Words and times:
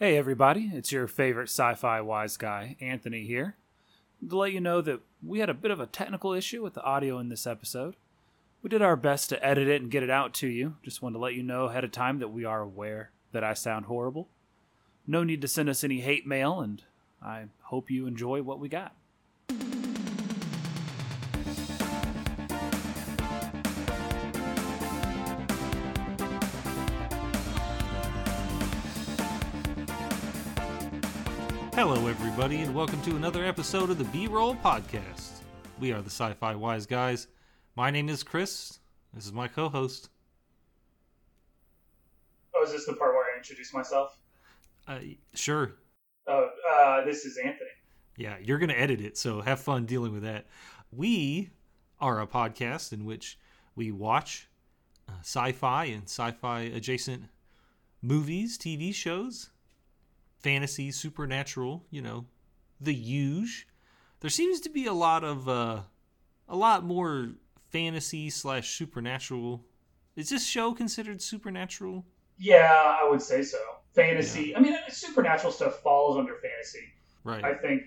Hey, 0.00 0.16
everybody, 0.16 0.70
it's 0.72 0.92
your 0.92 1.08
favorite 1.08 1.48
sci 1.48 1.74
fi 1.74 2.00
wise 2.00 2.36
guy, 2.36 2.76
Anthony, 2.80 3.24
here. 3.24 3.56
To 4.28 4.36
let 4.36 4.52
you 4.52 4.60
know 4.60 4.80
that 4.80 5.00
we 5.26 5.40
had 5.40 5.50
a 5.50 5.54
bit 5.54 5.72
of 5.72 5.80
a 5.80 5.86
technical 5.86 6.32
issue 6.32 6.62
with 6.62 6.74
the 6.74 6.84
audio 6.84 7.18
in 7.18 7.30
this 7.30 7.48
episode. 7.48 7.96
We 8.62 8.70
did 8.70 8.80
our 8.80 8.94
best 8.94 9.28
to 9.30 9.44
edit 9.44 9.66
it 9.66 9.82
and 9.82 9.90
get 9.90 10.04
it 10.04 10.08
out 10.08 10.34
to 10.34 10.46
you. 10.46 10.76
Just 10.84 11.02
wanted 11.02 11.14
to 11.14 11.18
let 11.18 11.34
you 11.34 11.42
know 11.42 11.64
ahead 11.64 11.82
of 11.82 11.90
time 11.90 12.20
that 12.20 12.28
we 12.28 12.44
are 12.44 12.60
aware 12.60 13.10
that 13.32 13.42
I 13.42 13.54
sound 13.54 13.86
horrible. 13.86 14.28
No 15.04 15.24
need 15.24 15.40
to 15.40 15.48
send 15.48 15.68
us 15.68 15.82
any 15.82 15.98
hate 15.98 16.28
mail, 16.28 16.60
and 16.60 16.80
I 17.20 17.46
hope 17.62 17.90
you 17.90 18.06
enjoy 18.06 18.40
what 18.40 18.60
we 18.60 18.68
got. 18.68 18.94
Hello, 31.78 32.08
everybody, 32.08 32.62
and 32.62 32.74
welcome 32.74 33.00
to 33.02 33.14
another 33.14 33.44
episode 33.44 33.88
of 33.88 33.98
the 33.98 34.04
B 34.06 34.26
Roll 34.26 34.56
Podcast. 34.56 35.42
We 35.78 35.92
are 35.92 36.02
the 36.02 36.10
Sci 36.10 36.32
Fi 36.32 36.56
Wise 36.56 36.86
Guys. 36.86 37.28
My 37.76 37.88
name 37.88 38.08
is 38.08 38.24
Chris. 38.24 38.80
This 39.14 39.26
is 39.26 39.32
my 39.32 39.46
co 39.46 39.68
host. 39.68 40.08
Oh, 42.52 42.64
is 42.64 42.72
this 42.72 42.84
the 42.84 42.94
part 42.94 43.14
where 43.14 43.26
I 43.32 43.38
introduce 43.38 43.72
myself? 43.72 44.18
Uh, 44.88 44.98
sure. 45.34 45.76
Oh, 46.26 46.48
uh, 46.74 47.04
this 47.04 47.24
is 47.24 47.36
Anthony. 47.36 47.70
Yeah, 48.16 48.34
you're 48.42 48.58
going 48.58 48.70
to 48.70 48.80
edit 48.80 49.00
it, 49.00 49.16
so 49.16 49.40
have 49.40 49.60
fun 49.60 49.86
dealing 49.86 50.10
with 50.10 50.24
that. 50.24 50.46
We 50.90 51.50
are 52.00 52.20
a 52.20 52.26
podcast 52.26 52.92
in 52.92 53.04
which 53.04 53.38
we 53.76 53.92
watch 53.92 54.48
uh, 55.08 55.20
sci 55.20 55.52
fi 55.52 55.84
and 55.84 56.08
sci 56.08 56.32
fi 56.32 56.62
adjacent 56.62 57.26
movies, 58.02 58.58
TV 58.58 58.92
shows, 58.92 59.50
fantasy, 60.38 60.90
supernatural, 60.90 61.84
you 61.90 62.02
know, 62.02 62.26
the 62.80 62.94
huge. 62.94 63.66
There 64.20 64.30
seems 64.30 64.60
to 64.60 64.68
be 64.68 64.86
a 64.86 64.92
lot 64.92 65.24
of 65.24 65.48
uh 65.48 65.80
a 66.48 66.56
lot 66.56 66.84
more 66.84 67.30
fantasy 67.70 68.30
slash 68.30 68.76
supernatural. 68.76 69.64
Is 70.16 70.30
this 70.30 70.46
show 70.46 70.72
considered 70.72 71.22
supernatural? 71.22 72.04
Yeah, 72.38 72.96
I 73.00 73.08
would 73.08 73.22
say 73.22 73.42
so. 73.42 73.58
Fantasy. 73.94 74.54
I 74.54 74.60
mean, 74.60 74.76
supernatural 74.88 75.52
stuff 75.52 75.80
falls 75.80 76.16
under 76.16 76.34
fantasy. 76.36 76.84
Right. 77.24 77.44
I 77.44 77.54
think 77.54 77.82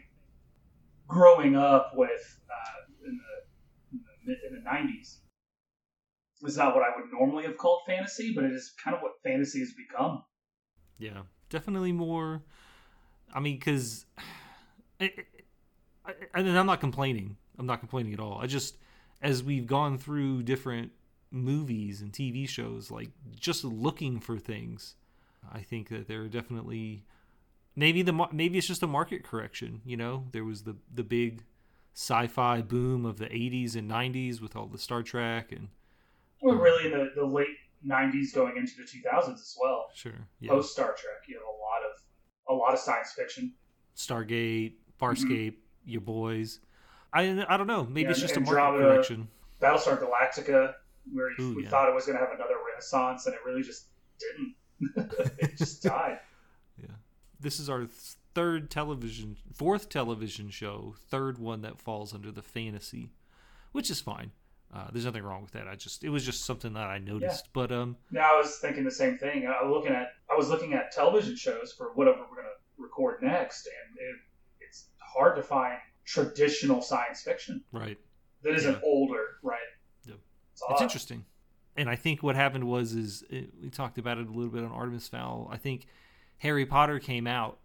growing 1.07 1.55
up 1.55 1.91
with 1.95 2.39
uh, 2.49 3.07
in, 3.07 3.19
the, 3.19 3.97
in 3.97 4.03
the 4.25 4.47
in 4.47 4.63
the 4.63 4.69
'90s 4.69 5.17
was 6.41 6.57
not 6.57 6.75
what 6.75 6.83
I 6.83 6.89
would 6.95 7.11
normally 7.11 7.45
have 7.45 7.57
called 7.57 7.81
fantasy, 7.87 8.33
but 8.33 8.43
it 8.43 8.51
is 8.51 8.73
kind 8.83 8.95
of 8.95 9.01
what 9.01 9.13
fantasy 9.23 9.59
has 9.59 9.73
become. 9.73 10.23
Yeah, 10.97 11.21
definitely 11.51 11.91
more. 11.91 12.41
I 13.31 13.39
mean, 13.39 13.57
because, 13.57 14.05
and 14.99 15.11
I'm 16.33 16.65
not 16.65 16.79
complaining. 16.79 17.37
I'm 17.59 17.67
not 17.67 17.79
complaining 17.79 18.13
at 18.13 18.19
all. 18.19 18.39
I 18.41 18.47
just, 18.47 18.77
as 19.21 19.43
we've 19.43 19.67
gone 19.67 19.99
through 19.99 20.41
different 20.41 20.91
movies 21.29 22.01
and 22.01 22.11
TV 22.11 22.49
shows, 22.49 22.89
like 22.89 23.09
just 23.35 23.63
looking 23.63 24.19
for 24.19 24.39
things, 24.39 24.95
I 25.51 25.59
think 25.59 25.89
that 25.89 26.07
there 26.07 26.21
are 26.21 26.27
definitely 26.27 27.03
maybe 27.75 28.01
the 28.01 28.27
maybe 28.31 28.57
it's 28.57 28.67
just 28.67 28.83
a 28.83 28.87
market 28.87 29.23
correction. 29.23 29.81
You 29.85 29.97
know, 29.97 30.25
there 30.31 30.43
was 30.43 30.63
the 30.63 30.75
the 30.93 31.03
big 31.03 31.43
sci-fi 31.93 32.61
boom 32.61 33.05
of 33.05 33.17
the 33.17 33.25
80s 33.25 33.75
and 33.75 33.89
90s 33.89 34.41
with 34.41 34.55
all 34.55 34.65
the 34.65 34.77
Star 34.77 35.03
Trek 35.03 35.51
and. 35.51 35.69
Well, 36.41 36.55
really, 36.55 36.89
the, 36.89 37.11
the 37.15 37.25
late 37.25 37.47
90s 37.87 38.33
going 38.33 38.57
into 38.57 38.73
the 38.77 38.83
2000s 38.83 39.33
as 39.33 39.57
well. 39.59 39.87
Sure. 39.93 40.27
Yeah. 40.39 40.51
Post 40.51 40.73
Star 40.73 40.87
Trek, 40.87 41.23
you 41.27 41.35
have 41.35 41.43
a 41.43 41.47
lot 41.47 41.81
of 41.89 42.01
a 42.49 42.53
lot 42.53 42.73
of 42.73 42.79
science 42.79 43.13
fiction. 43.13 43.53
Stargate, 43.95 44.73
Farscape, 44.99 45.53
mm-hmm. 45.53 45.89
your 45.89 46.01
boys. 46.01 46.59
I 47.13 47.45
I 47.47 47.57
don't 47.57 47.67
know. 47.67 47.85
Maybe 47.85 48.03
yeah, 48.03 48.11
it's 48.11 48.19
just 48.19 48.37
Andromeda, 48.37 48.61
a 48.61 48.71
market 48.71 48.95
correction. 48.95 49.27
Battlestar 49.61 50.01
Galactica, 50.01 50.73
where 51.11 51.29
Ooh, 51.39 51.55
we 51.55 51.63
yeah. 51.63 51.69
thought 51.69 51.89
it 51.89 51.95
was 51.95 52.05
going 52.05 52.17
to 52.17 52.23
have 52.23 52.33
another 52.33 52.55
renaissance, 52.69 53.25
and 53.25 53.35
it 53.35 53.41
really 53.45 53.63
just 53.63 53.85
didn't. 54.19 54.55
it 55.39 55.57
just 55.57 55.83
died. 55.83 56.19
Yeah. 56.81 56.95
This 57.39 57.59
is 57.59 57.69
our 57.69 57.87
third 58.33 58.69
television, 58.69 59.37
fourth 59.53 59.89
television 59.89 60.49
show, 60.49 60.95
third 61.09 61.37
one 61.37 61.61
that 61.61 61.79
falls 61.79 62.13
under 62.13 62.31
the 62.31 62.41
fantasy, 62.41 63.11
which 63.71 63.89
is 63.89 64.01
fine. 64.01 64.31
Uh, 64.73 64.87
there's 64.91 65.05
nothing 65.05 65.23
wrong 65.23 65.41
with 65.41 65.51
that. 65.51 65.67
I 65.67 65.75
just 65.75 66.03
it 66.03 66.09
was 66.09 66.25
just 66.25 66.45
something 66.45 66.73
that 66.73 66.87
I 66.87 66.97
noticed. 66.97 67.45
Yeah. 67.45 67.51
But 67.53 67.71
um, 67.71 67.97
yeah, 68.11 68.29
I 68.31 68.37
was 68.37 68.57
thinking 68.57 68.83
the 68.83 68.91
same 68.91 69.17
thing. 69.17 69.45
I 69.47 69.63
was 69.63 69.71
looking 69.71 69.91
at 69.91 70.13
I 70.31 70.35
was 70.35 70.49
looking 70.49 70.73
at 70.73 70.91
television 70.91 71.35
shows 71.35 71.73
for 71.73 71.91
whatever 71.95 72.19
we're 72.19 72.37
going 72.37 72.47
to 72.47 72.81
record 72.81 73.21
next, 73.21 73.67
and 73.67 73.97
it, 73.97 74.15
it's 74.61 74.87
hard 74.99 75.35
to 75.35 75.43
find 75.43 75.77
traditional 76.05 76.81
science 76.81 77.21
fiction. 77.21 77.63
Right. 77.71 77.97
That 78.43 78.55
isn't 78.55 78.73
yeah. 78.73 78.79
older, 78.83 79.25
right? 79.43 79.59
Yeah. 80.05 80.15
It's, 80.53 80.63
it's 80.69 80.81
interesting. 80.81 81.25
And 81.75 81.89
I 81.89 81.95
think 81.95 82.23
what 82.23 82.35
happened 82.35 82.63
was 82.63 82.93
is 82.93 83.23
it, 83.29 83.49
we 83.61 83.69
talked 83.69 83.97
about 83.97 84.17
it 84.17 84.27
a 84.27 84.31
little 84.31 84.51
bit 84.51 84.63
on 84.63 84.71
Artemis 84.71 85.07
Fowl. 85.07 85.49
I 85.51 85.57
think 85.57 85.87
Harry 86.37 86.65
Potter 86.65 86.99
came 86.99 87.27
out 87.27 87.59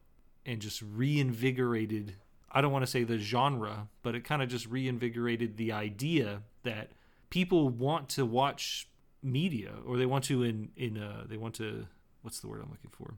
and 0.45 0.61
just 0.61 0.83
reinvigorated 0.83 2.17
I 2.57 2.63
don't 2.63 2.73
want 2.73 2.85
to 2.85 2.91
say 2.91 3.05
the 3.05 3.19
genre, 3.19 3.89
but 4.03 4.15
it 4.15 4.25
kind 4.25 4.41
of 4.41 4.49
just 4.49 4.67
reinvigorated 4.67 5.59
the 5.59 5.73
idea 5.73 6.41
that 6.67 6.91
people 7.31 7.69
want 7.69 8.09
to 8.11 8.25
watch 8.25 8.89
media 9.23 9.73
or 9.87 9.97
they 9.97 10.07
want 10.07 10.25
to 10.25 10.43
in 10.43 10.69
in 10.77 10.99
uh 10.99 11.25
they 11.27 11.37
want 11.37 11.55
to 11.55 11.87
what's 12.23 12.41
the 12.41 12.49
word 12.49 12.61
I'm 12.63 12.71
looking 12.71 12.91
for? 12.91 13.15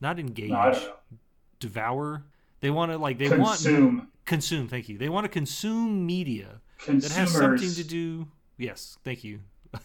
Not 0.00 0.18
engage, 0.18 0.50
no, 0.50 0.92
devour. 1.58 2.24
They 2.60 2.70
want 2.70 2.92
to 2.92 2.98
like 2.98 3.18
they 3.18 3.28
consume. 3.28 3.96
want 3.96 4.08
consume. 4.24 4.68
Thank 4.68 4.88
you. 4.88 4.98
They 4.98 5.08
want 5.08 5.24
to 5.24 5.28
consume 5.28 6.06
media 6.06 6.60
Consumers. 6.78 7.08
that 7.08 7.18
has 7.18 7.32
something 7.32 7.74
to 7.74 7.84
do. 7.84 8.28
Yes, 8.58 8.98
thank 9.04 9.24
you. 9.24 9.40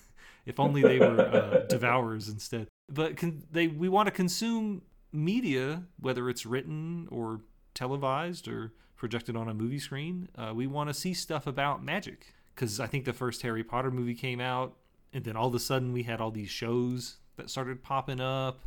if 0.45 0.59
only 0.59 0.81
they 0.81 0.99
were 0.99 1.19
uh, 1.19 1.59
devourers 1.69 2.29
instead. 2.29 2.67
But 2.89 3.17
can, 3.17 3.43
they 3.51 3.67
we 3.67 3.89
want 3.89 4.07
to 4.07 4.11
consume 4.11 4.81
media, 5.11 5.83
whether 5.99 6.29
it's 6.29 6.45
written 6.45 7.07
or 7.11 7.41
televised 7.73 8.47
or 8.47 8.73
projected 8.95 9.35
on 9.35 9.49
a 9.49 9.53
movie 9.53 9.79
screen. 9.79 10.29
Uh, 10.37 10.51
we 10.53 10.67
want 10.67 10.89
to 10.89 10.93
see 10.93 11.13
stuff 11.13 11.47
about 11.47 11.83
magic 11.83 12.33
because 12.55 12.79
I 12.79 12.87
think 12.87 13.05
the 13.05 13.13
first 13.13 13.41
Harry 13.41 13.63
Potter 13.63 13.91
movie 13.91 14.15
came 14.15 14.39
out, 14.39 14.75
and 15.13 15.23
then 15.23 15.35
all 15.35 15.47
of 15.47 15.55
a 15.55 15.59
sudden 15.59 15.93
we 15.93 16.03
had 16.03 16.21
all 16.21 16.31
these 16.31 16.49
shows 16.49 17.17
that 17.37 17.49
started 17.49 17.83
popping 17.83 18.19
up, 18.19 18.61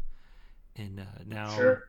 and 0.77 1.01
uh, 1.01 1.23
now 1.27 1.49
sure. 1.51 1.85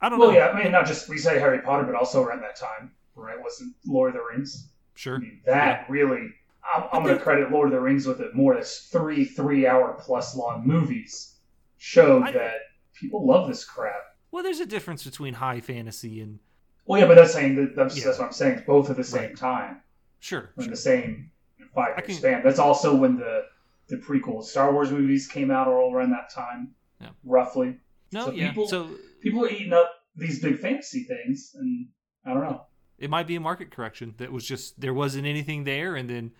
I 0.00 0.08
don't 0.08 0.18
know. 0.18 0.26
well, 0.26 0.34
know. 0.34 0.38
yeah, 0.38 0.48
I 0.48 0.62
mean 0.62 0.72
not 0.72 0.86
just 0.86 1.08
we 1.08 1.18
say 1.18 1.38
Harry 1.38 1.60
Potter, 1.60 1.84
but 1.84 1.94
also 1.94 2.22
around 2.22 2.42
that 2.42 2.56
time, 2.56 2.92
right? 3.14 3.40
Wasn't 3.40 3.74
Lord 3.86 4.14
of 4.14 4.20
the 4.20 4.26
Rings? 4.30 4.68
Sure. 4.94 5.16
I 5.16 5.18
mean, 5.18 5.40
that 5.44 5.80
yeah. 5.80 5.84
really, 5.88 6.30
I'm, 6.74 6.84
I'm 6.92 7.02
going 7.02 7.16
to 7.16 7.22
credit 7.22 7.50
Lord 7.50 7.68
of 7.68 7.72
the 7.72 7.80
Rings 7.80 8.06
with 8.06 8.20
it 8.20 8.34
more. 8.34 8.56
As 8.56 8.78
three 8.78 9.24
three-hour 9.24 9.98
plus 10.00 10.36
long 10.36 10.66
movies 10.66 11.36
showed 11.78 12.22
I, 12.22 12.32
that 12.32 12.54
people 12.94 13.26
love 13.26 13.48
this 13.48 13.64
crap. 13.64 14.02
Well, 14.30 14.42
there's 14.42 14.60
a 14.60 14.66
difference 14.66 15.04
between 15.04 15.34
high 15.34 15.60
fantasy 15.60 16.20
and. 16.20 16.38
Well, 16.86 17.00
yeah, 17.00 17.06
but 17.06 17.16
that's 17.16 17.32
saying 17.32 17.56
that 17.56 17.74
that's, 17.74 17.98
yeah. 17.98 18.04
that's 18.04 18.18
what 18.18 18.26
I'm 18.26 18.32
saying. 18.32 18.62
Both 18.66 18.90
at 18.90 18.96
the 18.96 19.04
same 19.04 19.22
right. 19.22 19.36
time. 19.36 19.82
Sure. 20.20 20.50
In 20.56 20.64
sure. 20.64 20.70
the 20.70 20.76
same 20.76 21.30
five 21.74 22.08
year 22.08 22.16
span. 22.16 22.42
That's 22.42 22.58
also 22.58 22.94
when 22.96 23.16
the 23.16 23.44
the 23.88 23.96
prequel 23.96 24.42
Star 24.42 24.72
Wars 24.72 24.90
movies 24.90 25.28
came 25.28 25.50
out 25.50 25.68
all 25.68 25.94
around 25.94 26.10
that 26.10 26.32
time, 26.34 26.74
yeah. 27.00 27.10
roughly. 27.24 27.76
No, 28.12 28.26
so 28.26 28.32
yeah. 28.32 28.48
People, 28.48 28.66
so 28.66 28.90
people 29.20 29.44
are 29.44 29.48
eating 29.48 29.72
up 29.72 29.90
these 30.16 30.40
big 30.40 30.58
fantasy 30.58 31.04
things, 31.04 31.52
and 31.54 31.86
I 32.24 32.34
don't 32.34 32.42
know. 32.42 32.62
It 32.98 33.10
might 33.10 33.26
be 33.26 33.36
a 33.36 33.40
market 33.40 33.70
correction 33.70 34.14
that 34.16 34.32
was 34.32 34.44
just 34.44 34.80
there 34.80 34.94
wasn't 34.94 35.26
anything 35.26 35.64
there, 35.64 35.94
and 35.94 36.08
then 36.08 36.32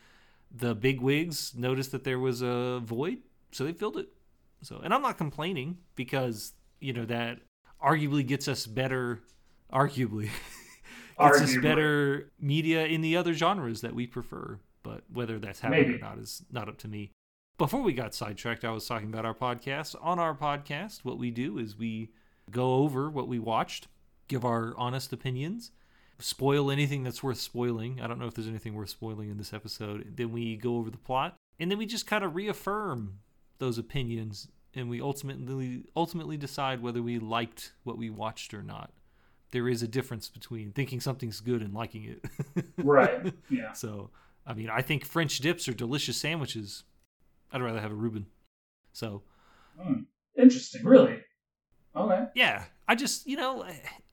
the 0.51 0.75
big 0.75 1.01
wigs 1.01 1.55
noticed 1.55 1.93
that 1.93 2.05
there 2.05 2.19
was 2.19 2.43
a 2.43 2.81
void, 2.81 3.19
so 3.53 3.65
they 3.65 3.73
filled 3.73 3.99
it. 3.99 4.09
So, 4.63 4.81
and 4.83 4.93
I'm 4.93 5.03
not 5.03 5.19
complaining 5.19 5.79
because 5.95 6.55
you 6.81 6.93
know 6.93 7.05
that 7.05 7.39
arguably 7.83 8.27
gets 8.27 8.49
us 8.49 8.67
better, 8.67 9.23
arguably 9.73 10.31
arguably. 11.19 11.43
us 11.43 11.57
better 11.59 12.31
media 12.41 12.85
in 12.87 13.01
the 13.01 13.17
other 13.17 13.35
genres 13.35 13.81
that 13.81 13.95
we 13.95 14.07
prefer. 14.07 14.59
But 14.83 15.03
whether 15.13 15.39
that's 15.39 15.61
happening 15.61 15.83
Maybe. 15.83 15.95
or 15.97 15.99
not 15.99 16.19
is 16.19 16.45
not 16.51 16.69
up 16.69 16.79
to 16.79 16.89
me. 16.89 17.11
Before 17.59 17.83
we 17.83 17.93
got 17.93 18.15
sidetracked, 18.15 18.65
I 18.65 18.71
was 18.71 18.87
talking 18.87 19.09
about 19.09 19.25
our 19.25 19.35
podcast. 19.35 19.97
On 20.01 20.19
our 20.19 20.35
podcast, 20.35 21.05
what 21.05 21.19
we 21.19 21.31
do 21.31 21.59
is 21.59 21.77
we 21.77 22.11
go 22.51 22.75
over 22.75 23.11
what 23.11 23.29
we 23.29 23.39
watched, 23.39 23.89
give 24.29 24.45
our 24.45 24.75
honest 24.77 25.13
opinions, 25.13 25.73
spoil 26.19 26.71
anything 26.71 27.03
that's 27.03 27.23
worth 27.23 27.39
spoiling. 27.39 28.01
I 28.01 28.07
don't 28.07 28.19
know 28.19 28.27
if 28.27 28.35
there's 28.35 28.47
anything 28.47 28.75
worth 28.75 28.91
spoiling 28.91 29.31
in 29.31 29.39
this 29.39 29.53
episode. 29.53 30.17
Then 30.17 30.33
we 30.33 30.57
go 30.57 30.77
over 30.77 30.91
the 30.91 30.99
plot, 30.99 31.35
and 31.59 31.71
then 31.71 31.79
we 31.79 31.87
just 31.87 32.07
kind 32.07 32.23
of 32.23 32.37
reaffirm 32.37 33.21
those 33.59 33.79
opinions 33.79 34.49
and 34.77 34.91
we 34.91 35.01
ultimately 35.01 35.85
ultimately 35.97 36.37
decide 36.37 36.83
whether 36.83 37.03
we 37.03 37.19
liked 37.19 37.73
what 37.83 37.97
we 37.99 38.11
watched 38.11 38.53
or 38.55 38.63
not. 38.63 38.93
There 39.53 39.69
is 39.69 39.83
a 39.83 39.89
difference 39.89 40.29
between 40.29 40.73
thinking 40.73 41.01
something's 41.01 41.41
good 41.41 41.63
and 41.63 41.73
liking 41.73 42.05
it. 42.05 42.65
right. 42.79 43.33
Yeah. 43.49 43.73
So, 43.73 44.11
I 44.47 44.55
mean, 44.55 44.69
I 44.71 44.83
think 44.83 45.05
French 45.05 45.39
dips 45.39 45.69
are 45.69 45.73
delicious 45.75 46.17
sandwiches. 46.17 46.85
I'd 47.53 47.63
rather 47.63 47.81
have 47.81 47.93
a 47.93 47.95
Reuben. 47.95 48.27
So, 48.93 49.23
mm, 49.81 50.05
interesting. 50.37 50.85
Really, 50.85 51.21
Okay. 51.95 52.25
Yeah, 52.35 52.65
I 52.87 52.95
just 52.95 53.27
you 53.27 53.37
know 53.37 53.63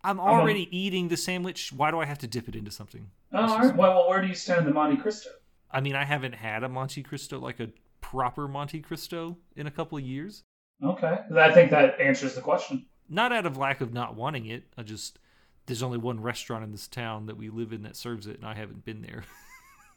I'm 0.04 0.20
I'm 0.20 0.20
a- 0.20 0.22
already 0.22 0.70
eating 0.76 1.10
the 1.10 1.18
sandwich. 1.18 1.74
Why 1.74 1.92
do 1.92 2.00
I 2.00 2.06
have 2.06 2.20
to 2.20 2.28
dip 2.28 2.48
it 2.48 2.56
into 2.56 2.72
something? 2.72 3.10
Oh, 3.34 3.42
all 3.42 3.60
right. 3.60 3.76
Well, 3.76 4.08
where 4.08 4.22
do 4.22 4.28
you 4.28 4.36
stand 4.36 4.66
the 4.66 4.72
Monte 4.72 4.98
Cristo? 5.02 5.30
I 5.72 5.82
mean, 5.82 5.96
I 5.96 6.06
haven't 6.06 6.36
had 6.36 6.64
a 6.64 6.70
Monte 6.70 7.02
Cristo 7.04 7.40
like 7.40 7.60
a 7.60 7.70
proper 8.00 8.48
Monte 8.48 8.80
Cristo 8.82 9.38
in 9.56 9.66
a 9.68 9.72
couple 9.72 9.98
of 9.98 10.04
years. 10.04 10.44
Okay. 10.84 11.20
I 11.36 11.52
think 11.52 11.72
that 11.72 12.00
answers 12.00 12.36
the 12.36 12.42
question. 12.42 12.86
Not 13.10 13.32
out 13.34 13.46
of 13.46 13.58
lack 13.58 13.82
of 13.82 13.94
not 13.94 14.16
wanting 14.16 14.46
it. 14.46 14.64
I 14.78 14.84
just 14.84 15.20
there's 15.66 15.84
only 15.84 15.98
one 15.98 16.20
restaurant 16.22 16.64
in 16.64 16.72
this 16.72 16.88
town 16.88 17.28
that 17.28 17.38
we 17.38 17.50
live 17.50 17.74
in 17.74 17.84
that 17.84 17.96
serves 17.96 18.28
it, 18.28 18.38
and 18.38 18.46
I 18.46 18.54
haven't 18.54 18.84
been 18.86 19.02
there. 19.02 19.24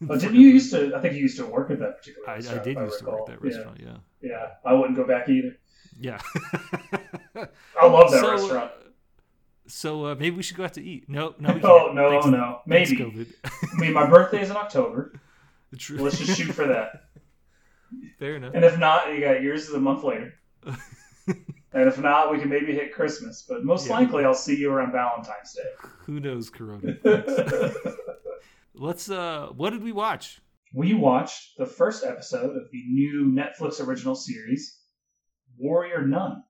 But 0.01 0.21
didn't 0.21 0.37
you 0.41 0.49
used 0.49 0.71
to? 0.73 0.95
I 0.97 1.01
think 1.01 1.15
you 1.15 1.21
used 1.23 1.39
to 1.39 1.47
work 1.47 1.71
at 1.71 1.79
that 1.81 1.99
particular. 1.99 2.29
I, 2.29 2.35
I 2.37 2.41
did 2.63 2.77
if 2.77 2.85
used 2.85 2.99
to 3.01 3.07
work 3.07 3.21
at 3.21 3.27
that 3.27 3.43
restaurant. 3.43 3.79
Yeah, 3.81 3.97
Yeah. 4.21 4.31
yeah, 4.31 4.47
I 4.65 4.73
wouldn't 4.75 4.97
go 4.97 5.07
back 5.07 5.29
either. 5.29 5.57
yeah. 5.99 6.21
I 7.81 7.87
love 7.87 8.11
that 8.13 8.21
so, 8.21 8.31
restaurant. 8.31 8.71
uh, 8.71 8.89
so 9.67 10.07
uh, 10.07 10.15
maybe 10.15 10.37
we 10.37 10.43
should 10.43 10.57
go 10.57 10.65
out 10.65 10.75
to 10.75 10.83
eat. 10.83 11.09
No, 11.09 11.35
no, 11.39 11.53
we 11.55 11.61
Oh 11.65 11.85
can't. 11.87 11.95
no, 11.95 12.11
Thanks- 12.11 12.27
no, 12.27 12.61
maybe. 12.67 12.97
COVID. 12.97 13.33
I 13.45 13.81
mean, 13.81 13.93
my 13.93 14.07
birthday 14.09 14.43
is 14.43 14.51
in 14.51 14.57
October. 14.57 15.19
True. 15.79 15.99
Let's 15.99 16.19
just 16.19 16.39
shoot 16.39 16.53
for 16.53 16.67
that. 16.69 17.03
Fair 18.19 18.37
enough. 18.37 18.53
And 18.55 18.65
if 18.65 18.79
not, 18.79 19.13
you 19.13 19.21
got 19.21 19.43
yours 19.43 19.69
is 19.69 19.75
a 19.75 19.81
month 19.81 20.05
later. 20.05 20.35
And 21.77 21.87
if 21.89 21.99
not, 21.99 22.31
we 22.33 22.39
can 22.39 22.49
maybe 22.49 22.73
hit 22.73 22.93
Christmas. 22.93 23.45
But 23.49 23.65
most 23.65 23.87
Yeah. 23.87 23.95
likely, 23.99 24.25
I'll 24.25 24.35
see 24.35 24.57
you 24.57 24.71
around 24.73 24.93
Valentine's 24.93 25.53
Day. 25.55 25.89
Who 26.07 26.21
knows, 26.21 26.51
Corona? 26.51 26.97
Let's. 28.75 29.09
uh 29.11 29.49
What 29.57 29.71
did 29.71 29.83
we 29.83 29.93
watch? 29.93 30.41
we 30.75 30.93
watched 30.95 31.57
the 31.57 31.65
first 31.67 32.05
episode 32.05 32.55
of 32.57 32.65
the 32.73 32.83
new 33.01 33.33
Netflix 33.41 33.81
original 33.87 34.15
series, 34.15 34.81
Warrior 35.59 36.03
Nun, 36.07 36.43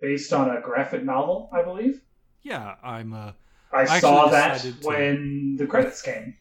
based 0.00 0.32
on 0.32 0.50
a 0.56 0.60
graphic 0.60 1.02
novel, 1.04 1.48
I 1.52 1.62
believe. 1.62 2.02
Yeah, 2.42 2.74
I'm. 2.82 3.12
uh 3.12 3.32
I 3.72 3.82
actually 3.82 4.00
saw 4.00 4.28
that 4.28 4.60
to- 4.60 4.72
when 4.82 5.56
the 5.58 5.66
credits 5.66 6.00
came. 6.02 6.36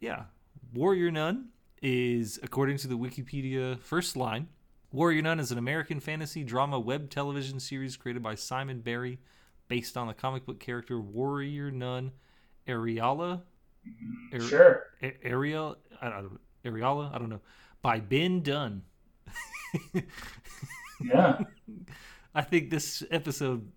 Yeah, 0.00 0.24
Warrior 0.72 1.10
Nun 1.10 1.48
is, 1.82 2.40
according 2.42 2.78
to 2.78 2.88
the 2.88 2.96
Wikipedia 2.96 3.78
first 3.80 4.16
line, 4.16 4.48
Warrior 4.92 5.22
Nun 5.22 5.38
is 5.40 5.52
an 5.52 5.58
American 5.58 6.00
fantasy 6.00 6.42
drama 6.42 6.78
web 6.80 7.10
television 7.10 7.60
series 7.60 7.96
created 7.96 8.22
by 8.22 8.34
Simon 8.34 8.80
Barry, 8.80 9.18
based 9.68 9.96
on 9.96 10.08
the 10.08 10.14
comic 10.14 10.44
book 10.46 10.58
character 10.58 11.00
Warrior 11.00 11.70
Nun 11.70 12.10
Areala. 12.66 13.42
Ar- 14.32 14.40
sure. 14.40 14.82
Ariel, 15.22 15.76
I 16.02 16.10
don't 16.10 16.24
know, 16.24 16.38
Areala, 16.64 17.14
I 17.14 17.18
don't 17.18 17.30
know, 17.30 17.40
by 17.82 18.00
Ben 18.00 18.42
Dunn. 18.42 18.82
Yeah. 21.02 21.38
I 22.34 22.42
think 22.42 22.70
this 22.70 23.02
episode 23.10 23.70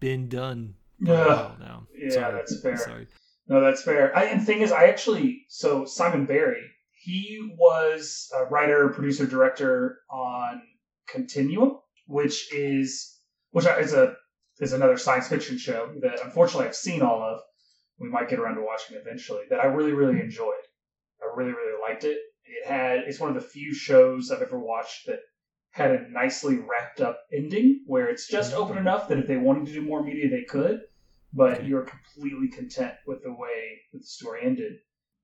done 0.00 0.74
for 1.04 1.12
Yeah. 1.12 1.52
now. 1.60 1.86
Yeah, 1.96 2.10
Sorry. 2.10 2.34
that's 2.34 2.60
fair. 2.60 2.76
Sorry. 2.76 3.06
No, 3.48 3.60
that's 3.60 3.82
fair. 3.82 4.16
I, 4.16 4.24
and 4.24 4.40
the 4.40 4.44
thing 4.44 4.60
is, 4.62 4.72
I 4.72 4.86
actually 4.88 5.44
so 5.48 5.84
Simon 5.84 6.26
Barry, 6.26 6.62
he 7.06 7.54
was 7.56 8.28
a 8.36 8.46
writer, 8.46 8.88
producer, 8.88 9.26
director 9.26 10.00
on 10.10 10.60
Continuum, 11.08 11.78
which 12.08 12.52
is 12.52 13.20
which 13.52 13.64
is 13.64 13.92
a 13.92 14.16
is 14.60 14.72
another 14.72 14.96
science 14.96 15.28
fiction 15.28 15.56
show 15.56 15.92
that 16.02 16.24
unfortunately 16.24 16.66
I've 16.66 16.74
seen 16.74 17.02
all 17.02 17.22
of. 17.22 17.40
We 17.98 18.10
might 18.10 18.28
get 18.28 18.40
around 18.40 18.56
to 18.56 18.62
watching 18.62 18.96
eventually. 18.96 19.44
That 19.50 19.60
I 19.60 19.66
really 19.66 19.92
really 19.92 20.20
enjoyed. 20.20 20.66
I 21.22 21.32
really 21.36 21.52
really 21.52 21.78
liked 21.88 22.02
it. 22.02 22.18
It 22.44 22.66
had 22.66 23.04
it's 23.06 23.20
one 23.20 23.28
of 23.28 23.40
the 23.40 23.48
few 23.48 23.72
shows 23.72 24.32
I've 24.32 24.42
ever 24.42 24.58
watched 24.58 25.06
that 25.06 25.20
had 25.70 25.92
a 25.92 26.10
nicely 26.10 26.56
wrapped 26.56 27.00
up 27.00 27.20
ending 27.32 27.84
where 27.86 28.08
it's 28.08 28.26
just 28.26 28.52
mm-hmm. 28.52 28.62
open 28.62 28.78
enough 28.78 29.08
that 29.08 29.18
if 29.18 29.28
they 29.28 29.36
wanted 29.36 29.66
to 29.66 29.72
do 29.72 29.82
more 29.82 30.02
media 30.02 30.28
they 30.28 30.42
could 30.42 30.80
but 31.32 31.58
mm-hmm. 31.58 31.68
you're 31.68 31.82
completely 31.82 32.48
content 32.48 32.94
with 33.06 33.22
the 33.22 33.32
way 33.32 33.78
that 33.92 33.98
the 33.98 34.06
story 34.06 34.40
ended. 34.42 34.72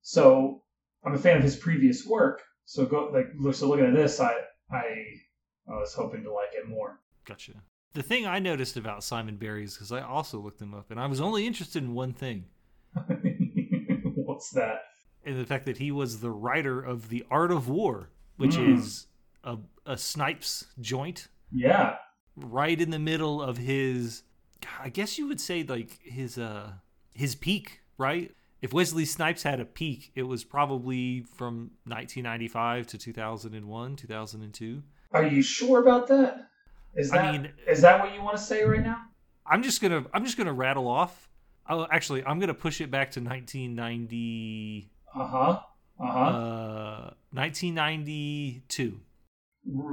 So 0.02 0.62
I'm 1.04 1.14
a 1.14 1.18
fan 1.18 1.36
of 1.36 1.42
his 1.42 1.56
previous 1.56 2.06
work. 2.06 2.42
So 2.64 2.86
go 2.86 3.10
like 3.12 3.26
so 3.54 3.68
looking 3.68 3.86
at 3.86 3.94
this, 3.94 4.20
I 4.20 4.34
I 4.70 4.82
I 5.68 5.74
was 5.76 5.94
hoping 5.94 6.22
to 6.24 6.32
like 6.32 6.50
it 6.54 6.68
more. 6.68 7.00
Gotcha. 7.24 7.52
The 7.94 8.02
thing 8.02 8.26
I 8.26 8.38
noticed 8.38 8.76
about 8.76 9.04
Simon 9.04 9.36
Barry 9.36 9.64
is 9.64 9.74
because 9.74 9.92
I 9.92 10.00
also 10.00 10.38
looked 10.40 10.60
him 10.62 10.72
up, 10.74 10.90
and 10.90 10.98
I 10.98 11.06
was 11.06 11.20
only 11.20 11.46
interested 11.46 11.82
in 11.82 11.92
one 11.94 12.12
thing, 12.14 12.46
What's 14.14 14.50
that? 14.50 14.82
in 15.24 15.38
the 15.38 15.44
fact 15.46 15.66
that 15.66 15.78
he 15.78 15.92
was 15.92 16.20
the 16.20 16.30
writer 16.30 16.80
of 16.82 17.08
The 17.08 17.24
Art 17.30 17.52
of 17.52 17.68
War, 17.68 18.08
which 18.38 18.56
Mm. 18.56 18.74
is 18.76 19.06
a, 19.44 19.56
a 19.86 19.96
Snipes 19.96 20.66
joint 20.80 21.28
Yeah, 21.52 21.96
right 22.34 22.80
in 22.80 22.90
the 22.90 22.98
middle 22.98 23.40
of 23.42 23.58
his, 23.58 24.22
I 24.80 24.88
guess 24.88 25.18
you 25.18 25.28
would 25.28 25.40
say 25.40 25.62
like 25.62 26.00
his 26.02 26.38
uh 26.38 26.72
his 27.14 27.34
peak, 27.34 27.82
right? 27.98 28.34
If 28.62 28.72
Wesley 28.72 29.04
Snipes 29.04 29.42
had 29.42 29.58
a 29.60 29.64
peak, 29.64 30.12
it 30.14 30.22
was 30.22 30.44
probably 30.44 31.22
from 31.34 31.72
1995 31.84 32.86
to 32.88 32.98
2001, 32.98 33.96
2002. 33.96 34.82
are 35.12 35.26
you 35.26 35.42
sure 35.42 35.80
about 35.82 36.06
that? 36.08 36.48
Is 36.94 37.10
I 37.12 37.16
that 37.16 37.32
mean- 37.32 37.52
is 37.66 37.80
that 37.82 38.00
what 38.00 38.14
you 38.14 38.22
want 38.22 38.36
to 38.36 38.42
say 38.42 38.62
right 38.64 38.80
now? 38.82 38.98
I'm 39.46 39.62
just 39.62 39.80
gonna 39.82 40.04
I'm 40.14 40.24
just 40.24 40.36
gonna 40.38 40.52
rattle 40.52 40.86
off. 40.86 41.28
Oh, 41.68 41.86
actually, 41.90 42.24
I'm 42.24 42.38
gonna 42.38 42.54
push 42.54 42.80
it 42.80 42.90
back 42.90 43.10
to 43.12 43.20
1990, 43.20 44.90
Uh 45.14 45.26
huh. 45.26 45.60
Uh 45.98 46.06
huh. 46.06 46.18
uh, 46.20 47.10
1992. 47.32 49.00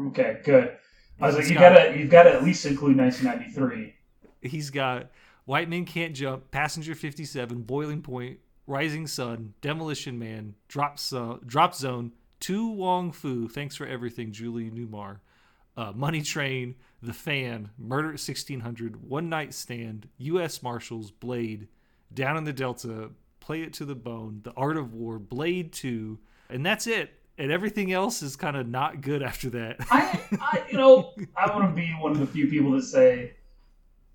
okay, 0.08 0.38
good. 0.44 0.78
I 1.22 1.28
was 1.28 1.36
like, 1.36 1.48
you 1.48 1.54
got- 1.56 1.74
gotta 1.76 1.98
you've 1.98 2.10
got 2.10 2.24
to 2.24 2.34
at 2.34 2.44
least 2.44 2.66
include 2.66 2.98
1993. 2.98 3.94
He's 4.42 4.70
got 4.70 5.10
White 5.46 5.68
Men 5.70 5.86
Can't 5.86 6.16
Jump, 6.16 6.50
Passenger 6.52 6.96
57, 6.96 7.64
Boiling 7.64 8.02
Point, 8.02 8.40
Rising 8.70 9.08
Sun, 9.08 9.56
Demolition 9.62 10.20
Man, 10.20 10.54
Drop, 10.68 11.00
so- 11.00 11.40
Drop 11.46 11.74
Zone, 11.74 12.12
To 12.42 12.70
Wong 12.70 13.12
Foo, 13.12 13.48
Thanks 13.50 13.76
for 13.76 13.88
Everything, 13.88 14.32
Julie 14.32 14.70
Newmar, 14.70 15.18
uh, 15.76 15.92
Money 15.94 16.22
Train, 16.22 16.76
The 17.02 17.14
Fan, 17.14 17.72
Murder 17.80 18.10
at 18.10 18.20
1600, 18.20 19.02
One 19.10 19.28
Night 19.28 19.56
Stand, 19.56 20.08
U.S. 20.20 20.62
Marshals, 20.62 21.10
Blade, 21.10 21.68
Down 22.14 22.38
in 22.38 22.44
the 22.44 22.54
Delta, 22.54 23.10
Play 23.40 23.64
It 23.64 23.74
to 23.74 23.86
the 23.86 23.96
Bone, 23.96 24.42
The 24.44 24.54
Art 24.54 24.78
of 24.78 24.94
War, 24.94 25.18
Blade 25.18 25.74
2, 25.74 26.20
and 26.52 26.64
that's 26.64 26.86
it. 26.86 27.10
And 27.40 27.52
everything 27.52 27.92
else 27.92 28.22
is 28.22 28.36
kind 28.36 28.56
of 28.56 28.68
not 28.68 29.02
good 29.02 29.24
after 29.24 29.50
that. 29.52 29.78
I, 29.90 30.20
I, 30.40 30.64
you 30.70 30.78
know, 30.78 31.14
I 31.36 31.50
want 31.56 31.68
to 31.70 31.76
be 31.76 31.90
one 31.94 32.12
of 32.12 32.20
the 32.20 32.28
few 32.28 32.48
people 32.48 32.72
that 32.74 32.84
say 32.84 33.34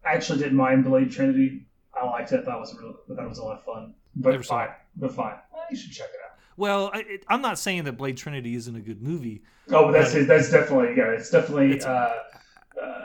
I 0.07 0.13
actually 0.13 0.39
didn't 0.39 0.57
mind 0.59 0.85
Blade 0.85 1.11
Trinity. 1.11 1.67
I 1.93 2.05
liked 2.07 2.31
it. 2.33 2.41
I 2.41 2.45
thought 2.45 2.57
it 2.59 2.61
was 2.61 2.77
real. 2.79 2.95
I 3.11 3.15
thought 3.15 3.25
it 3.25 3.29
was 3.29 3.39
a 3.39 3.45
lot 3.45 3.59
of 3.59 3.65
fun. 3.65 3.95
But 4.17 4.45
fine. 4.47 4.69
But 4.97 5.13
fine. 5.13 5.35
Well, 5.53 5.65
you 5.71 5.77
should 5.77 5.93
check 5.93 6.09
it 6.09 6.21
out. 6.25 6.39
well, 6.57 6.91
I, 6.93 7.01
it, 7.01 7.25
I'm 7.29 7.43
not 7.43 7.59
saying 7.59 7.85
that 7.85 7.95
Blade 7.95 8.17
Trinity 8.17 8.55
isn't 8.55 8.75
a 8.77 8.81
good 8.81 9.03
movie. 9.03 9.43
Oh, 9.71 9.87
but 9.87 9.93
that's 9.93 10.15
Right. 10.15 10.27
that's 10.27 10.51
definitely 10.51 10.95
yeah. 10.97 11.11
It's 11.11 11.31
definitely 11.31 11.73
It's- 11.77 11.85
uh, 11.87 12.15
uh, 12.81 13.03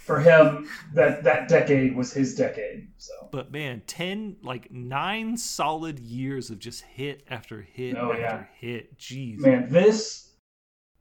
for 0.00 0.20
him. 0.20 0.68
That 0.94 1.24
that 1.24 1.48
decade 1.48 1.96
was 1.96 2.12
his 2.12 2.34
decade. 2.34 2.88
So 2.98 3.12
But 3.30 3.50
man, 3.50 3.82
ten 3.86 4.36
like 4.42 4.70
nine 4.70 5.36
solid 5.36 5.98
years 5.98 6.50
of 6.50 6.58
just 6.58 6.82
hit 6.82 7.24
after 7.30 7.62
hit 7.62 7.96
Oh, 7.96 8.12
after 8.12 8.20
yeah. 8.20 8.44
hit. 8.58 8.98
Jeez. 8.98 9.38
man, 9.38 9.68
this 9.70 10.28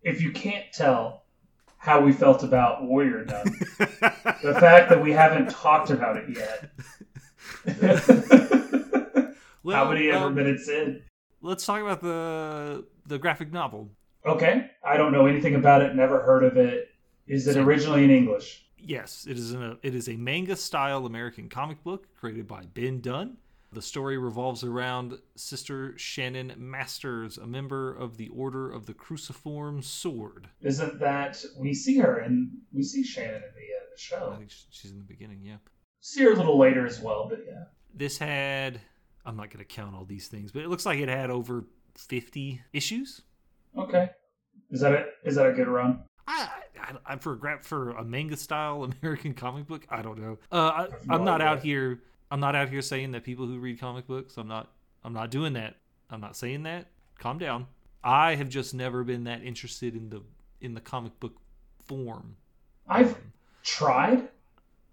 if 0.03 0.22
you 0.22 0.32
can't 0.32 0.65
tell 0.74 1.24
how 1.77 2.00
we 2.00 2.12
felt 2.12 2.44
about 2.44 2.84
Warrior 2.84 3.25
Nun, 3.25 3.44
the 3.80 4.56
fact 4.60 4.89
that 4.89 5.01
we 5.01 5.12
haven't 5.12 5.50
talked 5.50 5.89
about 5.89 6.15
it 6.18 6.30
yet. 6.38 6.70
well, 9.63 9.75
how 9.75 9.91
many 9.91 10.10
ever 10.10 10.25
um, 10.25 10.36
minutes 10.36 10.68
in? 10.68 11.01
let's 11.41 11.65
talk 11.65 11.82
about 11.82 12.01
the 12.01 12.86
the 13.08 13.18
graphic 13.18 13.51
novel. 13.51 13.89
Okay, 14.25 14.70
I 14.86 14.98
don't 14.98 15.12
know 15.12 15.25
anything 15.25 15.56
about 15.56 15.82
it. 15.82 15.96
Never 15.96 16.22
heard 16.22 16.44
of 16.44 16.58
it. 16.58 16.89
Is 17.27 17.48
it 17.48 17.58
originally 17.58 18.03
in 18.03 18.12
English? 18.12 18.65
Yes, 18.77 19.25
it 19.30 19.38
is 19.38 19.53
a 19.53 19.77
it 19.84 19.96
is 19.96 20.10
a 20.10 20.15
manga 20.15 20.56
style 20.56 21.06
American 21.06 21.50
comic 21.50 21.84
book 21.84 22.08
created 22.15 22.48
by 22.48 22.63
Ben 22.74 23.01
Dunn. 23.01 23.38
The 23.74 23.82
story 23.82 24.18
revolves 24.18 24.65
around 24.65 25.18
Sister 25.36 25.98
Shannon 25.98 26.53
Masters, 26.58 27.38
a 27.38 27.48
member 27.48 27.94
of 27.94 28.18
the 28.18 28.27
Order 28.27 28.70
of 28.70 28.86
the 28.86 28.94
Cruciform 28.94 29.82
Sword. 29.82 30.50
Isn't 30.62 31.00
that 31.00 31.41
we 31.58 31.74
see 31.74 31.98
her 32.00 32.18
and 32.18 32.51
we 32.74 32.84
see 32.84 33.01
Shannon 33.01 33.36
in 33.36 33.41
the, 33.41 33.46
uh, 33.46 33.86
the 33.89 33.96
I 33.96 33.96
show? 33.96 34.36
think 34.38 34.51
she's 34.72 34.91
in 34.91 34.98
the 34.98 35.06
beginning, 35.06 35.39
yeah. 35.41 35.56
See 36.01 36.22
her 36.24 36.34
a 36.34 36.36
little 36.36 36.58
later 36.60 36.86
as 36.86 37.00
well, 37.00 37.27
but 37.30 37.46
yeah. 37.48 37.63
This 37.94 38.18
had 38.18 38.82
I'm 39.25 39.35
not 39.37 39.49
going 39.49 39.59
to 39.59 39.65
count 39.65 39.95
all 39.95 40.05
these 40.05 40.27
things, 40.27 40.51
but 40.51 40.63
it 40.63 40.69
looks 40.69 40.85
like 40.85 40.99
it 40.99 41.09
had 41.09 41.29
over 41.29 41.65
50 41.95 42.61
issues. 42.73 43.21
Okay, 43.77 44.09
is 44.71 44.81
that 44.81 44.93
it? 44.93 45.13
Is 45.23 45.35
that 45.35 45.47
a 45.47 45.53
good 45.53 45.67
run? 45.67 45.99
I, 46.27 46.49
I, 46.79 46.93
I 47.05 47.15
for 47.17 47.33
a 47.33 47.37
gra- 47.37 47.63
for 47.63 47.91
a 47.91 48.03
manga 48.03 48.35
style 48.37 48.83
American 49.01 49.33
comic 49.33 49.67
book, 49.67 49.85
I 49.89 50.01
don't 50.01 50.19
know. 50.19 50.37
Uh, 50.51 50.57
I, 50.57 50.87
no 51.05 51.15
I'm 51.15 51.23
not 51.23 51.41
idea. 51.41 51.47
out 51.47 51.59
here. 51.61 52.01
I'm 52.29 52.39
not 52.39 52.55
out 52.55 52.69
here 52.69 52.81
saying 52.81 53.11
that 53.11 53.23
people 53.23 53.45
who 53.45 53.59
read 53.59 53.79
comic 53.79 54.07
books. 54.07 54.37
I'm 54.37 54.47
not. 54.47 54.71
I'm 55.03 55.13
not 55.13 55.31
doing 55.31 55.53
that. 55.53 55.75
I'm 56.09 56.21
not 56.21 56.35
saying 56.35 56.63
that. 56.63 56.87
Calm 57.19 57.37
down. 57.37 57.67
I 58.03 58.35
have 58.35 58.49
just 58.49 58.73
never 58.73 59.03
been 59.03 59.23
that 59.25 59.43
interested 59.43 59.95
in 59.95 60.09
the 60.09 60.21
in 60.59 60.73
the 60.73 60.81
comic 60.81 61.19
book 61.19 61.39
form. 61.85 62.35
I've 62.87 63.15
tried, 63.63 64.27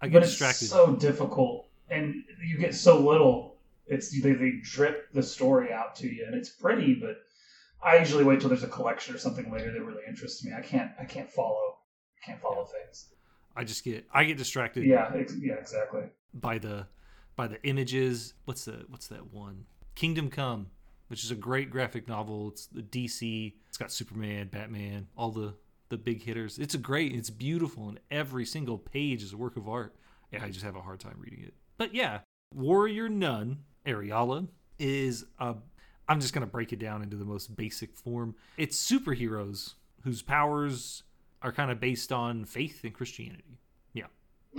I 0.01 0.07
get 0.07 0.21
but 0.21 0.23
it's 0.29 0.67
so 0.69 0.95
difficult, 0.95 1.67
and 1.89 2.23
you 2.45 2.57
get 2.57 2.75
so 2.75 2.99
little. 2.99 3.48
It's 3.89 4.21
they, 4.21 4.33
they 4.33 4.53
drip 4.63 5.11
the 5.13 5.23
story 5.23 5.71
out 5.73 5.95
to 5.97 6.07
you, 6.07 6.23
and 6.25 6.35
it's 6.35 6.49
pretty, 6.49 6.93
but 6.95 7.17
I 7.83 7.97
usually 7.97 8.23
wait 8.23 8.39
till 8.39 8.49
there's 8.49 8.63
a 8.63 8.67
collection 8.67 9.15
or 9.15 9.17
something 9.17 9.51
later 9.51 9.71
that 9.71 9.83
really 9.83 10.03
interests 10.07 10.43
me. 10.43 10.51
I 10.57 10.61
can't 10.61 10.91
I 10.99 11.05
can't 11.05 11.29
follow 11.29 11.77
I 12.21 12.25
can't 12.25 12.41
follow 12.41 12.65
things. 12.65 13.09
I 13.55 13.63
just 13.63 13.83
get 13.83 14.05
I 14.13 14.23
get 14.25 14.37
distracted 14.37 14.85
Yeah, 14.85 15.11
ex- 15.15 15.35
yeah, 15.39 15.53
exactly. 15.55 16.03
by 16.33 16.57
the 16.59 16.87
by 17.35 17.47
the 17.47 17.61
images. 17.63 18.33
What's 18.45 18.65
the 18.65 18.85
what's 18.89 19.07
that 19.07 19.33
one? 19.33 19.65
Kingdom 19.95 20.29
Come, 20.29 20.67
which 21.07 21.23
is 21.23 21.31
a 21.31 21.35
great 21.35 21.69
graphic 21.69 22.07
novel. 22.07 22.49
It's 22.49 22.67
the 22.67 22.81
DC. 22.83 23.53
It's 23.67 23.77
got 23.77 23.91
Superman, 23.91 24.47
Batman, 24.47 25.07
all 25.17 25.31
the 25.31 25.55
the 25.89 25.97
big 25.97 26.21
hitters. 26.21 26.59
It's 26.59 26.75
a 26.75 26.77
great. 26.77 27.13
It's 27.13 27.29
beautiful, 27.31 27.89
and 27.89 27.99
every 28.11 28.45
single 28.45 28.77
page 28.77 29.23
is 29.23 29.33
a 29.33 29.37
work 29.37 29.57
of 29.57 29.67
art. 29.67 29.95
Yeah, 30.31 30.43
I 30.43 30.49
just 30.49 30.63
have 30.63 30.75
a 30.75 30.81
hard 30.81 30.99
time 30.99 31.15
reading 31.17 31.43
it. 31.43 31.53
But 31.77 31.95
yeah, 31.95 32.19
Warrior 32.53 33.09
Nun 33.09 33.63
Areala 33.89 34.47
is 34.77 35.25
a. 35.39 35.55
I'm 36.07 36.19
just 36.19 36.33
gonna 36.33 36.47
break 36.47 36.73
it 36.73 36.79
down 36.79 37.03
into 37.03 37.15
the 37.15 37.25
most 37.25 37.55
basic 37.55 37.95
form. 37.95 38.35
It's 38.57 38.77
superheroes 38.91 39.73
whose 40.03 40.21
powers 40.21 41.03
are 41.41 41.51
kind 41.51 41.71
of 41.71 41.79
based 41.79 42.11
on 42.11 42.45
faith 42.45 42.83
and 42.83 42.93
Christianity. 42.93 43.59
Yeah, 43.93 44.05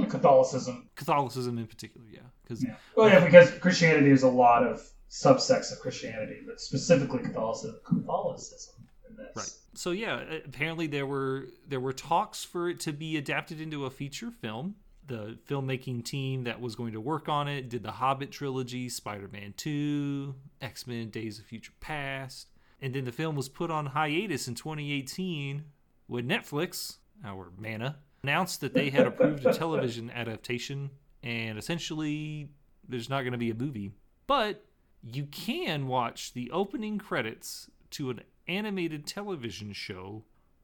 Catholicism. 0.07 0.89
Catholicism 0.95 1.59
in 1.59 1.67
particular. 1.67 2.07
Yeah, 2.11 2.21
because 2.43 2.63
Yeah. 2.63 2.77
Well, 2.97 3.09
yeah, 3.09 3.25
because 3.25 3.51
Christianity 3.59 4.11
is 4.11 4.23
a 4.23 4.29
lot 4.29 4.65
of 4.65 4.89
subsects 5.11 5.73
of 5.73 5.81
Christianity, 5.81 6.41
but 6.47 6.61
specifically 6.61 7.21
Catholicism. 7.21 7.81
Catholicism 7.85 8.75
in 9.09 9.17
this. 9.17 9.37
Right. 9.37 9.53
So 9.75 9.91
yeah, 9.91 10.23
apparently 10.45 10.87
there 10.87 11.07
were 11.07 11.49
there 11.67 11.81
were 11.81 11.93
talks 11.93 12.45
for 12.45 12.69
it 12.69 12.81
to 12.81 12.93
be 12.93 13.17
adapted 13.17 13.61
into 13.61 13.85
a 13.87 13.91
feature 13.91 14.31
film. 14.31 14.77
The 15.11 15.37
filmmaking 15.49 16.05
team 16.05 16.45
that 16.45 16.61
was 16.61 16.77
going 16.77 16.93
to 16.93 17.01
work 17.01 17.29
on 17.29 17.49
it 17.49 17.69
did 17.69 17.83
the 17.83 17.91
Hobbit 17.91 18.31
trilogy, 18.31 18.89
Spider-Man 18.89 19.55
2, 19.57 20.37
X-Men 20.63 21.11
Days 21.11 21.41
of 21.41 21.47
Future 21.47 21.73
Past, 21.81 22.47
and 22.81 22.95
then 22.95 23.07
the 23.07 23.11
film 23.11 23.35
was 23.35 23.49
put 23.49 23.73
on 23.73 23.87
hiatus 23.87 24.47
in 24.47 24.55
2018 24.55 25.65
when 26.07 26.29
Netflix, 26.29 26.99
our 27.25 27.51
Mana, 27.59 27.97
announced 28.23 28.61
that 28.61 28.73
they 28.73 28.91
had 28.91 29.05
approved 29.05 29.45
a 29.45 29.53
television 29.59 30.13
adaptation 30.13 30.91
and 31.25 31.59
essentially 31.59 32.49
there's 32.89 33.11
not 33.11 33.23
going 33.23 33.33
to 33.33 33.39
be 33.39 33.51
a 33.51 33.55
movie. 33.55 33.91
But 34.29 34.65
you 35.03 35.27
can 35.27 35.89
watch 35.89 36.35
the 36.35 36.53
opening 36.53 36.99
credits 36.99 37.69
to 37.91 38.11
an 38.11 38.21
animated 38.47 39.09
television 39.09 39.73
show 39.73 40.23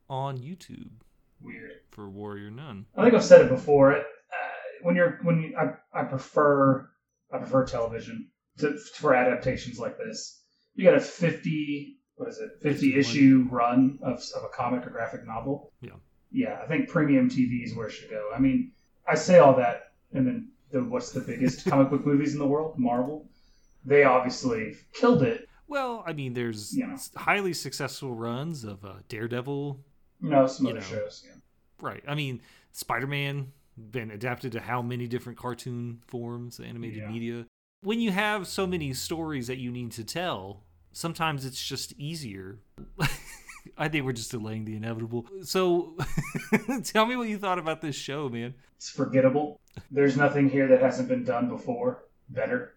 on 0.08 0.38
YouTube 0.38 0.90
Weird. 1.40 1.80
for 1.90 2.08
Warrior 2.08 2.52
Nun. 2.52 2.86
I 2.96 3.02
think 3.02 3.14
I've 3.16 3.24
said 3.24 3.40
it 3.40 3.48
before. 3.48 4.04
When 4.82 4.96
you're 4.96 5.18
when 5.22 5.42
you, 5.42 5.56
I, 5.56 6.00
I 6.00 6.04
prefer 6.04 6.88
I 7.32 7.38
prefer 7.38 7.64
television 7.64 8.28
to, 8.58 8.76
for 8.94 9.14
adaptations 9.14 9.78
like 9.78 9.98
this. 9.98 10.42
You 10.74 10.84
got 10.84 10.94
a 10.94 11.00
fifty 11.00 11.98
what 12.16 12.28
is 12.28 12.38
it 12.38 12.50
fifty 12.62 12.96
issue 12.96 13.46
run 13.50 13.98
of 14.02 14.22
of 14.36 14.44
a 14.44 14.48
comic 14.48 14.86
or 14.86 14.90
graphic 14.90 15.26
novel. 15.26 15.72
Yeah. 15.80 15.90
Yeah, 16.30 16.60
I 16.62 16.66
think 16.66 16.88
premium 16.88 17.30
TV 17.30 17.64
is 17.64 17.74
where 17.74 17.86
it 17.86 17.92
should 17.92 18.10
go. 18.10 18.30
I 18.34 18.38
mean, 18.40 18.72
I 19.08 19.14
say 19.14 19.38
all 19.38 19.54
that, 19.56 19.92
and 20.12 20.26
then 20.26 20.48
the, 20.70 20.82
what's 20.82 21.12
the 21.12 21.20
biggest 21.20 21.64
comic 21.68 21.88
book 21.88 22.04
movies 22.04 22.32
in 22.32 22.38
the 22.38 22.46
world? 22.46 22.78
Marvel. 22.78 23.28
They 23.84 24.02
obviously 24.02 24.76
killed 24.92 25.22
it. 25.22 25.48
Well, 25.68 26.02
I 26.06 26.12
mean, 26.12 26.34
there's 26.34 26.76
You 26.76 26.88
know. 26.88 26.96
highly 27.16 27.52
successful 27.52 28.14
runs 28.14 28.64
of 28.64 28.84
uh, 28.84 28.94
Daredevil. 29.08 29.80
Know, 30.20 30.46
some 30.46 30.66
other 30.66 30.76
know. 30.76 30.80
shows. 30.80 31.24
Yeah. 31.24 31.34
Right. 31.80 32.02
I 32.06 32.14
mean, 32.14 32.40
Spider 32.72 33.06
Man 33.06 33.52
been 33.76 34.10
adapted 34.10 34.52
to 34.52 34.60
how 34.60 34.82
many 34.82 35.06
different 35.06 35.38
cartoon 35.38 36.00
forms, 36.06 36.60
animated 36.60 36.98
Yeah. 36.98 37.10
media. 37.10 37.46
When 37.82 38.00
you 38.00 38.10
have 38.10 38.46
so 38.46 38.66
many 38.66 38.92
stories 38.94 39.46
that 39.46 39.58
you 39.58 39.70
need 39.70 39.92
to 39.92 40.04
tell, 40.04 40.64
sometimes 40.92 41.44
it's 41.44 41.62
just 41.64 41.92
easier. 41.98 42.58
I 43.76 43.88
think 43.88 44.04
we're 44.04 44.12
just 44.12 44.30
delaying 44.30 44.64
the 44.64 44.76
inevitable. 44.76 45.26
So, 45.42 45.96
tell 46.84 47.04
me 47.06 47.16
what 47.16 47.28
you 47.28 47.36
thought 47.38 47.58
about 47.58 47.80
this 47.82 47.96
show, 47.96 48.28
man. 48.28 48.54
It's 48.76 48.88
forgettable. 48.88 49.60
There's 49.90 50.16
nothing 50.16 50.48
here 50.48 50.68
that 50.68 50.80
hasn't 50.80 51.08
been 51.08 51.24
done 51.24 51.48
before. 51.48 52.04
Better. 52.28 52.74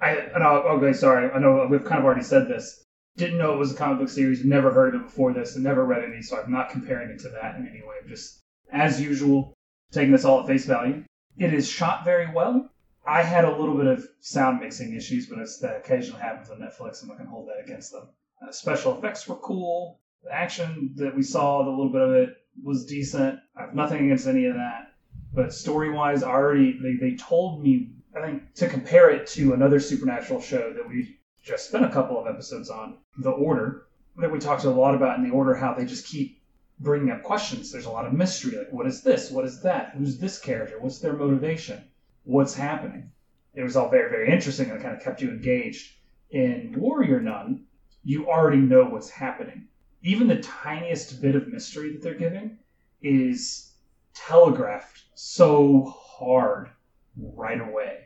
I, 0.00 0.28
I, 0.34 0.38
know. 0.38 0.62
Okay, 0.78 0.92
sorry. 0.92 1.30
I 1.30 1.38
know 1.38 1.66
we've 1.70 1.84
kind 1.84 1.98
of 1.98 2.04
already 2.04 2.22
said 2.22 2.48
this. 2.48 2.82
Didn't 3.16 3.38
know 3.38 3.52
it 3.52 3.58
was 3.58 3.72
a 3.72 3.76
comic 3.76 3.98
book 3.98 4.08
series. 4.08 4.44
Never 4.44 4.72
heard 4.72 4.94
of 4.94 5.00
it 5.00 5.04
before 5.04 5.32
this, 5.32 5.54
and 5.54 5.64
never 5.64 5.84
read 5.84 6.04
any. 6.04 6.22
So 6.22 6.40
I'm 6.40 6.52
not 6.52 6.70
comparing 6.70 7.10
it 7.10 7.18
to 7.20 7.28
that 7.30 7.56
in 7.56 7.66
any 7.66 7.80
way. 7.80 7.96
Just 8.06 8.40
as 8.70 9.00
usual, 9.00 9.54
taking 9.92 10.12
this 10.12 10.24
all 10.24 10.40
at 10.40 10.46
face 10.46 10.66
value. 10.66 11.04
It 11.36 11.54
is 11.54 11.68
shot 11.68 12.04
very 12.04 12.30
well. 12.32 12.70
I 13.06 13.22
had 13.22 13.44
a 13.44 13.56
little 13.56 13.76
bit 13.76 13.86
of 13.86 14.06
sound 14.20 14.60
mixing 14.60 14.94
issues, 14.94 15.26
but 15.26 15.38
it's 15.38 15.58
that 15.60 15.76
occasionally 15.76 16.20
happens 16.20 16.50
on 16.50 16.58
Netflix. 16.58 17.02
I'm 17.02 17.08
not 17.08 17.16
going 17.16 17.28
to 17.28 17.32
hold 17.32 17.48
that 17.48 17.64
against 17.64 17.92
them. 17.92 18.08
Uh, 18.42 18.52
special 18.52 18.96
effects 18.96 19.26
were 19.26 19.36
cool. 19.36 20.00
The 20.24 20.34
action 20.34 20.92
that 20.96 21.14
we 21.16 21.22
saw, 21.22 21.64
the 21.64 21.70
little 21.70 21.90
bit 21.90 22.02
of 22.02 22.12
it, 22.12 22.36
was 22.62 22.84
decent. 22.84 23.38
I 23.56 23.62
have 23.62 23.74
nothing 23.74 24.04
against 24.04 24.26
any 24.26 24.46
of 24.46 24.54
that. 24.54 24.92
But 25.32 25.54
story 25.54 25.90
wise, 25.90 26.22
already 26.22 26.78
they, 26.82 26.94
they 26.94 27.16
told 27.16 27.62
me 27.62 27.92
I 28.16 28.26
think 28.26 28.54
to 28.54 28.68
compare 28.68 29.10
it 29.10 29.26
to 29.28 29.52
another 29.52 29.78
supernatural 29.78 30.40
show 30.40 30.72
that 30.72 30.88
we 30.88 31.18
just 31.42 31.68
spent 31.68 31.84
a 31.84 31.90
couple 31.90 32.18
of 32.18 32.26
episodes 32.26 32.68
on, 32.70 32.98
The 33.18 33.30
Order, 33.30 33.86
that 34.16 34.30
we 34.30 34.38
talked 34.38 34.64
a 34.64 34.70
lot 34.70 34.94
about 34.94 35.18
in 35.18 35.24
The 35.24 35.34
Order, 35.34 35.54
how 35.54 35.74
they 35.74 35.84
just 35.84 36.06
keep 36.06 36.37
bringing 36.80 37.10
up 37.10 37.22
questions. 37.22 37.72
There's 37.72 37.86
a 37.86 37.90
lot 37.90 38.06
of 38.06 38.12
mystery, 38.12 38.56
like 38.56 38.72
what 38.72 38.86
is 38.86 39.02
this? 39.02 39.30
What 39.30 39.44
is 39.44 39.60
that? 39.62 39.94
Who's 39.96 40.18
this 40.18 40.38
character? 40.38 40.78
What's 40.78 40.98
their 40.98 41.14
motivation? 41.14 41.82
What's 42.24 42.54
happening? 42.54 43.10
It 43.54 43.62
was 43.62 43.76
all 43.76 43.88
very, 43.88 44.10
very 44.10 44.32
interesting 44.32 44.70
and 44.70 44.78
it 44.78 44.82
kind 44.82 44.96
of 44.96 45.02
kept 45.02 45.20
you 45.20 45.30
engaged. 45.30 45.94
In 46.30 46.74
Warrior 46.76 47.20
Nun, 47.20 47.64
you 48.04 48.28
already 48.28 48.58
know 48.58 48.84
what's 48.84 49.10
happening. 49.10 49.68
Even 50.02 50.28
the 50.28 50.40
tiniest 50.40 51.20
bit 51.20 51.34
of 51.34 51.48
mystery 51.48 51.92
that 51.92 52.02
they're 52.02 52.14
giving 52.14 52.58
is 53.02 53.72
telegraphed 54.14 55.04
so 55.14 55.84
hard 55.84 56.70
right 57.16 57.60
away. 57.60 58.04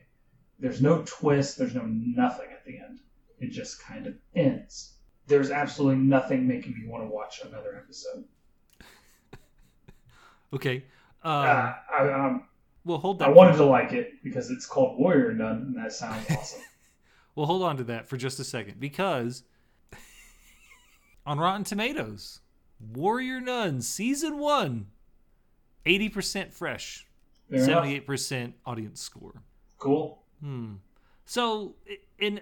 There's 0.59 0.81
no 0.81 1.03
twist, 1.05 1.59
there's 1.59 1.75
no 1.75 1.85
nothing 1.85 2.49
at 2.53 2.65
the 2.65 2.79
end. 2.79 3.01
It 3.39 3.51
just 3.51 3.83
kind 3.83 4.07
of 4.07 4.15
ends. 4.35 4.95
There's 5.27 5.51
absolutely 5.51 6.03
nothing 6.03 6.47
making 6.47 6.75
me 6.75 6.87
want 6.87 7.05
to 7.05 7.15
watch 7.15 7.41
another 7.45 7.77
episode. 7.77 8.25
Okay. 10.53 10.85
Um, 11.23 11.33
Uh, 11.33 11.73
I, 11.95 12.13
um, 12.13 12.45
well, 12.85 12.99
hold 12.99 13.21
that. 13.21 13.29
I 13.29 13.33
wanted 13.33 13.57
to 13.57 13.65
like 13.65 13.93
it 13.93 14.23
because 14.25 14.51
it's 14.51 14.67
called 14.67 14.99
Warrior 14.99 15.33
Nun, 15.33 15.57
and 15.57 15.77
that 15.77 15.93
sounds 15.93 16.25
awesome. 16.31 16.61
Well, 17.35 17.47
hold 17.47 17.63
on 17.63 17.79
to 17.79 17.85
that 17.85 18.09
for 18.11 18.19
just 18.19 18.39
a 18.41 18.45
second 18.45 18.79
because 18.79 19.43
on 21.27 21.39
Rotten 21.39 21.65
Tomatoes, 21.65 22.41
Warrior 22.93 23.41
Nun 23.41 23.81
season 23.81 24.39
one, 24.39 24.89
80% 25.87 26.53
fresh, 26.53 27.07
Fair 27.49 27.61
78% 27.61 28.53
audience 28.67 29.01
score. 29.01 29.43
Cool. 29.79 30.23
Hmm. 30.41 30.75
So, 31.25 31.77
in 32.19 32.41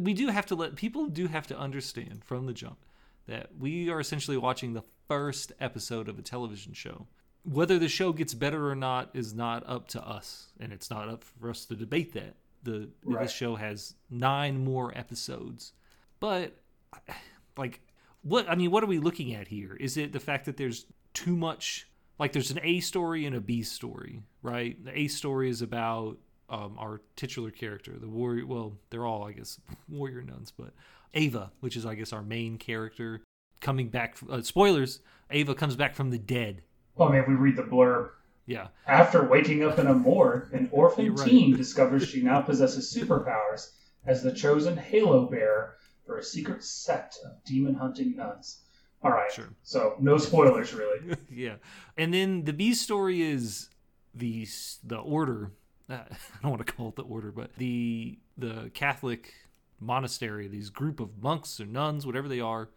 we 0.00 0.14
do 0.14 0.28
have 0.28 0.46
to 0.46 0.54
let 0.54 0.76
people 0.76 1.08
do 1.08 1.26
have 1.26 1.46
to 1.48 1.58
understand 1.58 2.24
from 2.24 2.46
the 2.46 2.54
jump 2.54 2.78
that 3.26 3.50
we 3.58 3.90
are 3.90 4.00
essentially 4.00 4.38
watching 4.38 4.72
the 4.72 4.84
first 5.08 5.52
episode 5.60 6.08
of 6.08 6.18
a 6.18 6.22
television 6.22 6.72
show. 6.72 7.06
Whether 7.48 7.78
the 7.78 7.88
show 7.88 8.12
gets 8.12 8.34
better 8.34 8.68
or 8.68 8.74
not 8.74 9.10
is 9.14 9.32
not 9.32 9.62
up 9.68 9.86
to 9.88 10.04
us, 10.06 10.48
and 10.58 10.72
it's 10.72 10.90
not 10.90 11.08
up 11.08 11.22
for 11.22 11.48
us 11.50 11.64
to 11.66 11.76
debate 11.76 12.12
that. 12.14 12.34
The 12.64 12.88
Right. 13.04 13.22
this 13.22 13.32
show 13.32 13.54
has 13.54 13.94
nine 14.10 14.64
more 14.64 14.96
episodes, 14.98 15.72
but 16.18 16.60
like, 17.56 17.80
what 18.22 18.48
I 18.50 18.56
mean, 18.56 18.70
what 18.72 18.82
are 18.82 18.88
we 18.88 18.98
looking 18.98 19.32
at 19.34 19.46
here? 19.48 19.76
Is 19.76 19.96
it 19.96 20.12
the 20.12 20.18
fact 20.20 20.46
that 20.46 20.56
there's 20.56 20.86
too 21.14 21.36
much? 21.36 21.88
Like, 22.18 22.32
there's 22.32 22.50
an 22.50 22.58
A 22.62 22.80
story 22.80 23.24
and 23.26 23.36
a 23.36 23.40
B 23.40 23.62
story, 23.62 24.22
right? 24.42 24.82
The 24.84 24.98
A 24.98 25.06
story 25.08 25.48
is 25.48 25.62
about 25.62 26.18
um, 26.48 26.76
our 26.78 27.00
titular 27.14 27.50
character, 27.50 27.92
the 27.98 28.08
warrior. 28.08 28.46
Well, 28.46 28.78
they're 28.90 29.04
all, 29.06 29.24
I 29.24 29.32
guess, 29.32 29.60
warrior 29.88 30.22
nuns, 30.22 30.50
but 30.56 30.72
Ava, 31.14 31.52
which 31.60 31.76
is, 31.76 31.86
I 31.86 31.94
guess, 31.94 32.12
our 32.12 32.22
main 32.22 32.58
character, 32.58 33.22
coming 33.60 33.88
back. 33.88 34.16
Uh, 34.28 34.42
spoilers: 34.42 35.00
Ava 35.30 35.54
comes 35.54 35.76
back 35.76 35.94
from 35.94 36.10
the 36.10 36.18
dead. 36.18 36.62
Well, 36.96 37.08
I 37.08 37.12
mean, 37.12 37.20
if 37.20 37.28
we 37.28 37.34
read 37.34 37.56
the 37.56 37.62
blurb, 37.62 38.10
Yeah, 38.46 38.68
After 38.86 39.24
waking 39.24 39.64
up 39.64 39.78
in 39.78 39.86
a 39.86 39.94
morgue, 39.94 40.52
an 40.52 40.68
orphan 40.72 41.14
right. 41.14 41.28
teen 41.28 41.56
discovers 41.56 42.08
she 42.08 42.22
now 42.22 42.40
possesses 42.42 42.92
superpowers 42.94 43.70
as 44.06 44.22
the 44.22 44.32
chosen 44.32 44.76
Halo 44.76 45.26
bearer 45.26 45.76
for 46.06 46.18
a 46.18 46.22
secret 46.22 46.62
sect 46.62 47.18
of 47.24 47.32
demon 47.44 47.74
hunting 47.74 48.14
nuns. 48.16 48.62
All 49.02 49.10
right. 49.10 49.30
Sure. 49.32 49.48
So 49.62 49.96
no 50.00 50.16
spoilers, 50.18 50.72
really. 50.72 51.16
yeah. 51.30 51.56
And 51.96 52.14
then 52.14 52.44
the 52.44 52.52
B 52.52 52.72
story 52.74 53.22
is 53.22 53.68
the 54.14 54.46
the 54.84 54.96
order. 54.98 55.50
Uh, 55.90 55.94
I 56.10 56.42
don't 56.42 56.52
want 56.52 56.66
to 56.66 56.72
call 56.72 56.88
it 56.88 56.96
the 56.96 57.02
order, 57.02 57.30
but 57.32 57.54
the 57.56 58.18
the 58.38 58.70
Catholic 58.74 59.34
monastery, 59.80 60.48
these 60.48 60.70
group 60.70 61.00
of 61.00 61.22
monks 61.22 61.60
or 61.60 61.66
nuns, 61.66 62.06
whatever 62.06 62.28
they 62.28 62.40
are, 62.40 62.70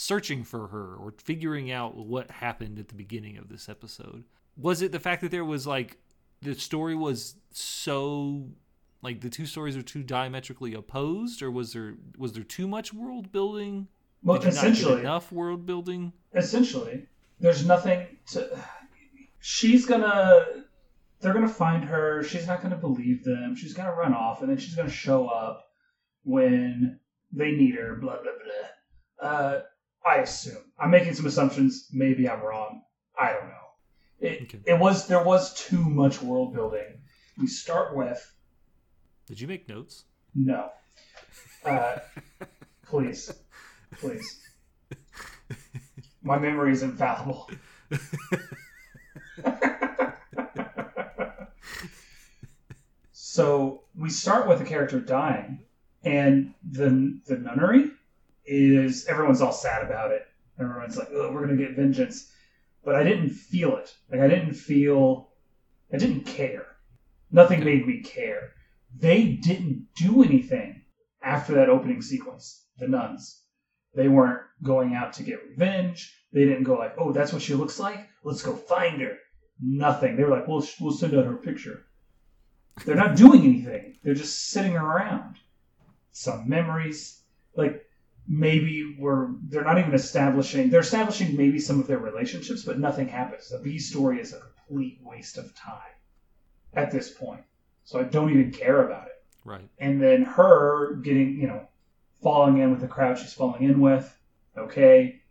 searching 0.00 0.44
for 0.44 0.68
her 0.68 0.94
or 0.94 1.12
figuring 1.18 1.72
out 1.72 1.96
what 1.96 2.30
happened 2.30 2.78
at 2.78 2.86
the 2.86 2.94
beginning 2.94 3.36
of 3.36 3.48
this 3.48 3.68
episode. 3.68 4.22
was 4.56 4.80
it 4.80 4.92
the 4.92 5.00
fact 5.00 5.20
that 5.20 5.32
there 5.32 5.44
was 5.44 5.66
like 5.66 5.98
the 6.40 6.54
story 6.54 6.94
was 6.94 7.34
so 7.50 8.46
like 9.02 9.20
the 9.20 9.28
two 9.28 9.44
stories 9.44 9.76
are 9.76 9.82
too 9.82 10.04
diametrically 10.04 10.72
opposed, 10.72 11.42
or 11.42 11.50
was 11.50 11.72
there 11.72 11.94
was 12.16 12.32
there 12.32 12.44
too 12.44 12.68
much 12.68 12.94
world 12.94 13.32
building? 13.32 13.88
Well, 14.22 14.40
essentially, 14.40 15.00
enough 15.00 15.32
world 15.32 15.66
building? 15.66 16.12
essentially, 16.32 17.08
there's 17.40 17.66
nothing 17.66 18.06
to. 18.28 18.56
She's 19.40 19.84
gonna. 19.84 20.44
They're 21.20 21.34
gonna 21.34 21.48
find 21.48 21.82
her. 21.84 22.22
She's 22.22 22.46
not 22.46 22.62
gonna 22.62 22.76
believe 22.76 23.24
them. 23.24 23.56
She's 23.56 23.74
gonna 23.74 23.94
run 23.94 24.14
off, 24.14 24.42
and 24.42 24.48
then 24.48 24.58
she's 24.58 24.76
gonna 24.76 24.90
show 24.90 25.26
up 25.26 25.64
when 26.22 27.00
they 27.32 27.50
need 27.50 27.74
her. 27.74 27.96
Blah 27.96 28.18
blah 28.22 28.32
blah. 28.44 29.28
Uh, 29.28 29.60
I 30.08 30.16
assume. 30.16 30.62
I'm 30.78 30.90
making 30.90 31.14
some 31.14 31.26
assumptions. 31.26 31.88
Maybe 31.92 32.28
I'm 32.28 32.40
wrong. 32.40 32.82
I 33.18 33.32
don't 33.32 33.48
know. 33.48 33.54
It, 34.20 34.42
Okay. 34.42 34.60
it 34.66 34.78
was 34.78 35.06
there 35.06 35.22
was 35.22 35.54
too 35.54 35.84
much 35.84 36.22
world 36.22 36.54
building. 36.54 37.02
We 37.36 37.46
start 37.46 37.94
with 37.96 38.20
Did 39.26 39.40
you 39.40 39.46
make 39.48 39.68
notes? 39.68 40.04
no. 40.34 40.70
Uh, 41.64 41.98
please, 42.86 43.32
please. 44.00 44.40
My 46.22 46.38
memory 46.38 46.72
is 46.72 46.82
infallible. 46.82 47.50
so 53.12 53.82
we 53.96 54.10
start 54.10 54.48
with 54.48 54.60
a 54.60 54.64
character 54.64 55.00
dying, 55.00 55.60
and 56.04 56.54
the 56.68 57.20
the 57.26 57.36
nunnery 57.36 57.90
is 58.48 59.06
everyone's 59.06 59.40
all 59.40 59.52
sad 59.52 59.84
about 59.84 60.10
it. 60.10 60.26
Everyone's 60.58 60.96
like, 60.96 61.08
"Oh, 61.12 61.32
we're 61.32 61.46
gonna 61.46 61.56
get 61.56 61.76
vengeance," 61.76 62.32
but 62.84 62.94
I 62.94 63.04
didn't 63.04 63.30
feel 63.30 63.76
it. 63.76 63.94
Like 64.10 64.20
I 64.20 64.28
didn't 64.28 64.54
feel, 64.54 65.32
I 65.92 65.98
didn't 65.98 66.24
care. 66.24 66.66
Nothing 67.30 67.62
made 67.62 67.86
me 67.86 68.00
care. 68.02 68.52
They 68.96 69.34
didn't 69.34 69.88
do 69.94 70.22
anything 70.22 70.82
after 71.22 71.54
that 71.54 71.68
opening 71.68 72.00
sequence. 72.02 72.66
The 72.78 72.88
nuns, 72.88 73.44
they 73.94 74.08
weren't 74.08 74.42
going 74.62 74.94
out 74.94 75.12
to 75.14 75.22
get 75.22 75.44
revenge. 75.48 76.14
They 76.32 76.44
didn't 76.44 76.64
go 76.64 76.74
like, 76.74 76.94
"Oh, 76.96 77.12
that's 77.12 77.32
what 77.32 77.42
she 77.42 77.54
looks 77.54 77.78
like. 77.78 78.08
Let's 78.24 78.42
go 78.42 78.54
find 78.54 79.00
her." 79.02 79.18
Nothing. 79.60 80.16
They 80.16 80.24
were 80.24 80.30
like, 80.30 80.48
"We'll 80.48 80.66
we'll 80.80 80.92
send 80.92 81.14
out 81.14 81.26
her 81.26 81.36
picture." 81.36 81.84
They're 82.84 82.94
not 82.94 83.16
doing 83.16 83.42
anything. 83.42 83.98
They're 84.02 84.14
just 84.14 84.50
sitting 84.50 84.76
around. 84.76 85.36
Some 86.12 86.48
memories, 86.48 87.22
like 87.56 87.84
maybe 88.28 88.96
we're 88.98 89.30
they're 89.48 89.64
not 89.64 89.78
even 89.78 89.94
establishing. 89.94 90.70
They're 90.70 90.80
establishing 90.80 91.36
maybe 91.36 91.58
some 91.58 91.80
of 91.80 91.86
their 91.86 91.98
relationships, 91.98 92.62
but 92.64 92.78
nothing 92.78 93.08
happens. 93.08 93.48
The 93.48 93.58
B 93.58 93.78
story 93.78 94.20
is 94.20 94.32
a 94.34 94.40
complete 94.40 95.00
waste 95.02 95.38
of 95.38 95.54
time 95.54 95.96
at 96.74 96.90
this 96.90 97.10
point. 97.10 97.40
So 97.84 97.98
I 97.98 98.02
don't 98.04 98.30
even 98.30 98.50
care 98.52 98.84
about 98.86 99.06
it 99.06 99.12
Right. 99.46 99.66
and 99.78 100.00
then 100.02 100.22
her 100.24 100.96
getting 100.96 101.40
you 101.40 101.46
know 101.46 101.66
falling 102.22 102.58
in 102.58 102.70
with 102.70 102.80
the 102.82 102.88
crowd 102.88 103.16
she's 103.18 103.32
falling 103.32 103.62
in 103.62 103.80
with 103.80 104.14
okay 104.58 105.22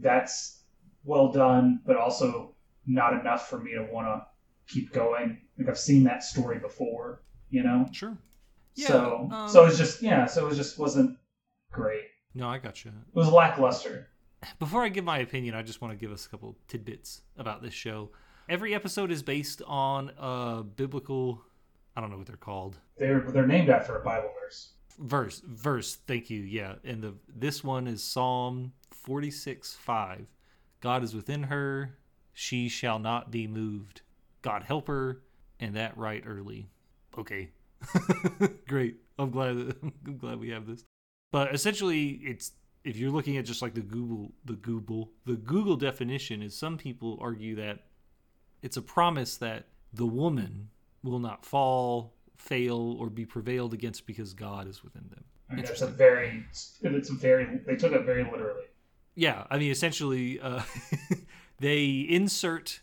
that's 0.00 0.62
well 1.04 1.30
done 1.30 1.80
but 1.86 1.96
also 1.96 2.54
not 2.86 3.12
enough 3.20 3.48
for 3.48 3.58
me 3.60 3.72
to 3.74 3.86
want 3.92 4.06
to 4.08 4.26
keep 4.72 4.92
going 4.92 5.38
like 5.58 5.68
i've 5.68 5.78
seen 5.78 6.02
that 6.04 6.24
story 6.24 6.58
before 6.58 7.22
you 7.50 7.62
know 7.62 7.86
Sure. 7.92 8.16
Yeah. 8.74 8.88
so 8.88 9.28
um, 9.30 9.48
so 9.48 9.66
it's 9.66 9.78
just 9.78 10.02
yeah 10.02 10.26
so 10.26 10.48
it 10.48 10.54
just 10.56 10.78
wasn't 10.78 11.16
great 11.70 12.06
no, 12.34 12.48
I 12.48 12.58
got 12.58 12.84
you. 12.84 12.90
it 12.90 13.14
was 13.16 13.28
lackluster 13.28 14.08
Before 14.58 14.82
I 14.82 14.88
give 14.88 15.04
my 15.04 15.18
opinion, 15.18 15.54
I 15.54 15.62
just 15.62 15.80
want 15.80 15.92
to 15.92 15.98
give 15.98 16.12
us 16.12 16.26
a 16.26 16.28
couple 16.28 16.56
tidbits 16.68 17.22
about 17.36 17.62
this 17.62 17.74
show. 17.74 18.10
Every 18.48 18.74
episode 18.74 19.10
is 19.10 19.22
based 19.22 19.62
on 19.66 20.10
a 20.18 20.62
biblical, 20.62 21.42
I 21.96 22.00
don't 22.00 22.10
know 22.10 22.18
what 22.18 22.26
they're 22.26 22.36
called, 22.36 22.78
they're 22.98 23.20
they're 23.20 23.46
named 23.46 23.70
after 23.70 23.96
a 23.96 24.04
bible 24.04 24.30
verse 24.40 24.72
verse. 24.98 25.42
Verse. 25.46 25.96
Thank 26.06 26.30
you. 26.30 26.42
Yeah, 26.42 26.74
and 26.84 27.02
the 27.02 27.14
this 27.28 27.62
one 27.62 27.86
is 27.86 28.02
Psalm 28.02 28.72
forty 28.90 29.30
six 29.30 29.74
five. 29.74 30.26
God 30.80 31.02
is 31.02 31.14
within 31.14 31.44
her; 31.44 31.98
she 32.32 32.68
shall 32.68 32.98
not 32.98 33.30
be 33.30 33.46
moved. 33.46 34.02
God 34.42 34.62
help 34.64 34.88
her, 34.88 35.22
and 35.60 35.76
that 35.76 35.96
right 35.96 36.22
early. 36.26 36.68
Okay, 37.16 37.50
great. 38.68 38.96
I'm 39.18 39.30
glad. 39.30 39.56
I'm 40.06 40.18
glad 40.18 40.40
we 40.40 40.50
have 40.50 40.66
this. 40.66 40.84
But 41.32 41.52
essentially, 41.52 42.20
it's 42.22 42.52
if 42.84 42.96
you're 42.96 43.10
looking 43.10 43.36
at 43.36 43.44
just 43.44 43.62
like 43.62 43.74
the 43.74 43.80
Google, 43.80 44.32
the 44.44 44.54
Google, 44.54 45.10
the 45.24 45.34
Google 45.34 45.76
definition 45.76 46.42
is 46.42 46.56
some 46.56 46.78
people 46.78 47.18
argue 47.20 47.56
that 47.56 47.80
it's 48.62 48.76
a 48.76 48.82
promise 48.82 49.36
that 49.38 49.66
the 49.92 50.06
woman 50.06 50.68
will 51.02 51.18
not 51.18 51.44
fall, 51.44 52.14
fail, 52.36 52.96
or 52.98 53.10
be 53.10 53.24
prevailed 53.24 53.74
against 53.74 54.06
because 54.06 54.34
God 54.34 54.68
is 54.68 54.84
within 54.84 55.04
them. 55.10 55.24
I 55.50 55.54
mean, 55.54 55.64
that's 55.64 55.82
a 55.82 55.86
very 55.86 56.44
it's 56.52 57.10
a 57.10 57.14
very 57.14 57.60
they 57.66 57.76
took 57.76 57.92
it 57.92 58.04
very 58.04 58.24
literally 58.24 58.64
Yeah, 59.14 59.46
I 59.50 59.58
mean, 59.58 59.70
essentially, 59.70 60.40
uh, 60.40 60.62
they 61.60 62.06
insert 62.08 62.80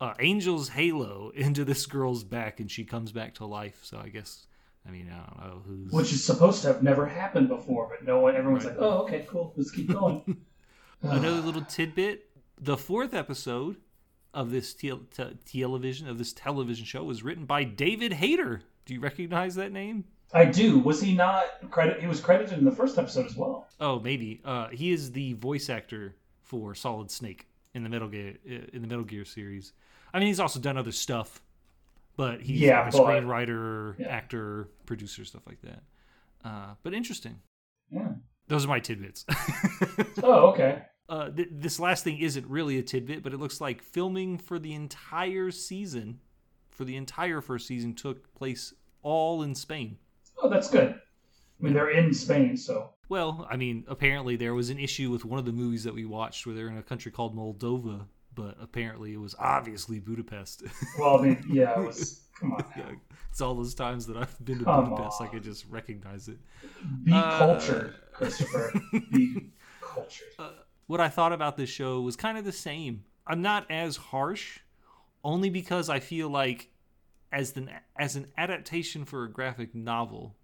uh, 0.00 0.14
Angel's 0.18 0.70
halo 0.70 1.30
into 1.34 1.64
this 1.64 1.86
girl's 1.86 2.24
back, 2.24 2.60
and 2.60 2.70
she 2.70 2.84
comes 2.84 3.12
back 3.12 3.34
to 3.34 3.46
life. 3.46 3.80
So 3.82 3.98
I 3.98 4.08
guess, 4.08 4.46
I 4.86 4.90
mean, 4.90 5.10
I 5.12 5.16
don't 5.40 5.46
know 5.54 5.62
who's. 5.66 5.92
which 5.92 6.12
is 6.12 6.24
supposed 6.24 6.62
to 6.62 6.68
have 6.68 6.82
never 6.82 7.06
happened 7.06 7.48
before 7.48 7.88
but 7.88 8.06
no 8.06 8.18
one 8.20 8.34
everyone's 8.36 8.64
Right. 8.64 8.76
like 8.78 8.82
oh 8.84 9.02
okay 9.04 9.26
cool 9.28 9.52
let's 9.56 9.70
keep 9.70 9.90
going 9.92 10.36
Another 11.02 11.40
little 11.40 11.62
tidbit: 11.62 12.28
the 12.60 12.76
fourth 12.76 13.12
episode 13.12 13.76
of 14.32 14.50
this 14.52 14.72
te- 14.72 14.92
te- 15.14 15.36
television 15.44 16.08
of 16.08 16.16
this 16.16 16.32
television 16.32 16.84
show 16.84 17.02
was 17.02 17.22
written 17.24 17.44
by 17.44 17.64
David 17.64 18.12
Hayter. 18.14 18.62
Do 18.86 18.94
you 18.94 19.00
recognize 19.00 19.56
that 19.56 19.72
name? 19.72 20.04
I 20.32 20.44
do. 20.46 20.78
Was 20.78 21.02
he 21.02 21.12
not 21.14 21.44
credit? 21.72 22.00
He 22.00 22.06
was 22.06 22.20
credited 22.20 22.56
in 22.58 22.64
the 22.64 22.70
first 22.70 22.98
episode 22.98 23.26
as 23.26 23.36
well. 23.36 23.68
Oh, 23.80 23.98
maybe. 24.00 24.40
Uh, 24.44 24.68
he 24.68 24.92
is 24.92 25.10
the 25.12 25.32
voice 25.34 25.68
actor 25.68 26.14
for 26.40 26.72
Solid 26.74 27.10
Snake 27.10 27.46
in 27.74 27.82
the 27.82 27.88
Metal 27.88 28.08
Gear 28.08 28.36
in 28.72 28.80
the 28.80 28.86
Metal 28.88 29.04
Gear 29.04 29.24
series. 29.24 29.72
I 30.14 30.18
mean, 30.20 30.28
he's 30.28 30.40
also 30.40 30.60
done 30.60 30.78
other 30.78 30.92
stuff, 30.92 31.42
but 32.22 32.40
he's 32.40 32.60
Yeah, 32.60 32.84
like 32.84 32.94
a 32.94 32.96
screenwriter, 32.98 33.98
Yeah. 33.98 34.06
actor, 34.08 34.68
producer, 34.86 35.24
stuff 35.24 35.42
like 35.46 35.60
that. 35.62 35.82
Uh, 36.44 36.74
but 36.84 36.94
interesting. 36.94 37.40
Yeah. 37.90 38.12
Those 38.48 38.64
are 38.64 38.68
my 38.68 38.78
tidbits. 38.80 39.24
Oh, 40.22 40.50
okay. 40.50 40.82
uh, 41.08 41.30
th- 41.30 41.48
this 41.50 41.80
last 41.80 42.04
thing 42.04 42.18
isn't 42.18 42.46
really 42.46 42.78
a 42.78 42.82
tidbit, 42.82 43.22
but 43.24 43.32
it 43.32 43.38
looks 43.40 43.60
like 43.60 43.82
filming 43.82 44.38
for 44.38 44.58
the 44.58 44.72
entire 44.74 45.50
season, 45.50 46.20
for 46.70 46.84
the 46.84 46.96
entire 46.96 47.40
first 47.40 47.66
season, 47.66 47.94
took 47.94 48.32
place 48.34 48.72
all 49.02 49.42
in 49.42 49.54
Spain. 49.54 49.98
Oh, 50.40 50.48
that's 50.48 50.70
good. 50.70 50.90
I 50.94 51.64
mean, 51.64 51.72
they're 51.74 51.90
in 51.90 52.12
Spain, 52.14 52.56
so 52.56 52.90
Well, 53.08 53.46
I 53.50 53.56
mean, 53.56 53.84
apparently 53.88 54.36
there 54.36 54.54
was 54.54 54.70
an 54.70 54.78
issue 54.78 55.10
with 55.10 55.24
one 55.24 55.38
of 55.40 55.44
the 55.44 55.52
movies 55.52 55.82
that 55.84 55.94
we 55.94 56.04
watched 56.04 56.46
where 56.46 56.54
they're 56.54 56.68
in 56.68 56.78
a 56.78 56.82
country 56.82 57.10
called 57.12 57.36
Moldova, 57.36 58.06
but 58.34 58.56
apparently 58.60 59.12
it 59.12 59.20
was 59.20 59.34
obviously 59.38 59.98
Budapest. 60.00 60.62
well, 60.98 61.18
I 61.18 61.22
mean, 61.22 61.44
yeah, 61.48 61.78
it 61.80 61.86
was. 61.86 62.20
Come 62.40 62.52
on, 62.54 62.64
yeah, 62.76 62.84
it's 63.30 63.40
all 63.40 63.54
those 63.54 63.74
times 63.74 64.06
that 64.06 64.16
I've 64.16 64.44
been 64.44 64.58
to 64.60 64.64
Come 64.64 64.90
Budapest, 64.90 65.20
I 65.20 65.24
on. 65.26 65.30
could 65.30 65.44
just 65.44 65.64
recognize 65.68 66.28
it. 66.28 66.38
be 67.04 67.12
Uh, 67.12 67.38
cultured, 67.38 67.94
Christopher. 68.12 68.72
Be 69.12 69.50
cultured. 69.80 70.28
what 70.86 71.00
I 71.00 71.08
thought 71.08 71.32
about 71.32 71.56
this 71.56 71.70
show 71.70 72.00
was 72.00 72.16
kind 72.16 72.36
of 72.38 72.44
the 72.44 72.52
same. 72.52 73.04
I'm 73.26 73.42
not 73.42 73.70
as 73.70 73.96
harsh, 73.96 74.58
only 75.22 75.50
because 75.50 75.88
I 75.88 76.00
feel 76.00 76.28
like 76.28 76.70
as 77.30 77.56
an 77.56 77.70
as 77.96 78.16
an 78.16 78.26
adaptation 78.36 79.04
for 79.04 79.22
a 79.24 79.30
graphic 79.30 79.74
novel, 79.74 80.34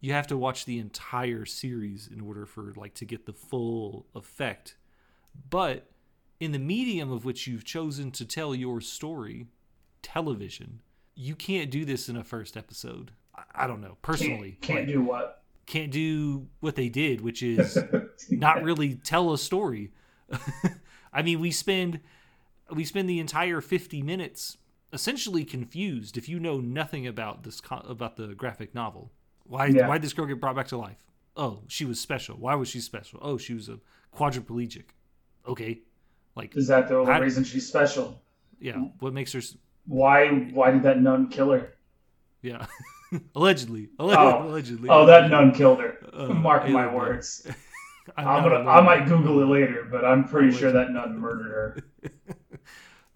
you 0.00 0.12
have 0.12 0.26
to 0.26 0.36
watch 0.36 0.64
the 0.66 0.78
entire 0.78 1.46
series 1.46 2.06
in 2.12 2.20
order 2.20 2.44
for 2.44 2.74
like 2.76 2.92
to 2.94 3.04
get 3.06 3.24
the 3.24 3.32
full 3.32 4.06
effect. 4.14 4.76
But 5.48 5.86
in 6.40 6.52
the 6.52 6.58
medium 6.58 7.12
of 7.12 7.24
which 7.24 7.46
you've 7.46 7.64
chosen 7.64 8.10
to 8.12 8.24
tell 8.24 8.54
your 8.54 8.80
story, 8.80 9.46
television, 10.02 10.80
you 11.14 11.34
can't 11.36 11.70
do 11.70 11.84
this 11.84 12.08
in 12.08 12.16
a 12.16 12.24
first 12.24 12.56
episode. 12.56 13.12
I, 13.34 13.64
I 13.64 13.66
don't 13.66 13.80
know. 13.80 13.96
Personally, 14.02 14.56
Can't, 14.60 14.80
can't 14.80 14.88
do 14.88 15.02
what? 15.02 15.36
can't 15.66 15.92
do 15.92 16.48
what 16.58 16.74
they 16.74 16.88
did, 16.88 17.20
which 17.20 17.42
is 17.44 17.78
not 18.30 18.62
really 18.62 18.94
tell 18.96 19.32
a 19.32 19.38
story. 19.38 19.92
I 21.12 21.22
mean, 21.22 21.38
we 21.40 21.50
spend 21.52 22.00
we 22.72 22.84
spend 22.84 23.08
the 23.08 23.18
entire 23.20 23.60
50 23.60 24.02
minutes 24.02 24.56
essentially 24.92 25.44
confused 25.44 26.16
if 26.16 26.28
you 26.28 26.40
know 26.40 26.58
nothing 26.58 27.06
about 27.06 27.42
this 27.44 27.60
about 27.70 28.16
the 28.16 28.28
graphic 28.34 28.74
novel. 28.74 29.12
Why 29.44 29.66
Yeah. 29.66 29.86
why 29.86 29.94
did 29.98 30.02
this 30.02 30.12
girl 30.12 30.26
get 30.26 30.40
brought 30.40 30.56
back 30.56 30.68
to 30.68 30.76
life? 30.76 31.04
Oh, 31.36 31.60
she 31.68 31.84
was 31.84 32.00
special. 32.00 32.36
Why 32.36 32.54
was 32.56 32.68
she 32.68 32.80
special? 32.80 33.20
Oh, 33.22 33.36
she 33.38 33.54
was 33.54 33.68
a 33.68 33.78
quadriplegic. 34.16 34.86
Okay. 35.46 35.80
Like 36.36 36.56
Is 36.56 36.68
that 36.68 36.88
the 36.88 36.96
only 36.98 37.12
I- 37.12 37.18
reason 37.18 37.44
she's 37.44 37.66
special? 37.66 38.20
yeah, 38.60 38.76
what 39.00 39.12
makes 39.12 39.32
her 39.32 39.40
Why? 39.86 40.28
Why 40.52 40.70
did 40.70 40.82
that 40.84 41.00
nun 41.00 41.28
kill 41.28 41.50
her? 41.52 41.74
yeah. 42.42 42.66
allegedly. 43.34 43.88
Alleg- 43.98 44.16
Oh. 44.16 44.46
Allegedly. 44.48 44.88
Oh, 44.88 45.04
that 45.06 45.30
nun 45.30 45.52
killed 45.52 45.80
her. 45.80 45.98
Uh, 46.12 46.26
Mark 46.28 46.68
my 46.68 46.92
words. 46.92 47.46
I'm 48.16 48.26
I'm 48.28 48.42
gonna. 48.44 48.64
a 48.64 48.66
I 48.68 48.80
might 48.80 49.06
Google 49.06 49.42
it 49.42 49.46
later, 49.46 49.86
but 49.90 50.04
I'm 50.04 50.24
pretty 50.24 50.48
Allegedly. 50.48 50.60
sure 50.60 50.72
that 50.72 50.90
nun 50.92 51.18
murdered 51.18 51.50
her. 51.50 52.10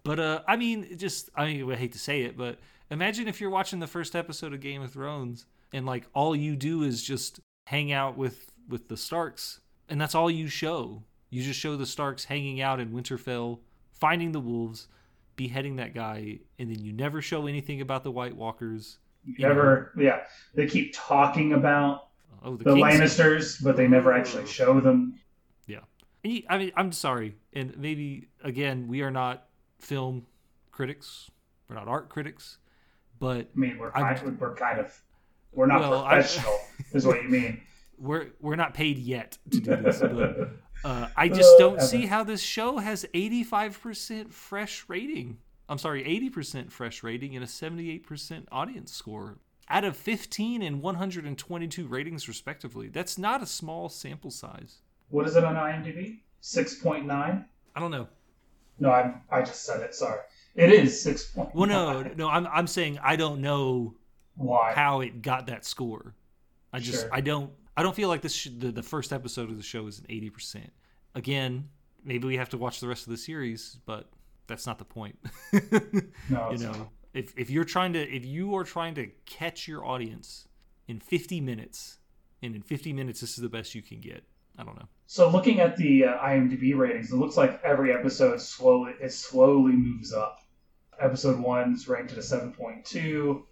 But 0.03 0.19
uh, 0.19 0.41
I 0.47 0.55
mean, 0.55 0.97
just 0.97 1.31
I 1.35 1.45
mean, 1.47 1.71
I 1.71 1.75
hate 1.75 1.93
to 1.93 1.99
say 1.99 2.21
it, 2.23 2.37
but 2.37 2.59
imagine 2.91 3.27
if 3.27 3.41
you're 3.41 3.49
watching 3.49 3.79
the 3.79 3.87
first 3.87 4.15
episode 4.15 4.53
of 4.53 4.59
Game 4.61 4.83
of 4.83 4.91
Thrones 4.91 5.47
and 5.73 5.83
like 5.85 6.05
all 6.13 6.35
you 6.35 6.55
do 6.55 6.83
is 6.83 7.01
just 7.01 7.39
hang 7.65 7.91
out 7.91 8.15
with 8.15 8.51
with 8.69 8.87
the 8.87 8.97
Starks, 8.97 9.61
and 9.89 9.99
that's 9.99 10.13
all 10.13 10.29
you 10.29 10.47
show. 10.47 11.01
You 11.35 11.43
just 11.43 11.59
show 11.59 11.75
the 11.75 11.85
Starks 11.85 12.23
hanging 12.23 12.61
out 12.61 12.79
in 12.79 12.91
Winterfell, 12.91 13.59
finding 13.91 14.31
the 14.31 14.39
wolves, 14.39 14.87
beheading 15.35 15.75
that 15.75 15.93
guy, 15.93 16.39
and 16.57 16.71
then 16.71 16.81
you 16.81 16.93
never 16.93 17.21
show 17.21 17.45
anything 17.45 17.81
about 17.81 18.05
the 18.05 18.11
White 18.11 18.37
Walkers. 18.37 18.99
You 19.25 19.45
never, 19.45 19.91
yeah. 19.97 20.21
They 20.53 20.65
keep 20.65 20.93
talking 20.95 21.51
about 21.51 22.07
Oh, 22.41 22.55
the, 22.55 22.63
the 22.63 22.71
Lannisters, 22.75 23.61
but 23.61 23.75
they 23.75 23.85
never 23.85 24.13
actually 24.13 24.43
oh. 24.43 24.45
show 24.45 24.79
them. 24.79 25.19
And 26.23 26.33
you- 26.33 26.43
I 26.49 26.57
mean, 26.57 26.71
I'm 26.77 26.91
sorry, 26.93 27.35
and 27.53 27.77
maybe 27.77 28.29
again, 28.41 28.87
we 28.87 29.01
are 29.01 29.11
not 29.11 29.45
film 29.79 30.25
critics, 30.71 31.29
we're 31.69 31.75
not 31.75 31.87
art 31.89 32.07
critics, 32.09 32.59
but 33.19 33.49
I 33.55 33.59
mean, 33.59 33.77
we're 33.77 33.91
I'm- 33.93 34.15
kind, 34.15 34.39
we're 34.39 34.55
kind 34.55 34.79
of, 34.79 34.97
we're 35.51 35.67
not 35.67 35.81
Well, 35.81 36.03
I- 36.05 36.13
professional, 36.15 36.57
is 36.93 37.05
what 37.05 37.21
you 37.21 37.27
mean. 37.29 37.61
we're 37.99 38.27
we're 38.39 38.55
not 38.55 38.73
paid 38.73 38.97
yet 38.99 39.37
to 39.51 39.59
do 39.59 39.75
this. 39.75 39.99
but 39.99 40.49
uh, 40.85 41.07
I 41.17 41.27
just 41.29 41.55
Uh, 41.55 41.59
don't 41.59 41.81
see 41.81 42.05
how 42.05 42.23
this 42.23 42.41
show 42.41 42.77
has 42.77 43.05
85% 43.13 44.31
fresh 44.31 44.85
rating. 44.87 45.37
I'm 45.67 45.77
sorry, 45.79 46.03
80% 46.03 46.71
fresh 46.71 47.01
rating 47.03 47.35
and 47.35 47.43
a 47.43 47.47
78% 47.47 48.45
audience 48.51 48.93
score 48.93 49.37
out 49.67 49.83
of 49.83 49.97
15 49.97 50.61
and 50.61 50.81
122 50.81 51.87
ratings 51.87 52.27
respectively. 52.27 52.87
That's 52.87 53.17
not 53.17 53.41
a 53.41 53.47
small 53.47 53.89
sample 53.89 54.29
size. 54.29 54.77
What 55.09 55.27
is 55.27 55.35
it 55.35 55.43
on 55.43 55.55
IMDb? 55.55 56.19
Six 56.39 56.75
point 56.75 57.07
nine. 57.07 57.45
I 57.75 57.79
don't 57.79 57.89
know. 57.91 58.07
No, 58.77 58.91
I 58.91 59.15
I 59.31 59.41
just 59.41 59.63
said 59.65 59.81
it. 59.81 59.95
Sorry. 59.95 60.19
It 60.53 60.71
is 60.71 61.01
six 61.01 61.25
point. 61.31 61.49
Well, 61.55 61.67
no, 61.67 62.03
no, 62.15 62.29
I'm 62.29 62.45
I'm 62.47 62.67
saying 62.67 62.99
I 63.01 63.15
don't 63.15 63.41
know 63.41 63.95
Why? 64.35 64.73
how 64.73 65.01
it 65.01 65.23
got 65.23 65.47
that 65.47 65.65
score. 65.65 66.13
I 66.71 66.79
just 66.79 67.01
Sure. 67.01 67.09
I 67.13 67.21
don't 67.21 67.51
I 67.77 67.83
don't 67.83 67.95
feel 67.95 68.09
like 68.09 68.21
this 68.21 68.33
sh- 68.33 68.49
the 68.57 68.71
the 68.71 68.83
first 68.83 69.11
episode 69.13 69.49
of 69.49 69.57
the 69.57 69.63
show 69.63 69.85
is 69.87 69.99
an 69.99 70.05
eighty 70.09 70.29
percent. 70.29 70.71
Again, 71.13 71.69
maybe 72.03 72.27
we 72.27 72.37
have 72.37 72.49
to 72.49 72.57
watch 72.57 72.79
the 72.79 72.87
rest 72.87 73.05
of 73.07 73.11
the 73.11 73.17
series, 73.17 73.77
but 73.85 74.09
that's 74.47 74.65
not 74.65 74.79
the 74.79 74.85
point. 74.85 75.17
No, 76.29 76.51
you 76.51 76.57
know, 76.57 76.71
not. 76.71 76.89
if 77.13 77.33
if 77.37 77.49
you're 77.49 77.63
trying 77.65 77.93
to 77.93 77.99
if 78.01 78.25
you 78.25 78.55
are 78.55 78.63
trying 78.63 78.95
to 78.95 79.07
catch 79.25 79.67
your 79.67 79.85
audience 79.85 80.47
in 80.87 80.99
fifty 80.99 81.39
minutes, 81.41 81.99
and 82.41 82.55
in 82.55 82.61
fifty 82.61 82.93
minutes 82.93 83.19
this 83.21 83.31
is 83.31 83.37
the 83.37 83.49
best 83.49 83.75
you 83.75 83.81
can 83.81 83.99
get. 83.99 84.23
I 84.57 84.63
don't 84.63 84.75
know. 84.77 84.87
So 85.07 85.29
looking 85.29 85.59
at 85.59 85.75
the 85.77 86.05
uh, 86.05 86.17
IMDb 86.17 86.75
ratings, 86.75 87.11
it 87.11 87.17
looks 87.17 87.37
like 87.37 87.61
every 87.63 87.93
episode 87.93 88.39
slowly 88.41 88.93
it 89.01 89.11
slowly 89.11 89.73
moves 89.73 90.13
up. 90.13 90.39
Episode 90.99 91.39
one 91.39 91.73
is 91.73 91.87
ranked 91.87 92.13
at 92.13 92.17
a 92.17 92.23
seven 92.23 92.53
point 92.53 92.85
two, 92.85 93.45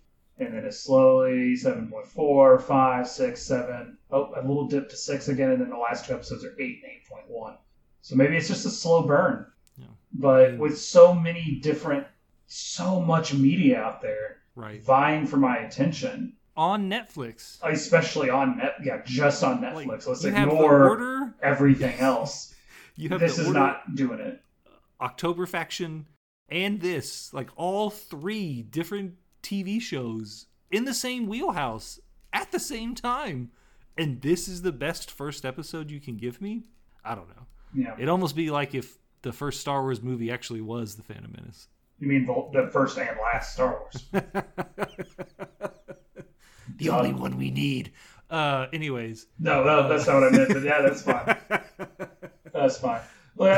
and 0.46 0.56
then 0.56 0.66
it's 0.66 0.80
slowly 0.80 1.56
7.4, 1.56 2.62
5, 2.62 3.08
6, 3.08 3.42
7. 3.42 3.98
Oh, 4.12 4.32
a 4.36 4.42
little 4.42 4.68
dip 4.68 4.90
to 4.90 4.96
six 4.96 5.28
again, 5.28 5.52
and 5.52 5.62
then 5.62 5.70
the 5.70 5.78
last 5.78 6.06
two 6.06 6.14
episodes 6.14 6.46
are 6.46 6.56
eight 6.60 6.82
and 6.84 6.92
eight 6.92 7.10
point 7.10 7.28
one. 7.28 7.58
So 8.02 8.16
maybe 8.16 8.38
it's 8.38 8.48
just 8.48 8.66
a 8.66 8.70
slow 8.70 9.04
burn. 9.08 9.48
Yeah. 9.78 9.86
But 10.14 10.52
hmm. 10.52 10.58
with 10.60 10.78
so 10.78 11.14
many 11.14 11.60
different, 11.64 12.06
so 12.48 13.00
much 13.02 13.34
media 13.34 13.80
out 13.82 14.02
there 14.02 14.38
Right 14.56 14.84
vying 14.84 15.26
for 15.26 15.38
my 15.38 15.58
attention, 15.58 16.34
on 16.56 16.90
Netflix. 16.90 17.58
especially 17.64 18.30
on 18.30 18.58
net, 18.58 18.76
yeah, 18.84 19.02
just 19.04 19.44
on 19.44 19.62
Netflix. 19.62 19.88
Like, 19.88 20.08
Let's 20.08 20.24
you 20.24 20.32
have 20.32 20.50
the 20.50 20.56
ignore 20.56 20.90
order. 20.90 21.34
everything 21.42 21.96
else. 22.00 22.54
You 22.96 23.10
have 23.10 23.20
this 23.20 23.40
is 23.40 23.48
order. 23.48 23.60
not 23.60 23.96
doing 23.96 24.20
it. 24.20 24.40
October 25.02 25.48
Faction 25.48 26.06
and 26.50 26.80
this, 26.80 27.34
like 27.34 27.50
all 27.56 27.90
three 27.90 28.62
different 28.62 29.16
TV 29.44 29.80
shows 29.82 30.48
in 30.72 30.86
the 30.86 30.94
same 30.94 31.28
wheelhouse 31.28 32.00
at 32.32 32.52
the 32.52 32.60
same 32.60 32.96
time. 32.96 33.52
And 33.98 34.22
this 34.22 34.48
is 34.48 34.64
the 34.64 34.72
best 34.72 35.12
first 35.12 35.46
episode 35.46 35.92
you 35.92 36.00
can 36.00 36.18
give 36.18 36.42
me? 36.42 36.64
I 37.06 37.14
don't 37.14 37.28
know. 37.30 37.46
Yeah, 37.76 37.94
It'd 37.96 38.10
almost 38.10 38.36
be 38.36 38.50
like 38.50 38.74
if 38.74 38.98
the 39.22 39.32
first 39.34 39.60
Star 39.62 39.82
Wars 39.84 40.02
movie 40.02 40.32
actually 40.32 40.62
was 40.62 40.96
The 40.96 41.04
Phantom 41.04 41.32
Menace. 41.36 41.68
you 42.00 42.08
mean 42.08 42.26
the, 42.26 42.50
the 42.64 42.72
first 42.72 42.98
and 42.98 43.18
last 43.22 43.54
Star 43.54 43.80
Wars? 43.80 44.06
the 46.78 46.90
only 46.90 47.14
one 47.14 47.38
we 47.38 47.52
need. 47.52 47.92
Uh, 48.30 48.68
anyways. 48.74 49.28
No, 49.40 49.64
no, 49.64 49.88
that's 49.88 50.08
not 50.08 50.22
what 50.22 50.34
I 50.34 50.38
meant. 50.38 50.54
But 50.54 50.64
yeah, 50.64 50.82
that's 50.82 51.02
fine. 51.04 51.38
That's 52.54 52.78
fine. 52.78 53.02
Uh, 53.40 53.58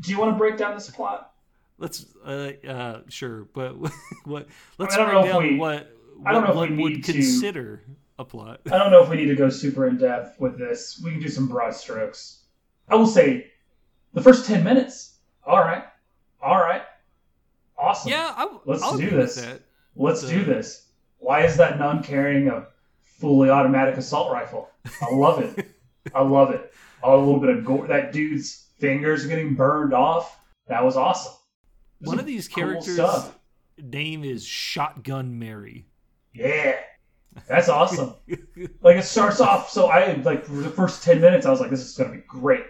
do 0.00 0.10
you 0.10 0.18
want 0.18 0.32
to 0.32 0.38
break 0.38 0.56
down 0.56 0.72
this 0.74 0.88
plot? 0.88 1.33
Let's 1.78 2.06
uh, 2.24 2.52
uh 2.66 3.00
sure, 3.08 3.48
but 3.52 3.76
what 4.24 4.46
let's 4.78 4.94
I 4.96 5.04
break 5.04 5.12
know 5.14 5.40
if 5.40 5.50
we- 5.50 5.56
what 5.58 5.90
I 6.24 6.32
don't 6.32 6.42
what 6.46 6.54
know 6.54 6.62
if 6.62 6.70
we 6.70 6.74
one 6.76 6.82
would 6.92 7.04
to- 7.04 7.12
consider 7.12 7.82
a 8.18 8.24
plot. 8.24 8.60
I 8.66 8.78
don't 8.78 8.92
know 8.92 9.02
if 9.02 9.08
we 9.08 9.16
need 9.16 9.26
to 9.26 9.34
go 9.34 9.48
super 9.50 9.86
in 9.88 9.96
depth 9.98 10.38
with 10.38 10.56
this. 10.58 11.00
We 11.04 11.10
can 11.10 11.20
do 11.20 11.28
some 11.28 11.48
broad 11.48 11.74
strokes. 11.74 12.44
I 12.88 12.94
will 12.94 13.06
say, 13.08 13.50
the 14.12 14.22
first 14.22 14.46
ten 14.46 14.62
minutes. 14.62 15.16
All 15.46 15.58
right, 15.58 15.84
all 16.40 16.58
right, 16.58 16.82
awesome. 17.76 18.10
Yeah, 18.12 18.32
I, 18.36 18.56
Let's 18.64 18.82
I'll 18.82 18.96
do 18.96 19.10
this. 19.10 19.44
Let's 19.96 20.20
So- 20.20 20.28
do 20.28 20.44
this. 20.44 20.86
Why 21.18 21.44
is 21.44 21.56
that 21.56 21.78
nun 21.78 22.02
carrying 22.02 22.48
a 22.48 22.66
fully 23.18 23.48
automatic 23.50 23.96
assault 23.96 24.30
rifle? 24.30 24.68
I 25.00 25.12
love 25.12 25.40
it. 25.42 25.66
I 26.14 26.20
love 26.22 26.50
it. 26.50 26.72
Oh, 27.02 27.16
a 27.16 27.18
little 27.18 27.40
bit 27.40 27.48
of 27.50 27.64
gore. 27.64 27.86
That 27.86 28.12
dude's 28.12 28.66
fingers 28.78 29.26
getting 29.26 29.54
burned 29.54 29.94
off. 29.94 30.38
That 30.68 30.84
was 30.84 30.96
awesome. 30.96 31.32
This 32.00 32.08
One 32.08 32.18
of 32.18 32.26
these 32.26 32.48
characters' 32.48 32.94
stuff. 32.94 33.38
name 33.78 34.24
is 34.24 34.44
Shotgun 34.44 35.38
Mary. 35.38 35.86
Yeah, 36.32 36.76
that's 37.48 37.68
awesome. 37.68 38.14
like 38.82 38.96
it 38.96 39.04
starts 39.04 39.40
off. 39.40 39.70
So 39.70 39.86
I 39.86 40.14
like 40.14 40.44
for 40.44 40.54
the 40.54 40.70
first 40.70 41.02
ten 41.02 41.20
minutes, 41.20 41.46
I 41.46 41.50
was 41.50 41.60
like, 41.60 41.70
"This 41.70 41.80
is 41.80 41.96
gonna 41.96 42.12
be 42.12 42.22
great." 42.26 42.64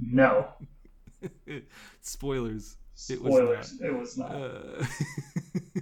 no 0.00 0.48
Spoilers. 2.00 2.76
It 3.08 3.22
was 3.22 3.32
spoilers. 3.32 3.80
It 3.80 3.98
was 3.98 4.18
not. 4.18 4.30
Uh, 4.32 4.84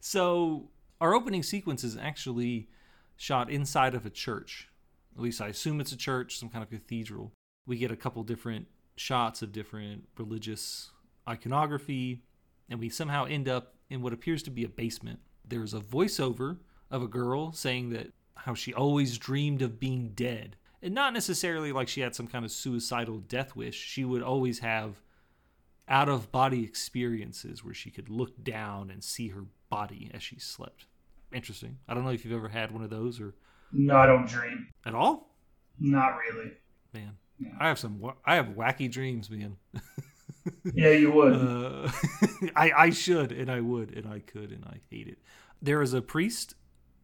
so 0.00 0.68
our 1.00 1.14
opening 1.14 1.42
sequence 1.42 1.84
is 1.84 1.96
actually 1.96 2.68
shot 3.16 3.50
inside 3.50 3.94
of 3.94 4.06
a 4.06 4.10
church. 4.10 4.68
At 5.16 5.22
least 5.22 5.40
I 5.40 5.48
assume 5.48 5.80
it's 5.80 5.92
a 5.92 5.96
church, 5.96 6.38
some 6.38 6.48
kind 6.48 6.62
of 6.62 6.70
cathedral. 6.70 7.32
We 7.66 7.76
get 7.76 7.90
a 7.90 7.96
couple 7.96 8.22
different 8.24 8.66
shots 8.96 9.42
of 9.42 9.52
different 9.52 10.08
religious 10.16 10.90
iconography, 11.28 12.22
and 12.68 12.80
we 12.80 12.88
somehow 12.88 13.24
end 13.24 13.48
up 13.48 13.74
in 13.90 14.02
what 14.02 14.12
appears 14.12 14.42
to 14.44 14.50
be 14.50 14.64
a 14.64 14.68
basement. 14.68 15.20
There's 15.46 15.74
a 15.74 15.80
voiceover 15.80 16.58
of 16.90 17.02
a 17.02 17.08
girl 17.08 17.52
saying 17.52 17.90
that 17.90 18.12
how 18.36 18.54
she 18.54 18.72
always 18.74 19.18
dreamed 19.18 19.62
of 19.62 19.80
being 19.80 20.10
dead. 20.14 20.56
And 20.82 20.94
not 20.94 21.14
necessarily 21.14 21.72
like 21.72 21.88
she 21.88 22.02
had 22.02 22.14
some 22.14 22.26
kind 22.26 22.44
of 22.44 22.50
suicidal 22.50 23.18
death 23.18 23.56
wish. 23.56 23.74
She 23.74 24.04
would 24.04 24.22
always 24.22 24.58
have 24.58 24.96
out 25.88 26.08
of 26.08 26.30
body 26.32 26.64
experiences 26.64 27.64
where 27.64 27.74
she 27.74 27.90
could 27.90 28.08
look 28.08 28.42
down 28.42 28.90
and 28.90 29.02
see 29.02 29.28
her 29.28 29.44
body 29.70 30.10
as 30.14 30.22
she 30.22 30.38
slept. 30.38 30.86
Interesting. 31.32 31.78
I 31.88 31.94
don't 31.94 32.04
know 32.04 32.10
if 32.10 32.24
you've 32.24 32.34
ever 32.34 32.48
had 32.48 32.70
one 32.70 32.82
of 32.82 32.90
those 32.90 33.20
or 33.20 33.34
no, 33.72 33.96
I 33.96 34.06
don't 34.06 34.26
dream. 34.28 34.68
at 34.86 34.94
all. 34.94 35.34
Not 35.80 36.16
really. 36.16 36.52
Man, 36.92 37.16
Yeah. 37.38 37.50
I 37.58 37.68
have 37.68 37.78
some. 37.78 38.02
I 38.24 38.36
have 38.36 38.46
wacky 38.48 38.90
dreams, 38.90 39.30
man. 39.30 39.56
Yeah, 40.74 40.90
you 40.90 41.10
would. 41.10 41.32
Uh, 41.34 41.90
I 42.56 42.70
I 42.76 42.90
should 42.90 43.32
and 43.32 43.50
I 43.50 43.60
would 43.62 43.96
and 43.96 44.06
I 44.06 44.18
could 44.18 44.50
and 44.52 44.62
I 44.66 44.80
hate 44.90 45.08
it. 45.08 45.18
There 45.62 45.80
is 45.80 45.94
a 45.94 46.02
priest 46.02 46.54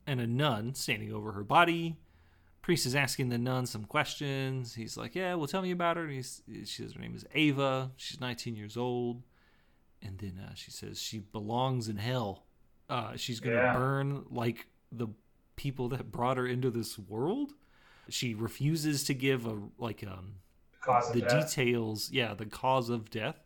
and 0.07 0.21
a 0.21 0.27
nun 0.27 0.75
standing 0.75 1.11
over 1.11 1.33
her 1.33 1.43
body. 1.43 1.97
Priest 2.61 2.85
is 2.85 2.95
asking 2.95 3.31
the 3.31 3.39
nun 3.39 3.65
some 3.65 3.85
questions. 3.87 4.75
He's 4.75 4.99
like, 4.99 5.15
"Yeah, 5.15 5.37
well, 5.37 5.47
tell 5.47 5.63
me 5.63 5.71
about 5.71 5.97
her." 5.97 6.05
And 6.05 6.13
he's, 6.13 6.43
she 6.67 6.83
says 6.83 6.93
her 6.93 7.01
name 7.01 7.15
is 7.17 7.25
Ava. 7.35 7.93
She's 7.97 8.21
19 8.21 8.57
years 8.57 8.77
old, 8.77 9.23
and 10.03 10.19
then 10.19 10.39
uh, 10.47 10.53
she 10.55 10.71
says 10.71 11.01
she 11.01 11.19
belongs 11.21 11.89
in 11.89 11.97
hell. 11.97 12.45
Uh, 12.91 13.17
she's 13.17 13.41
gonna 13.41 13.57
Yeah. 13.57 13.73
burn 13.73 14.25
like 14.31 14.67
the 14.93 15.09
people 15.57 15.89
that 15.91 16.13
brought 16.13 16.37
her 16.37 16.47
into 16.47 16.71
this 16.71 16.99
world. 16.99 17.53
She 18.11 18.35
refuses 18.35 19.05
to 19.05 19.15
give 19.15 19.47
a 19.47 19.59
like 19.79 20.05
um 20.07 20.35
the 21.13 21.21
details 21.21 22.11
yeah 22.13 22.35
the 22.35 22.47
cause 22.47 22.89
of 22.91 23.11
death. 23.11 23.37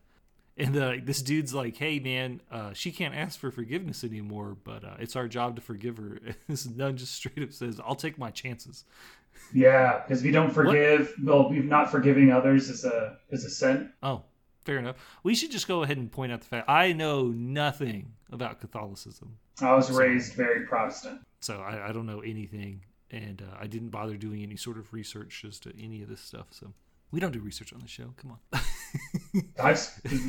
And 0.56 0.72
the, 0.72 1.00
this 1.02 1.20
dude's 1.20 1.52
like 1.52 1.76
hey 1.76 1.98
man 1.98 2.40
uh, 2.50 2.72
she 2.74 2.92
can't 2.92 3.14
ask 3.14 3.38
for 3.38 3.50
forgiveness 3.50 4.04
anymore 4.04 4.56
but 4.62 4.84
uh, 4.84 4.94
it's 5.00 5.16
our 5.16 5.26
job 5.28 5.56
to 5.56 5.62
forgive 5.62 5.96
her. 5.96 6.18
And 6.24 6.36
this 6.48 6.66
nun 6.66 6.96
just 6.96 7.14
straight 7.14 7.42
up 7.42 7.52
says 7.52 7.80
i'll 7.84 7.96
take 7.96 8.18
my 8.18 8.30
chances. 8.30 8.84
Yeah, 9.52 10.00
because 10.00 10.20
if 10.20 10.26
you 10.26 10.32
don't 10.32 10.52
forgive, 10.52 11.12
well, 11.22 11.50
if 11.52 11.64
not 11.64 11.90
forgiving 11.90 12.30
others 12.30 12.68
is 12.70 12.84
a 12.84 13.18
is 13.30 13.44
a 13.44 13.50
sin. 13.50 13.92
oh 14.02 14.22
fair 14.64 14.78
enough. 14.78 14.96
We 15.24 15.34
should 15.34 15.50
just 15.50 15.68
go 15.68 15.82
ahead 15.82 15.98
and 15.98 16.10
point 16.10 16.32
out 16.32 16.40
the 16.40 16.46
fact 16.46 16.70
i 16.70 16.92
know 16.92 17.26
nothing 17.26 18.12
about 18.30 18.60
catholicism. 18.60 19.36
I 19.60 19.74
was 19.74 19.90
raised 19.90 20.34
very 20.34 20.66
Protestant. 20.66 21.20
so 21.40 21.60
i, 21.60 21.88
I 21.88 21.92
don't 21.92 22.06
know 22.06 22.20
anything 22.20 22.80
and 23.14 23.42
uh, 23.42 23.56
i 23.60 23.66
didn't 23.66 23.90
bother 23.90 24.16
doing 24.16 24.42
any 24.42 24.56
sort 24.56 24.76
of 24.78 24.92
research 24.92 25.44
as 25.46 25.58
to 25.58 25.72
any 25.82 26.02
of 26.02 26.08
this 26.08 26.20
stuff 26.20 26.46
so 26.50 26.66
We 27.10 27.20
don't 27.20 27.32
do 27.32 27.40
research 27.40 27.72
on 27.72 27.80
the 27.80 27.86
show. 27.88 28.08
Come 28.20 28.30
on. 28.32 28.60
I've, 29.62 29.80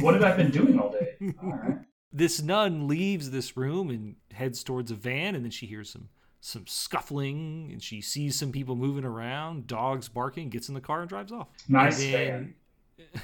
what 0.04 0.14
have 0.14 0.24
I 0.24 0.36
been 0.38 0.52
doing 0.52 0.80
all 0.80 0.92
day? 0.92 1.16
All 1.42 1.52
right. 1.54 1.80
this 2.14 2.42
nun 2.44 2.88
leaves 2.88 3.32
this 3.32 3.58
room 3.58 3.90
and 3.90 4.16
heads 4.32 4.64
towards 4.64 4.92
a 4.92 4.96
van, 4.96 5.34
and 5.36 5.44
then 5.44 5.52
she 5.52 5.66
hears 5.66 5.90
some 5.90 6.10
some 6.42 6.66
scuffling, 6.68 7.70
and 7.72 7.82
she 7.82 8.02
sees 8.02 8.38
some 8.38 8.52
people 8.52 8.76
moving 8.76 9.04
around, 9.06 9.66
dogs 9.66 10.08
barking, 10.10 10.50
gets 10.50 10.70
in 10.70 10.76
the 10.76 10.82
car 10.90 11.00
and 11.02 11.10
drives 11.10 11.32
off. 11.32 11.48
Nice 11.68 12.00
and 12.04 12.12
van. 12.12 12.54
then, 12.98 13.22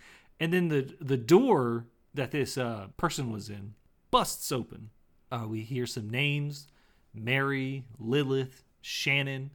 and 0.40 0.52
then 0.54 0.68
the 0.68 0.96
the 0.98 1.18
door 1.18 1.86
that 2.14 2.30
this 2.30 2.56
uh, 2.56 2.86
person 2.96 3.30
was 3.30 3.50
in 3.50 3.74
busts 4.10 4.50
open. 4.50 4.88
Uh, 5.30 5.44
we 5.46 5.60
hear 5.60 5.84
some 5.86 6.08
names: 6.08 6.68
Mary, 7.12 7.84
Lilith, 7.98 8.63
Shannon. 8.84 9.50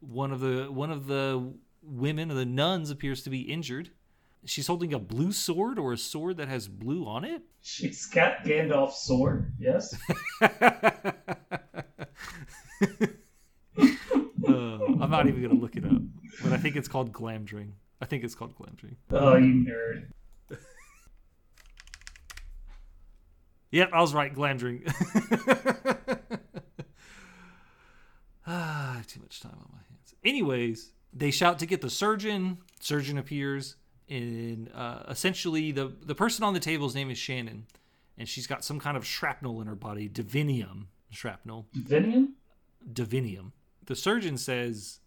One 0.00 0.32
of 0.32 0.40
the 0.40 0.72
one 0.72 0.90
of 0.90 1.06
the 1.06 1.52
women, 1.82 2.30
or 2.30 2.34
the 2.34 2.46
nuns, 2.46 2.90
appears 2.90 3.22
to 3.24 3.30
be 3.30 3.42
injured. 3.42 3.90
She's 4.44 4.66
holding 4.66 4.92
a 4.92 4.98
blue 4.98 5.30
sword 5.30 5.78
or 5.78 5.92
a 5.92 5.98
sword 5.98 6.38
that 6.38 6.48
has 6.48 6.66
blue 6.66 7.06
on 7.06 7.24
it. 7.24 7.42
She's 7.60 8.06
got 8.06 8.44
Gandalf's 8.44 9.02
sword. 9.02 9.52
Yes. 9.58 9.94
Uh, 14.44 14.52
I'm 15.00 15.08
not 15.10 15.28
even 15.28 15.40
gonna 15.40 15.58
look 15.58 15.76
it 15.76 15.84
up, 15.84 16.02
but 16.42 16.52
I 16.52 16.56
think 16.56 16.74
it's 16.74 16.88
called 16.88 17.12
Glamdring. 17.12 17.70
I 18.00 18.06
think 18.06 18.24
it's 18.24 18.34
called 18.34 18.56
Glamdring. 18.56 18.96
Oh, 19.12 19.36
you 19.36 19.64
nerd. 19.64 20.08
Yep, 23.70 23.90
I 23.94 24.00
was 24.02 24.12
right, 24.12 24.34
Glamdring. 24.34 24.82
ah, 28.46 28.92
I 28.92 28.96
have 28.96 29.06
too 29.06 29.20
much 29.20 29.40
time 29.40 29.52
on 29.56 29.68
my 29.72 29.78
hands. 29.88 30.14
Anyways, 30.24 30.92
they 31.12 31.30
shout 31.30 31.58
to 31.60 31.66
get 31.66 31.80
the 31.80 31.90
surgeon. 31.90 32.58
Surgeon 32.80 33.18
appears, 33.18 33.76
and 34.08 34.70
uh, 34.74 35.02
essentially 35.08 35.72
the 35.72 35.92
the 36.02 36.14
person 36.14 36.44
on 36.44 36.54
the 36.54 36.60
table's 36.60 36.94
name 36.94 37.10
is 37.10 37.18
Shannon, 37.18 37.66
and 38.18 38.28
she's 38.28 38.46
got 38.46 38.64
some 38.64 38.78
kind 38.80 38.96
of 38.96 39.06
shrapnel 39.06 39.60
in 39.60 39.66
her 39.66 39.74
body, 39.74 40.08
divinium 40.08 40.86
shrapnel. 41.10 41.66
Divinium. 41.76 42.28
divinium. 42.92 43.52
The 43.84 43.94
surgeon 43.96 44.38
says, 44.38 45.00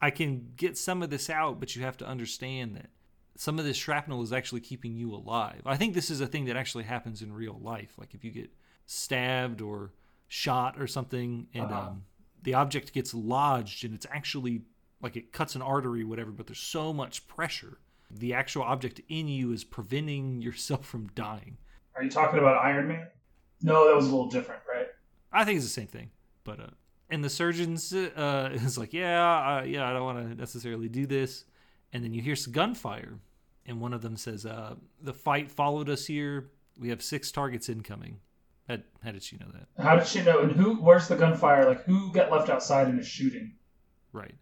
I 0.00 0.10
can 0.10 0.52
get 0.56 0.76
some 0.76 1.02
of 1.02 1.10
this 1.10 1.30
out, 1.30 1.60
but 1.60 1.76
you 1.76 1.82
have 1.82 1.96
to 1.98 2.06
understand 2.06 2.74
that 2.76 2.90
some 3.36 3.58
of 3.58 3.64
this 3.64 3.76
shrapnel 3.76 4.22
is 4.22 4.32
actually 4.32 4.62
keeping 4.62 4.96
you 4.96 5.14
alive. 5.14 5.60
I 5.66 5.76
think 5.76 5.94
this 5.94 6.10
is 6.10 6.20
a 6.20 6.26
thing 6.26 6.46
that 6.46 6.56
actually 6.56 6.84
happens 6.84 7.20
in 7.22 7.32
real 7.32 7.58
life. 7.62 7.92
Like 7.98 8.14
if 8.14 8.24
you 8.24 8.30
get 8.30 8.50
stabbed 8.86 9.60
or 9.60 9.92
shot 10.28 10.80
or 10.80 10.86
something, 10.86 11.46
and 11.54 11.64
Uh-huh. 11.66 11.88
um, 11.90 12.04
the 12.46 12.54
object 12.54 12.92
gets 12.92 13.12
lodged, 13.12 13.84
and 13.84 13.92
it's 13.92 14.06
actually 14.08 14.62
like 15.02 15.16
it 15.16 15.32
cuts 15.32 15.56
an 15.56 15.62
artery, 15.62 16.04
whatever, 16.04 16.30
but 16.30 16.46
there's 16.46 16.60
so 16.60 16.92
much 16.92 17.26
pressure. 17.26 17.80
The 18.08 18.34
actual 18.34 18.62
object 18.62 19.00
in 19.08 19.26
you 19.26 19.50
is 19.50 19.64
preventing 19.64 20.40
yourself 20.42 20.86
from 20.86 21.08
dying. 21.16 21.58
Are 21.96 22.04
you 22.04 22.10
talking 22.10 22.38
about 22.38 22.64
Iron 22.64 22.86
Man? 22.86 23.08
No, 23.62 23.88
that 23.88 23.96
was 23.96 24.06
a 24.06 24.10
little 24.10 24.28
different, 24.28 24.62
right? 24.72 24.86
I 25.32 25.44
think 25.44 25.56
it's 25.56 25.66
the 25.66 25.72
same 25.72 25.88
thing, 25.88 26.10
but 26.44 26.60
uh, 26.60 26.66
and 27.10 27.24
the 27.24 27.28
surgeons 27.28 27.92
uh, 27.92 28.50
is 28.54 28.78
like, 28.78 28.92
yeah, 28.92 29.58
uh, 29.58 29.64
yeah, 29.64 29.90
I 29.90 29.92
don't 29.92 30.04
want 30.04 30.30
to 30.30 30.34
necessarily 30.36 30.88
do 30.88 31.04
this, 31.04 31.46
and 31.92 32.04
then 32.04 32.14
you 32.14 32.22
hear 32.22 32.36
some 32.36 32.52
gunfire, 32.52 33.18
and 33.66 33.80
one 33.80 33.92
of 33.92 34.02
them 34.02 34.16
says, 34.16 34.46
uh, 34.46 34.76
the 35.02 35.12
fight 35.12 35.50
followed 35.50 35.90
us 35.90 36.06
here. 36.06 36.52
We 36.78 36.90
have 36.90 37.02
six 37.02 37.32
targets 37.32 37.68
incoming. 37.68 38.20
How, 38.68 38.78
how 39.02 39.12
did 39.12 39.22
she 39.22 39.36
know 39.36 39.46
that? 39.52 39.82
How 39.82 39.96
did 39.96 40.06
she 40.06 40.22
know? 40.22 40.40
And 40.40 40.52
who? 40.52 40.76
Where's 40.76 41.08
the 41.08 41.16
gunfire? 41.16 41.66
Like, 41.66 41.84
who 41.84 42.12
got 42.12 42.30
left 42.30 42.48
outside 42.48 42.88
in 42.88 42.98
a 42.98 43.04
shooting? 43.04 43.54
Right. 44.12 44.34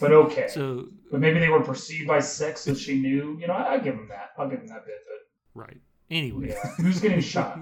But 0.00 0.12
okay. 0.12 0.46
So 0.50 0.88
but 1.10 1.20
maybe 1.20 1.38
they 1.40 1.48
were 1.48 1.62
perceived 1.62 2.06
by 2.06 2.20
six, 2.20 2.60
so 2.62 2.74
she 2.74 3.00
knew. 3.00 3.36
You 3.40 3.46
know, 3.46 3.54
I, 3.54 3.74
I 3.74 3.78
give 3.78 3.96
them 3.96 4.08
that. 4.08 4.30
I'll 4.38 4.48
give 4.48 4.60
them 4.60 4.68
that 4.68 4.86
bit. 4.86 4.94
But 5.06 5.60
right. 5.60 5.80
Anyway. 6.10 6.48
yeah, 6.50 6.70
who's 6.76 7.00
getting 7.00 7.20
shot? 7.20 7.58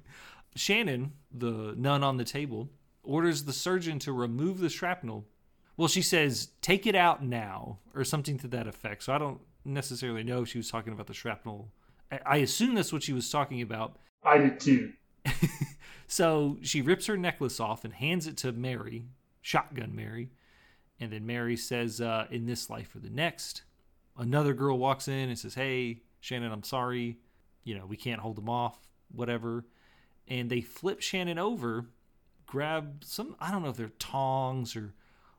Shannon, 0.56 1.12
the 1.32 1.74
nun 1.76 2.02
on 2.04 2.16
the 2.16 2.24
table, 2.24 2.70
orders 3.02 3.44
the 3.44 3.52
surgeon 3.52 3.98
to 4.00 4.12
remove 4.12 4.58
the 4.58 4.68
shrapnel. 4.68 5.26
Well, 5.76 5.88
she 5.88 6.02
says, 6.02 6.48
take 6.60 6.86
it 6.86 6.94
out 6.94 7.24
now, 7.24 7.78
or 7.94 8.04
something 8.04 8.38
to 8.38 8.48
that 8.48 8.66
effect. 8.66 9.02
So 9.04 9.12
I 9.12 9.18
don't 9.18 9.40
necessarily 9.64 10.22
know 10.22 10.42
if 10.42 10.48
she 10.48 10.58
was 10.58 10.70
talking 10.70 10.92
about 10.92 11.06
the 11.06 11.14
shrapnel. 11.14 11.72
I- 12.12 12.20
I 12.26 12.36
assume 12.38 12.74
that's 12.74 12.92
what 12.92 13.02
she 13.02 13.12
was 13.12 13.28
talking 13.30 13.62
about. 13.62 13.96
I 14.24 14.38
did 14.38 14.60
too. 14.60 14.92
So 16.06 16.58
she 16.62 16.80
rips 16.80 17.06
her 17.06 17.16
necklace 17.16 17.58
off 17.58 17.84
and 17.84 17.92
hands 17.92 18.26
it 18.26 18.36
to 18.36 18.52
Mary, 18.52 19.06
shotgun 19.40 19.96
Mary. 19.96 20.30
And 21.00 21.12
then 21.12 21.26
Mary 21.26 21.56
says, 21.56 22.00
uh, 22.00 22.26
in 22.30 22.46
this 22.46 22.70
life 22.70 22.94
or 22.94 23.00
the 23.00 23.10
next. 23.10 23.62
Another 24.16 24.54
girl 24.54 24.78
walks 24.78 25.08
in 25.08 25.28
and 25.28 25.36
says, 25.36 25.54
hey, 25.54 26.02
Shannon, 26.20 26.52
I'm 26.52 26.62
sorry. 26.62 27.18
You 27.64 27.76
know, 27.76 27.86
we 27.86 27.96
can't 27.96 28.20
hold 28.20 28.36
them 28.36 28.48
off, 28.48 28.78
whatever. 29.10 29.64
And 30.28 30.48
they 30.48 30.60
flip 30.60 31.00
Shannon 31.00 31.38
over, 31.38 31.86
grab 32.46 33.02
some, 33.04 33.34
I 33.40 33.50
don't 33.50 33.62
know 33.64 33.70
if 33.70 33.76
they're 33.76 33.88
tongs 33.98 34.76
or 34.76 34.94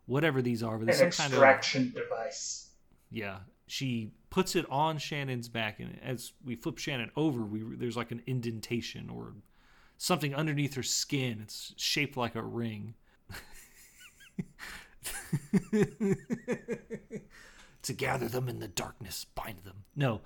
whatever 0.08 0.42
these 0.42 0.62
are, 0.62 0.78
but 0.78 0.90
An 0.90 0.94
some 0.94 1.12
kind 1.12 1.34
of. 1.34 1.40
extraction 1.40 1.92
device. 1.92 2.70
Yeah, 3.10 3.38
she 3.68 4.12
puts 4.30 4.56
it 4.56 4.66
on 4.70 4.98
Shannon's 4.98 5.48
back, 5.48 5.80
and 5.80 5.98
as 6.04 6.34
we 6.44 6.56
flip 6.56 6.78
Shannon 6.78 7.12
over, 7.16 7.42
we 7.42 7.64
there's 7.78 7.96
like 7.96 8.12
an 8.12 8.22
indentation 8.28 9.10
or 9.10 9.34
something 9.98 10.34
underneath 10.36 10.76
her 10.76 10.84
skin. 10.84 11.40
It's 11.42 11.74
shaped 11.78 12.18
like 12.18 12.36
a 12.36 12.42
ring. 12.44 12.96
to 17.84 17.94
gather 17.94 18.28
them 18.28 18.50
in 18.50 18.60
the 18.60 18.68
darkness, 18.68 19.26
bind 19.36 19.60
them. 19.64 19.84
No. 19.96 20.22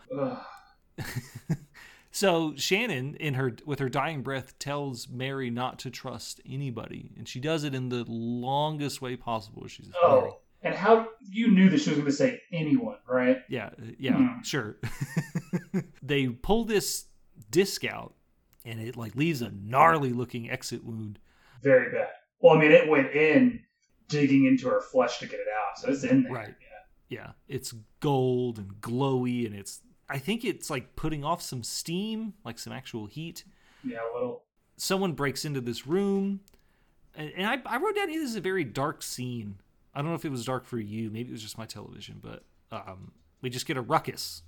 So 2.11 2.53
Shannon, 2.55 3.15
in 3.15 3.35
her 3.35 3.55
with 3.67 3.77
her 3.79 3.87
dying 3.87 4.23
breath, 4.23 4.57
tells 4.57 5.07
Mary 5.07 5.49
not 5.51 5.77
to 5.79 5.91
trust 5.91 6.41
anybody, 6.45 7.11
and 7.17 7.27
she 7.27 7.39
does 7.39 7.63
it 7.63 7.75
in 7.75 7.89
the 7.89 8.03
longest 8.07 8.99
way 9.01 9.15
possible. 9.15 9.67
She 9.67 9.83
says, 9.83 9.93
"Mary, 10.03 10.13
Oh, 10.31 10.39
and 10.63 10.73
how 10.73 11.07
you 11.21 11.51
knew 11.51 11.69
that 11.69 11.79
she 11.79 11.91
was 11.91 11.99
going 11.99 12.09
to 12.09 12.15
say 12.15 12.41
anyone, 12.51 12.97
right? 13.07 13.43
Yeah, 13.47 13.69
yeah, 13.99 14.13
Hmm. 14.17 14.41
sure. 14.41 14.77
they 16.01 16.27
pull 16.29 16.65
this 16.65 17.05
disc 17.51 17.85
out, 17.85 18.15
and 18.65 18.79
it 18.79 18.95
like 18.95 19.15
leaves 19.15 19.41
a 19.41 19.51
gnarly 19.51 20.11
looking 20.11 20.49
exit 20.49 20.83
wound. 20.83 21.19
Very 21.61 21.91
bad. 21.91 22.09
Well, 22.39 22.55
I 22.55 22.59
mean, 22.59 22.71
it 22.71 22.87
went 22.87 23.11
in 23.11 23.61
digging 24.07 24.45
into 24.45 24.67
her 24.69 24.81
flesh 24.81 25.19
to 25.19 25.25
get 25.25 25.39
it 25.39 25.47
out, 25.47 25.77
so 25.77 25.89
it's 25.89 26.03
in 26.03 26.23
there. 26.23 26.31
Right. 26.31 26.55
Yeah, 27.09 27.19
yeah. 27.19 27.31
it's 27.47 27.73
gold 27.99 28.57
and 28.57 28.73
glowy, 28.81 29.45
and 29.45 29.55
it's 29.55 29.81
I 30.09 30.17
think 30.17 30.43
it's 30.43 30.69
like 30.69 30.95
putting 30.95 31.23
off 31.23 31.41
some 31.41 31.63
steam, 31.63 32.33
like 32.43 32.57
some 32.59 32.73
actual 32.73 33.05
heat. 33.05 33.43
Yeah, 33.83 33.99
a 33.99 34.13
little. 34.13 34.43
Someone 34.77 35.13
breaks 35.13 35.45
into 35.45 35.61
this 35.61 35.85
room, 35.85 36.39
and, 37.15 37.31
and 37.35 37.45
I, 37.45 37.57
I 37.65 37.77
wrote 37.77 37.95
down 37.95 38.09
here 38.09 38.19
this 38.19 38.29
is 38.29 38.35
a 38.35 38.41
very 38.41 38.63
dark 38.63 39.03
scene. 39.03 39.59
I 39.93 40.01
don't 40.01 40.09
know 40.09 40.15
if 40.15 40.25
it 40.25 40.31
was 40.31 40.45
dark 40.45 40.65
for 40.65 40.79
you, 40.79 41.09
maybe 41.09 41.29
it 41.29 41.33
was 41.33 41.41
just 41.41 41.57
my 41.57 41.65
television, 41.65 42.19
but 42.21 42.43
um, 42.71 43.11
we 43.41 43.49
just 43.49 43.65
get 43.65 43.77
a 43.77 43.81
ruckus. 43.81 44.43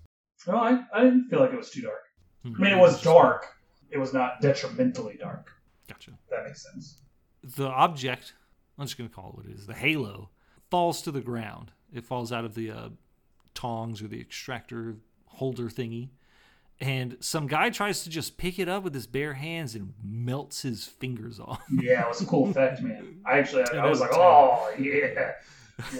No, 0.47 0.55
I, 0.55 0.83
I 0.93 1.03
didn't 1.03 1.29
feel 1.29 1.39
like 1.39 1.51
it 1.51 1.57
was 1.57 1.69
too 1.69 1.81
dark. 1.81 2.01
Hmm, 2.43 2.53
I 2.57 2.63
mean, 2.63 2.77
it 2.77 2.81
was 2.81 3.01
dark. 3.01 3.47
It 3.91 3.97
was 3.97 4.13
not 4.13 4.41
detrimentally 4.41 5.17
dark. 5.19 5.51
Gotcha. 5.87 6.11
That 6.29 6.45
makes 6.45 6.63
sense. 6.63 7.01
the 7.43 7.67
object 7.67 8.33
i'm 8.77 8.85
just 8.85 8.97
going 8.97 9.09
to 9.09 9.13
call 9.15 9.29
it 9.29 9.35
what 9.35 9.45
it 9.45 9.51
is 9.51 9.65
the 9.67 9.73
halo 9.73 10.29
falls 10.69 11.01
to 11.01 11.11
the 11.11 11.21
ground 11.21 11.71
it 11.93 12.05
falls 12.05 12.31
out 12.31 12.45
of 12.45 12.53
the 12.55 12.71
uh, 12.71 12.89
tongs 13.53 14.01
or 14.01 14.07
the 14.07 14.19
extractor 14.21 14.95
holder 15.25 15.65
thingy 15.65 16.09
and 16.79 17.17
some 17.19 17.45
guy 17.47 17.69
tries 17.69 18.03
to 18.03 18.09
just 18.09 18.37
pick 18.37 18.57
it 18.59 18.69
up 18.69 18.83
with 18.83 18.93
his 18.93 19.05
bare 19.07 19.33
hands 19.33 19.75
and 19.75 19.93
melts 20.03 20.61
his 20.61 20.85
fingers 20.85 21.39
off 21.39 21.61
Yeah, 21.81 22.03
it 22.03 22.07
was 22.07 22.21
a 22.21 22.25
cool 22.25 22.49
effect, 22.49 22.81
man. 22.81 23.19
I 23.25 23.39
actually, 23.39 23.63
I, 23.73 23.85
I 23.85 23.89
was 23.89 23.99
like, 23.99 24.11
oh 24.13 24.73
yeah, 24.79 25.31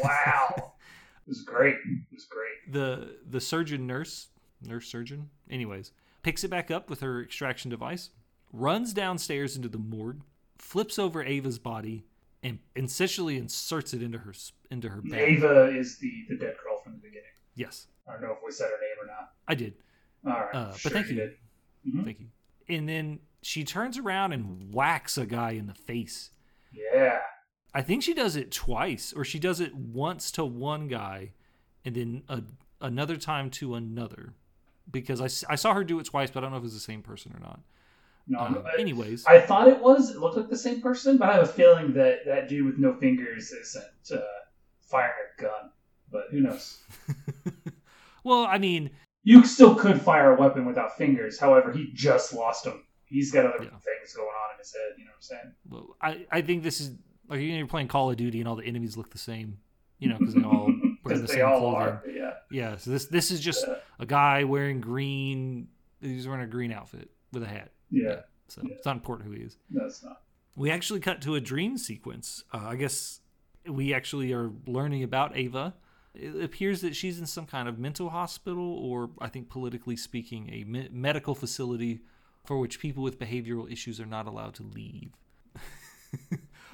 wow, 0.02 0.54
it 0.58 1.28
was 1.28 1.42
great. 1.42 1.76
It 1.76 2.14
was 2.14 2.26
great. 2.26 2.72
the 2.72 3.18
the 3.30 3.42
surgeon 3.42 3.86
nurse 3.88 4.28
nurse 4.64 4.88
surgeon 4.88 5.30
anyways 5.50 5.92
picks 6.24 6.44
it 6.44 6.50
back 6.50 6.70
up 6.72 6.90
with 6.90 7.00
her 7.02 7.22
extraction 7.22 7.70
device 7.70 8.10
runs 8.54 8.94
downstairs 8.94 9.56
into 9.56 9.70
the 9.70 9.78
morgue 9.78 10.22
flips 10.58 11.00
over 11.00 11.24
ava's 11.24 11.58
body 11.60 12.06
and 12.44 12.60
essentially 12.76 13.38
inserts 13.38 13.94
it 13.94 14.02
into 14.02 14.18
her 14.20 14.34
into 14.70 14.90
her 14.90 15.02
Ava 15.14 15.66
is 15.76 15.98
the 15.98 16.12
the 16.30 16.36
dead 16.36 16.56
girl 16.64 16.78
from 16.84 16.94
the 16.94 17.00
beginning. 17.00 17.24
yes 17.56 17.88
I 18.08 18.14
don't 18.14 18.24
know 18.24 18.32
if 18.32 18.40
we 18.46 18.52
said 18.52 18.66
her 18.66 18.78
name 18.82 18.98
or 19.04 19.08
not. 19.08 19.32
i 19.48 19.56
did 19.56 19.74
All 20.26 20.34
right, 20.34 20.56
Uh, 20.56 20.72
but 20.84 20.92
thank 20.92 21.08
you. 21.10 21.16
did. 21.16 21.32
Mhm. 21.88 22.04
Thank 22.06 22.20
you. 22.20 22.28
And 22.70 22.88
then 22.90 23.20
she 23.42 23.64
turns 23.64 23.98
around 23.98 24.34
and 24.34 24.74
whacks 24.74 25.18
a 25.18 25.26
guy 25.26 25.52
in 25.52 25.66
the 25.68 25.74
face. 25.74 26.30
Yeah, 26.74 27.20
I 27.74 27.82
think 27.82 28.04
she 28.04 28.14
does 28.14 28.36
it 28.36 28.52
twice, 28.52 29.14
or 29.14 29.24
she 29.26 29.40
does 29.40 29.60
it 29.60 29.74
once 29.76 30.30
to 30.32 30.46
one 30.46 30.88
guy 30.88 31.32
and 31.84 31.96
then 31.96 32.24
a, 32.30 32.44
another 32.80 33.18
time 33.18 33.50
to 33.52 33.74
another. 33.76 34.34
Because 34.90 35.22
I, 35.22 35.54
I 35.54 35.56
saw 35.56 35.74
her 35.74 35.84
do 35.84 36.00
it 36.00 36.06
twice, 36.06 36.32
but 36.32 36.40
I 36.40 36.42
don't 36.42 36.52
know 36.52 36.58
if 36.58 36.64
it's 36.64 36.74
the 36.74 36.80
same 36.80 37.02
person 37.02 37.34
or 37.36 37.40
not. 37.40 37.60
no. 38.28 38.40
Um, 38.40 38.64
I- 38.66 38.80
anyways, 38.82 39.26
I 39.26 39.40
thought 39.40 39.68
it 39.68 39.80
was. 39.82 40.10
It 40.10 40.18
looked 40.20 40.38
like 40.38 40.50
the 40.50 40.58
same 40.58 40.82
person, 40.82 41.18
but 41.18 41.30
I 41.30 41.34
have 41.34 41.44
a 41.44 41.48
feeling 41.48 41.94
that 41.94 42.26
that 42.26 42.50
dude 42.50 42.66
with 42.66 42.78
no 42.78 42.94
fingers 42.96 43.52
isn't 43.52 43.84
uh, 44.14 44.22
firing 44.82 45.12
a 45.38 45.42
gun. 45.42 45.72
But 46.12 46.26
who 46.32 46.42
knows? 46.42 46.78
Well, 48.24 48.46
I 48.46 48.58
mean, 48.60 48.92
You 49.24 49.44
still 49.46 49.74
could 49.76 50.00
fire 50.00 50.36
a 50.36 50.40
weapon 50.40 50.66
without 50.66 50.96
fingers. 50.98 51.40
However, 51.40 51.72
he 51.72 51.90
just 51.94 52.34
lost 52.34 52.64
them. 52.66 52.84
He's 53.06 53.32
got 53.32 53.46
other 53.46 53.64
Yeah. 53.64 53.70
things 53.72 54.14
going 54.16 54.28
on 54.28 54.54
in 54.56 54.60
his 54.60 54.74
head. 54.74 54.94
You 54.98 55.06
know 55.06 55.12
what 55.12 55.16
I'm 55.16 55.22
saying? 55.22 55.54
well, 55.70 55.96
I 56.02 56.38
I 56.38 56.42
think 56.42 56.64
this 56.64 56.80
is 56.80 56.92
like 57.28 57.42
you're 57.42 57.66
playing 57.68 57.88
Call 57.88 58.12
of 58.12 58.18
Duty 58.18 58.40
and 58.40 58.48
all 58.48 58.56
the 58.56 58.66
enemies 58.66 58.96
look 58.96 59.10
the 59.12 59.18
same, 59.18 59.58
you 60.00 60.08
know, 60.10 60.18
because 60.20 60.36
they 60.36 60.44
all 60.44 60.68
wear 61.04 61.16
Because 61.16 61.22
the 61.22 61.28
they 61.28 61.34
same 61.42 61.46
all 61.46 61.60
clothing. 61.60 61.78
are. 61.82 62.04
Yeah. 62.10 62.32
Yeah, 62.52 62.78
so 62.78 62.92
this 62.92 63.06
this 63.06 63.32
is 63.32 63.40
just 63.40 63.66
Yeah. 63.68 63.76
a 64.00 64.06
guy 64.06 64.44
wearing 64.44 64.82
green. 64.82 65.68
He's 66.02 66.28
wearing 66.28 66.44
a 66.44 66.48
green 66.48 66.72
outfit 66.72 67.10
with 67.32 67.44
a 67.44 67.48
hat. 67.48 67.72
Yeah. 67.90 68.22
So 68.48 68.62
it's 68.66 68.86
not 68.86 68.96
important 68.98 69.30
who 69.30 69.36
he 69.36 69.44
is. 69.44 69.58
That's 69.70 70.04
not. 70.04 70.22
We 70.56 70.70
actually 70.72 71.00
cut 71.00 71.22
to 71.22 71.36
a 71.36 71.40
dream 71.40 71.78
sequence. 71.78 72.44
Uh, 72.54 72.58
I 72.68 72.76
guess 72.76 73.22
we 73.66 73.94
actually 73.94 74.34
are 74.34 74.52
learning 74.68 75.04
about 75.04 75.38
Ava. 75.38 75.76
It 76.14 76.44
appears 76.44 76.82
that 76.82 76.94
she's 76.96 77.20
in 77.20 77.26
some 77.26 77.46
kind 77.46 77.70
of 77.70 77.80
mental 77.80 78.10
hospital, 78.10 78.74
or 78.78 79.12
I 79.22 79.30
think 79.30 79.48
politically 79.50 79.96
speaking, 79.96 80.50
a 80.52 80.66
me- 80.66 80.90
medical 80.92 81.34
facility 81.36 82.02
for 82.44 82.60
which 82.60 82.80
people 82.80 83.02
with 83.04 83.18
behavioral 83.18 83.72
issues 83.72 84.02
are 84.02 84.06
not 84.06 84.28
allowed 84.28 84.56
to 84.56 84.64
leave. 84.64 85.12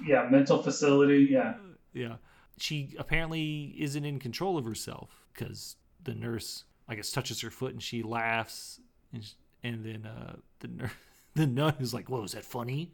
Yeah. 0.06 0.28
Mental 0.30 0.62
facility. 0.62 1.28
Yeah. 1.30 1.56
Yeah. 1.94 2.16
She 2.58 2.96
apparently 2.98 3.76
isn't 3.78 4.04
in 4.06 4.20
control 4.20 4.58
of 4.58 4.66
herself 4.66 5.26
because 5.34 5.76
the 6.04 6.16
nurse, 6.16 6.64
I 6.88 6.96
guess, 6.96 7.12
touches 7.12 7.42
her 7.42 7.50
foot 7.52 7.74
and 7.74 7.84
she 7.84 8.02
laughs. 8.04 8.80
And, 9.14 9.24
sh 9.24 9.32
and 9.64 9.84
then 9.86 10.06
uh, 10.06 10.36
the, 10.60 10.68
nur- 10.68 10.92
the 11.36 11.48
nun 11.48 11.76
is 11.80 11.94
like, 11.94 12.10
Whoa, 12.10 12.24
is 12.24 12.32
that 12.34 12.46
funny? 12.46 12.92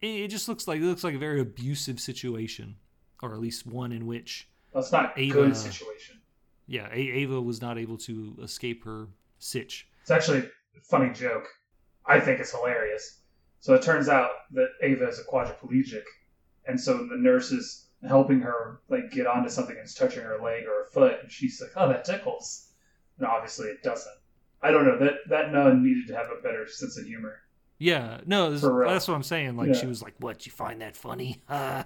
It, 0.00 0.06
it 0.22 0.28
just 0.28 0.48
looks 0.48 0.66
like 0.66 0.80
it 0.80 0.84
looks 0.84 1.04
like 1.04 1.14
a 1.14 1.18
very 1.18 1.40
abusive 1.40 2.00
situation, 2.00 2.76
or 3.22 3.32
at 3.34 3.40
least 3.40 3.66
one 3.66 3.92
in 3.92 4.06
which, 4.06 4.48
That's 4.74 4.92
not 4.92 5.16
a 5.16 5.20
Ava- 5.20 5.32
good 5.32 5.56
situation. 5.56 6.20
yeah, 6.66 6.88
a- 6.92 6.96
Ava 6.96 7.40
was 7.40 7.60
not 7.60 7.78
able 7.78 7.98
to 7.98 8.36
escape 8.42 8.84
her 8.84 9.08
sitch. 9.38 9.88
It's 10.00 10.10
actually 10.10 10.38
a 10.40 10.80
funny 10.82 11.12
joke. 11.12 11.46
I 12.06 12.18
think 12.18 12.40
it's 12.40 12.50
hilarious. 12.50 13.18
So 13.60 13.74
it 13.74 13.82
turns 13.82 14.08
out 14.08 14.30
that 14.52 14.68
Ava 14.82 15.06
is 15.08 15.20
a 15.20 15.24
quadriplegic, 15.24 16.02
and 16.66 16.80
so 16.80 16.96
the 17.06 17.16
nurse 17.16 17.52
is 17.52 17.86
helping 18.06 18.40
her 18.40 18.80
like 18.88 19.10
get 19.10 19.26
onto 19.26 19.48
something 19.48 19.76
and 19.76 19.84
it's 19.84 19.94
touching 19.94 20.22
her 20.22 20.38
leg 20.42 20.64
or 20.64 20.84
her 20.84 20.88
foot, 20.92 21.18
and 21.22 21.30
she's 21.30 21.60
like, 21.60 21.70
"Oh, 21.76 21.88
that 21.88 22.04
tickles." 22.04 22.68
And 23.18 23.26
obviously, 23.26 23.68
it 23.68 23.82
doesn't. 23.82 24.14
I 24.62 24.70
don't 24.70 24.86
know 24.86 24.98
that 24.98 25.14
that 25.28 25.52
nun 25.52 25.82
needed 25.84 26.06
to 26.08 26.16
have 26.16 26.26
a 26.26 26.40
better 26.42 26.66
sense 26.68 26.98
of 26.98 27.04
humor. 27.06 27.40
Yeah, 27.78 28.20
no, 28.26 28.50
this, 28.52 28.60
that's 28.60 29.08
what 29.08 29.14
I'm 29.14 29.22
saying. 29.24 29.56
Like, 29.56 29.68
Yeah. 29.68 29.74
she 29.74 29.86
was 29.86 30.02
like, 30.02 30.14
What, 30.18 30.46
you 30.46 30.52
find 30.52 30.80
that 30.82 30.94
funny? 30.96 31.42
Uh, 31.48 31.82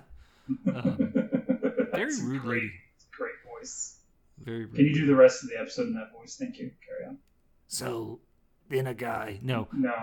Um, 0.67 1.13
very 1.95 2.15
rude 2.23 2.43
great, 2.43 2.63
lady. 2.63 2.71
Great 3.17 3.33
voice. 3.49 4.01
Very 4.39 4.67
rude. 4.67 4.75
Can 4.77 4.85
you 4.85 4.95
do 4.95 5.07
the 5.07 5.15
rest 5.17 5.43
of 5.43 5.49
the 5.49 5.59
episode 5.59 5.87
in 5.87 5.95
that 5.95 6.13
voice? 6.13 6.37
Thank 6.39 6.59
you. 6.59 6.71
Carry 6.87 7.09
on. 7.09 7.19
So 7.69 8.21
then 8.69 8.87
a 8.87 8.95
guy, 8.95 9.39
no, 9.43 9.69
No. 9.73 9.95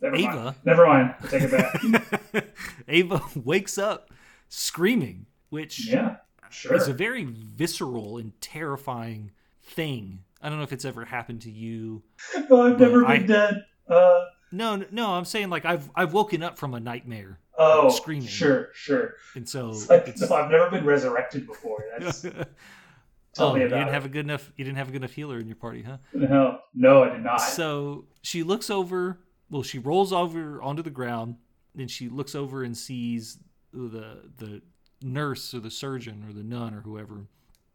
Never 0.00 0.16
mind. 0.16 0.28
Ava. 0.28 0.56
Never 0.64 0.86
mind. 0.86 1.14
I 1.22 1.26
take 1.26 1.42
it 1.42 2.32
back. 2.32 2.44
Ava 2.88 3.20
wakes 3.34 3.78
up 3.78 4.10
screaming, 4.48 5.26
which 5.50 5.86
yeah. 5.88 6.16
Sure. 6.50 6.74
is 6.74 6.88
a 6.88 6.92
very 6.94 7.24
visceral 7.24 8.18
and 8.18 8.38
terrifying 8.40 9.30
thing. 9.62 10.20
I 10.40 10.48
don't 10.48 10.58
know 10.58 10.64
if 10.64 10.72
it's 10.72 10.84
ever 10.84 11.04
happened 11.04 11.42
to 11.42 11.50
you. 11.50 12.02
oh, 12.50 12.72
I've 12.72 12.80
never 12.80 13.04
I- 13.04 13.18
been 13.18 13.26
dead. 13.26 13.64
Uh, 13.88 14.24
No, 14.52 14.82
no, 14.90 15.10
I'm 15.12 15.24
saying 15.24 15.50
like 15.50 15.64
I've 15.64 15.90
I've 15.94 16.12
woken 16.14 16.42
up 16.42 16.58
from 16.58 16.72
a 16.74 16.80
nightmare, 16.80 17.38
oh, 17.58 17.88
Screaming. 17.90 18.26
Sure, 18.28 18.68
sure. 18.74 19.14
and 19.34 19.46
so 19.48 19.70
like, 19.90 20.08
it's- 20.08 20.20
no, 20.28 20.34
I've 20.36 20.50
never 20.50 20.70
been 20.70 20.84
resurrected 20.86 21.46
before. 21.46 21.84
That's 21.98 22.22
tell 23.34 23.48
oh, 23.48 23.54
me 23.54 23.60
you 23.60 23.66
about 23.66 23.76
didn't 23.76 23.88
it. 23.88 23.92
have 23.94 24.04
a 24.06 24.08
good 24.08 24.24
enough 24.24 24.50
you 24.56 24.64
didn't 24.64 24.78
have 24.78 24.88
a 24.88 24.92
good 24.92 25.02
enough 25.02 25.12
healer 25.12 25.38
in 25.38 25.46
your 25.46 25.56
party, 25.56 25.82
huh? 25.82 25.98
no, 26.14 26.60
no, 26.74 27.02
I 27.04 27.10
did 27.10 27.22
not. 27.22 27.38
So 27.40 28.06
she 28.22 28.42
looks 28.42 28.70
over. 28.70 29.20
Well, 29.50 29.62
she 29.62 29.78
rolls 29.78 30.12
over 30.12 30.60
onto 30.62 30.82
the 30.82 30.90
ground. 30.90 31.36
Then 31.74 31.88
she 31.88 32.08
looks 32.10 32.34
over 32.34 32.62
and 32.64 32.76
sees 32.76 33.38
the 33.72 34.30
the 34.38 34.62
nurse 35.02 35.54
or 35.54 35.60
the 35.60 35.70
surgeon 35.70 36.24
or 36.28 36.32
the 36.32 36.42
nun 36.42 36.74
or 36.74 36.80
whoever 36.80 37.26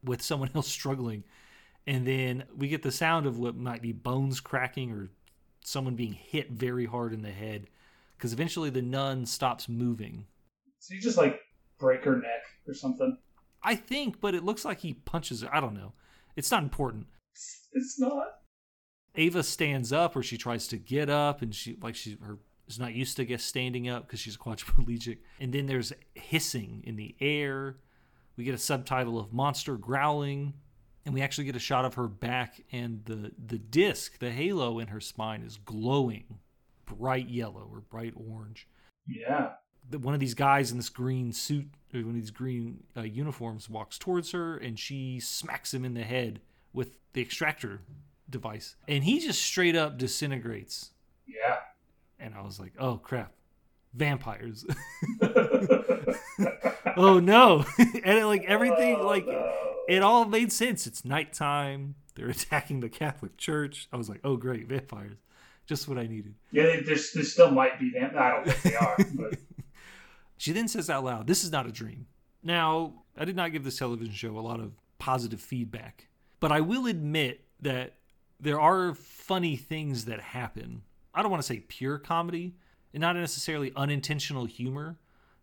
with 0.03 0.21
someone 0.21 0.49
else 0.55 0.67
struggling. 0.67 1.23
And 1.85 2.07
then 2.07 2.43
we 2.55 2.67
get 2.69 2.83
the 2.83 2.91
sound 2.91 3.25
of 3.25 3.39
what 3.39 3.55
might 3.55 3.81
be 3.81 3.91
bones 3.91 4.39
cracking 4.39 4.91
or 4.91 5.09
someone 5.63 5.95
being 5.95 6.13
hit 6.13 6.51
very 6.51 6.85
hard 6.85 7.13
in 7.13 7.21
the 7.21 7.31
head. 7.31 7.67
Because 8.17 8.31
eventually 8.31 8.69
the 8.69 8.81
nun 8.81 9.25
stops 9.25 9.67
moving. 9.67 10.25
so 10.79 10.93
you 10.93 11.01
just 11.01 11.17
like 11.17 11.39
break 11.79 12.03
her 12.05 12.15
neck 12.15 12.43
or 12.67 12.73
something. 12.73 13.17
I 13.61 13.75
think, 13.75 14.21
but 14.21 14.35
it 14.35 14.43
looks 14.43 14.63
like 14.65 14.79
he 14.79 14.93
punches 14.93 15.41
her. 15.41 15.53
I 15.53 15.59
don't 15.59 15.73
know. 15.73 15.93
It's 16.35 16.51
not 16.51 16.63
important. 16.63 17.07
It's, 17.33 17.67
it's 17.73 17.99
not. 17.99 18.27
Ava 19.15 19.43
stands 19.43 19.91
up 19.93 20.15
or 20.15 20.23
she 20.23 20.37
tries 20.37 20.67
to 20.69 20.77
get 20.77 21.09
up 21.09 21.41
and 21.41 21.53
she 21.53 21.77
like 21.81 21.95
she 21.95 22.17
her 22.21 22.39
is 22.67 22.79
not 22.79 22.93
used 22.93 23.17
to 23.17 23.25
guess 23.25 23.43
standing 23.43 23.89
up 23.89 24.07
because 24.07 24.19
she's 24.19 24.37
quadriplegic. 24.37 25.17
And 25.39 25.53
then 25.53 25.65
there's 25.65 25.93
hissing 26.15 26.81
in 26.85 26.95
the 26.95 27.15
air. 27.19 27.77
We 28.37 28.43
get 28.43 28.55
a 28.55 28.59
subtitle 28.59 29.19
of 29.19 29.31
monster 29.33 29.75
growling, 29.77 30.53
and 31.05 31.13
we 31.13 31.21
actually 31.21 31.43
get 31.45 31.55
a 31.55 31.59
shot 31.59 31.85
of 31.85 31.93
her 31.95 32.07
back 32.07 32.63
and 32.71 33.03
the 33.05 33.31
the 33.45 33.57
disc, 33.59 34.17
the 34.19 34.31
halo 34.31 34.79
in 34.79 34.87
her 34.87 34.99
spine 35.01 35.41
is 35.43 35.57
glowing 35.57 36.39
bright 36.85 37.29
yellow 37.29 37.67
or 37.71 37.81
bright 37.81 38.13
orange. 38.15 38.67
Yeah. 39.07 39.51
The- 39.89 39.99
One 39.99 40.13
of 40.13 40.19
these 40.19 40.33
guys 40.33 40.71
in 40.71 40.77
this 40.77 40.89
green 40.89 41.31
suit, 41.33 41.67
or 41.93 41.99
one 42.01 42.09
of 42.09 42.15
these 42.15 42.31
green 42.31 42.83
uh, 42.97 43.01
uniforms, 43.01 43.69
walks 43.69 43.97
towards 43.97 44.31
her, 44.31 44.57
and 44.57 44.79
she 44.79 45.19
smacks 45.19 45.73
him 45.73 45.83
in 45.85 45.93
the 45.93 46.03
head 46.03 46.39
with 46.73 46.97
the 47.13 47.21
extractor 47.21 47.81
device, 48.29 48.75
and 48.87 49.03
he 49.03 49.19
just 49.19 49.41
straight 49.41 49.75
up 49.75 49.97
disintegrates. 49.97 50.91
Yeah. 51.27 51.57
And 52.23 52.33
I 52.33 52.41
was 52.41 52.59
like, 52.59 52.73
"Oh 52.79 52.95
crap, 52.97 53.33
vampires!" 53.93 54.65
oh 56.97 57.19
no! 57.19 57.65
and 57.77 58.17
it, 58.19 58.25
like 58.25 58.43
everything, 58.45 58.97
Oh, 58.99 59.05
like 59.05 59.25
no. 59.27 59.51
it 59.87 60.01
all 60.01 60.25
made 60.25 60.51
sense. 60.51 60.87
It's 60.87 61.03
nighttime. 61.05 61.95
They're 62.15 62.29
attacking 62.29 62.79
the 62.79 62.89
Catholic 62.89 63.37
Church. 63.37 63.87
I 63.91 63.97
was 63.97 64.09
like, 64.09 64.21
"Oh 64.23 64.37
great, 64.37 64.67
vampires!" 64.67 65.17
Just 65.65 65.87
what 65.87 65.97
I 65.97 66.07
needed. 66.07 66.35
Yeah, 66.51 66.63
they, 66.63 66.79
there, 66.81 66.97
still 66.97 67.49
might 67.51 67.79
be 67.79 67.89
them. 67.91 68.11
I 68.17 68.29
don't 68.31 68.45
think 68.47 68.61
they 68.63 68.75
are, 68.75 68.97
but 69.15 69.39
She 70.37 70.51
then 70.51 70.67
says 70.67 70.89
out 70.89 71.05
loud, 71.05 71.25
This 71.25 71.43
is 71.45 71.51
not 71.53 71.65
a 71.65 71.71
dream. 71.71 72.07
Now, 72.43 72.95
I 73.17 73.23
did 73.23 73.37
not 73.37 73.53
give 73.53 73.63
this 73.63 73.77
television 73.77 74.13
show 74.13 74.37
a 74.37 74.41
lot 74.41 74.59
of 74.59 74.73
positive 74.99 75.39
feedback, 75.39 76.09
but 76.41 76.51
I 76.51 76.59
will 76.59 76.85
admit 76.85 77.45
that 77.61 77.93
there 78.41 78.59
are 78.59 78.93
funny 78.93 79.55
things 79.55 80.03
that 80.05 80.19
happen. 80.19 80.81
I 81.13 81.21
don't 81.21 81.31
want 81.31 81.41
to 81.41 81.47
say 81.47 81.59
pure 81.59 81.97
comedy, 81.97 82.55
and 82.93 83.01
not 83.01 83.15
necessarily 83.15 83.71
unintentional 83.75 84.45
humor, 84.45 84.97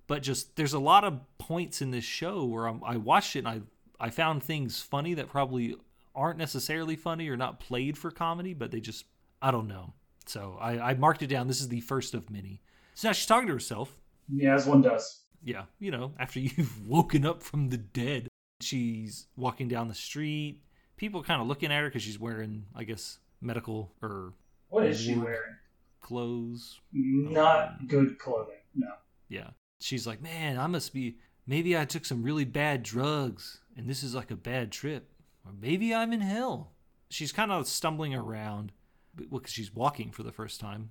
but 0.07 0.23
just 0.23 0.57
there's 0.57 0.73
a 0.73 0.79
lot 0.79 1.05
of 1.05 1.21
points 1.39 1.83
in 1.83 1.91
this 1.91 2.05
show 2.05 2.45
where 2.45 2.67
I'm, 2.67 2.83
I 2.85 2.97
watched 2.97 3.37
it 3.37 3.41
and 3.41 3.49
I, 3.49 3.61
I 3.99 4.11
found 4.11 4.43
things 4.43 4.81
funny 4.81 5.15
that 5.15 5.29
probably 5.29 5.77
aren't 6.15 6.39
necessarily 6.39 6.97
funny 6.97 7.29
or 7.29 7.37
not 7.37 7.61
played 7.61 7.97
for 7.97 8.11
comedy, 8.11 8.55
but 8.55 8.71
they 8.71 8.81
just, 8.81 9.05
I 9.41 9.51
don't 9.51 9.69
know. 9.69 9.95
So 10.27 10.57
I, 10.61 10.91
I 10.91 10.95
marked 10.95 11.23
it 11.23 11.29
down. 11.29 11.49
This 11.49 11.61
is 11.61 11.69
the 11.69 11.81
first 11.81 12.15
of 12.15 12.31
many. 12.31 12.61
So 12.95 13.09
now 13.09 13.13
she's 13.13 13.27
talking 13.27 13.47
to 13.49 13.53
herself. 13.53 13.99
yeah, 14.29 14.55
as 14.55 14.67
one 14.67 14.83
does. 14.83 15.23
Yeah, 15.43 15.65
you 15.79 15.91
know, 15.91 16.13
after 16.19 16.39
you've 16.41 16.87
woken 16.87 17.25
up 17.25 17.43
from 17.43 17.69
the 17.69 17.79
dead, 17.79 18.29
she's 18.61 19.27
walking 19.37 19.69
down 19.69 19.89
the 19.89 19.95
street. 19.95 20.63
People 20.97 21.23
kind 21.23 21.41
of 21.41 21.47
looking 21.49 21.73
at 21.73 21.81
her 21.81 21.89
because 21.89 22.03
she's 22.03 22.19
wearing, 22.19 22.65
I 22.75 22.85
guess, 22.85 23.19
medical 23.41 23.93
or 24.03 24.35
What 24.69 24.87
is 24.87 25.01
she 25.01 25.15
wearing? 25.15 25.57
Clothes. 26.01 26.81
Not 26.93 27.77
um, 27.81 27.87
good 27.87 28.19
clothing. 28.19 28.57
No. 28.75 28.89
Yeah. 29.29 29.51
She's 29.81 30.07
like, 30.07 30.23
man, 30.23 30.59
I 30.59 30.67
must 30.67 30.93
be. 30.93 31.17
Maybe 31.47 31.77
I 31.77 31.85
took 31.85 32.05
some 32.05 32.23
really 32.23 32.45
bad 32.45 32.83
drugs 32.83 33.61
and 33.77 33.89
this 33.89 34.03
is 34.03 34.15
like 34.15 34.31
a 34.31 34.37
bad 34.37 34.71
trip. 34.71 35.11
Or 35.45 35.53
maybe 35.59 35.95
I'm 35.95 36.13
in 36.13 36.21
hell. 36.21 36.73
She's 37.09 37.33
kind 37.33 37.51
of 37.51 37.67
stumbling 37.67 38.15
around 38.15 38.73
because 39.17 39.51
she's 39.51 39.75
walking 39.75 40.13
for 40.13 40.23
the 40.23 40.33
first 40.33 40.61
time 40.61 40.91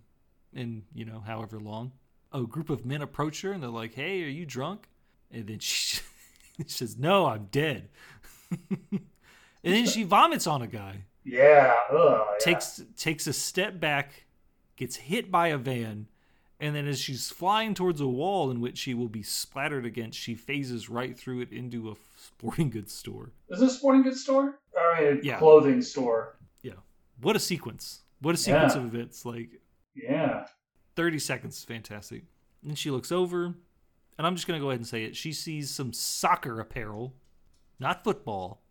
in, 0.54 0.84
you 0.94 1.06
know, 1.06 1.22
however 1.26 1.60
long. 1.60 1.92
A 2.32 2.42
group 2.44 2.70
of 2.70 2.86
men 2.86 3.02
approach 3.02 3.42
her 3.42 3.52
and 3.52 3.62
they're 3.62 3.70
like, 3.70 3.94
hey, 3.94 4.24
are 4.24 4.28
you 4.28 4.46
drunk? 4.46 4.90
And 5.32 5.48
then 5.48 5.60
she, 5.60 6.02
she 6.58 6.64
says, 6.68 6.98
no, 6.98 7.26
I'm 7.28 7.48
dead. 7.52 7.90
and 8.52 9.00
then 9.64 9.86
she 9.86 10.04
vomits 10.04 10.48
on 10.48 10.62
a 10.62 10.68
guy 10.68 11.04
Yeah. 11.24 11.76
Ugh, 11.92 11.98
yeah. 11.98 12.24
takes 12.40 12.82
takes 12.98 13.28
a 13.28 13.34
step 13.34 13.80
back, 13.80 14.26
gets 14.80 14.96
hit 14.96 15.30
by 15.30 15.50
a 15.50 15.58
van, 15.58 16.08
and 16.60 16.74
then 16.74 16.88
as 16.88 17.00
she's 17.00 17.30
flying 17.30 17.74
towards 17.74 18.00
a 18.00 18.08
wall 18.08 18.50
in 18.50 18.62
which 18.62 18.78
she 18.78 18.94
will 18.94 19.10
be 19.10 19.22
splattered 19.22 19.86
against, 19.86 20.18
she 20.18 20.34
phases 20.36 20.90
right 20.90 21.20
through 21.20 21.42
it 21.42 21.52
into 21.52 21.92
a 21.92 21.96
sporting 22.18 22.70
goods 22.70 22.94
store. 22.94 23.32
Is 23.50 23.60
this 23.60 23.74
a 23.74 23.76
sporting 23.78 24.04
goods 24.04 24.22
store? 24.24 24.58
Or 24.74 24.96
I 24.96 25.02
mean, 25.02 25.20
a 25.20 25.26
Yeah. 25.26 25.38
clothing 25.38 25.82
store. 25.82 26.38
Yeah. 26.64 26.74
What 27.22 27.36
a 27.36 27.40
sequence. 27.40 28.02
What 28.22 28.36
a 28.36 28.38
sequence 28.38 28.74
Yeah. 28.76 28.82
of 28.82 28.94
events. 28.96 29.26
Like 29.26 29.50
Yeah. 29.96 30.48
30 30.96 31.20
seconds 31.20 31.58
is 31.58 31.64
fantastic. 31.66 32.24
And 32.66 32.78
she 32.78 32.90
looks 32.90 33.12
over, 33.12 33.46
and 34.18 34.26
I'm 34.28 34.36
just 34.36 34.48
going 34.48 34.58
to 34.60 34.64
go 34.64 34.70
ahead 34.70 34.80
and 34.80 34.88
say 34.88 35.04
it. 35.04 35.16
She 35.18 35.34
sees 35.34 35.70
some 35.70 35.92
soccer 35.92 36.60
apparel, 36.62 37.14
not 37.80 38.04
football, 38.04 38.62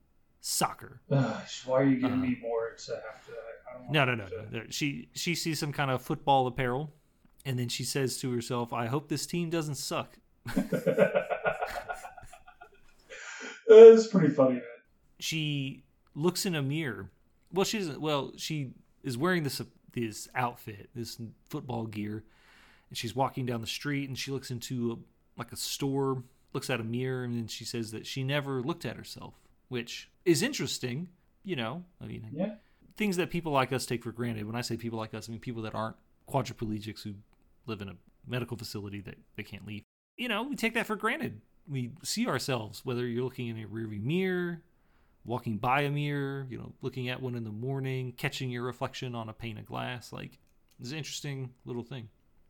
soccer. 0.40 1.00
Ugh, 1.10 1.42
why 1.66 1.80
are 1.80 1.84
you 1.84 1.96
giving 1.96 2.18
Uh, 2.18 2.22
me 2.22 2.38
more 2.40 2.74
to 2.86 2.92
have 2.92 3.26
to? 3.26 3.32
I 3.32 3.78
don't 3.82 3.90
No, 3.92 4.04
no, 4.04 4.14
no, 4.14 4.26
no. 4.26 4.58
no. 4.60 4.62
She 4.70 5.08
she 5.14 5.34
sees 5.34 5.58
some 5.58 5.72
kind 5.72 5.90
of 5.90 6.00
football 6.02 6.46
apparel, 6.46 6.92
and 7.44 7.58
then 7.58 7.68
she 7.68 7.84
says 7.84 8.18
to 8.18 8.30
herself, 8.32 8.72
"I 8.72 8.86
hope 8.86 9.08
this 9.08 9.26
team 9.26 9.50
doesn't 9.50 9.74
suck." 9.76 10.18
it's 13.68 14.06
pretty 14.06 14.28
funny, 14.34 14.54
man. 14.54 14.62
She 15.20 15.84
looks 16.14 16.46
in 16.46 16.54
a 16.54 16.62
mirror. 16.62 17.10
Well, 17.52 17.64
she 17.64 17.78
doesn't. 17.78 18.00
Well, 18.00 18.32
she 18.36 18.70
is 19.02 19.16
wearing 19.18 19.42
this 19.42 19.60
this 19.92 20.28
outfit, 20.34 20.90
this 20.94 21.20
football 21.48 21.86
gear, 21.86 22.24
and 22.88 22.96
she's 22.98 23.14
walking 23.16 23.46
down 23.46 23.60
the 23.60 23.66
street, 23.66 24.08
and 24.08 24.18
she 24.18 24.30
looks 24.30 24.50
into 24.50 24.92
a, 24.92 24.96
like 25.38 25.50
a 25.52 25.56
store, 25.56 26.22
looks 26.52 26.70
at 26.70 26.80
a 26.80 26.84
mirror, 26.84 27.24
and 27.24 27.34
then 27.36 27.46
she 27.48 27.64
says 27.64 27.90
that 27.92 28.06
she 28.06 28.22
never 28.22 28.62
looked 28.62 28.84
at 28.84 28.96
herself, 28.96 29.34
which 29.68 30.10
is 30.24 30.42
interesting. 30.42 31.08
You 31.44 31.56
know, 31.56 31.84
I 32.00 32.06
mean, 32.06 32.28
Yeah. 32.32 32.56
things 32.96 33.16
that 33.16 33.30
people 33.30 33.52
like 33.52 33.72
us 33.72 33.86
take 33.86 34.02
for 34.04 34.12
granted. 34.12 34.44
When 34.46 34.56
I 34.56 34.60
say 34.60 34.76
people 34.76 34.98
like 34.98 35.14
us, 35.14 35.28
I 35.28 35.32
mean 35.32 35.40
people 35.40 35.62
that 35.62 35.74
aren't 35.74 35.96
quadriplegics 36.28 37.02
who 37.02 37.14
live 37.66 37.80
in 37.80 37.88
a 37.88 37.96
medical 38.26 38.56
facility 38.56 39.00
that 39.02 39.16
they 39.36 39.42
can't 39.42 39.66
leave. 39.66 39.82
You 40.16 40.28
know, 40.28 40.42
we 40.42 40.56
take 40.56 40.74
that 40.74 40.86
for 40.86 40.96
granted. 40.96 41.40
We 41.66 41.92
see 42.02 42.26
ourselves, 42.26 42.84
whether 42.84 43.06
you're 43.06 43.24
looking 43.24 43.48
in 43.48 43.62
a 43.62 43.66
rearview 43.66 44.02
mirror, 44.02 44.62
walking 45.24 45.58
by 45.58 45.82
a 45.82 45.90
mirror, 45.90 46.46
you 46.50 46.58
know, 46.58 46.72
looking 46.82 47.08
at 47.08 47.22
one 47.22 47.34
in 47.34 47.44
the 47.44 47.50
morning, 47.52 48.12
catching 48.12 48.50
your 48.50 48.62
reflection 48.64 49.14
on 49.14 49.28
a 49.28 49.32
pane 49.32 49.58
of 49.58 49.66
glass. 49.66 50.12
Like, 50.12 50.38
it's 50.80 50.90
an 50.90 50.98
interesting 50.98 51.50
little 51.64 51.82
thing. 51.82 52.08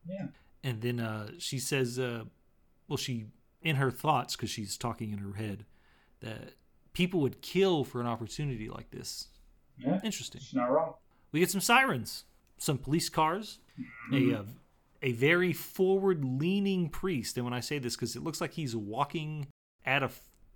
Yeah. 0.08 0.28
And 0.64 0.80
then 0.80 0.98
uh, 1.00 1.30
she 1.38 1.58
says, 1.58 1.98
uh, 1.98 2.24
well, 2.88 2.96
she, 2.96 3.26
in 3.62 3.76
her 3.76 3.90
thoughts, 3.90 4.34
because 4.36 4.50
she's 4.50 4.76
talking 4.76 5.12
in 5.12 5.18
her 5.18 5.34
head, 5.34 5.64
that 6.20 6.54
people 6.98 7.20
would 7.20 7.40
kill 7.40 7.84
for 7.84 8.00
an 8.00 8.08
opportunity 8.08 8.68
like 8.68 8.90
this. 8.90 9.28
Yeah. 9.78 10.00
Interesting. 10.02 10.40
She's 10.40 10.54
not 10.54 10.68
wrong. 10.68 10.94
We 11.30 11.38
get 11.38 11.48
some 11.48 11.60
sirens, 11.60 12.24
some 12.58 12.76
police 12.76 13.08
cars, 13.08 13.60
a 14.12 14.34
uh, 14.34 14.42
a 15.00 15.12
very 15.12 15.52
forward 15.52 16.24
leaning 16.24 16.88
priest. 16.88 17.36
And 17.36 17.44
when 17.44 17.54
I 17.54 17.60
say 17.60 17.78
this, 17.78 17.94
because 17.94 18.16
it 18.16 18.24
looks 18.24 18.40
like 18.40 18.52
he's 18.54 18.74
walking 18.74 19.46
at 19.86 20.02
a 20.02 20.10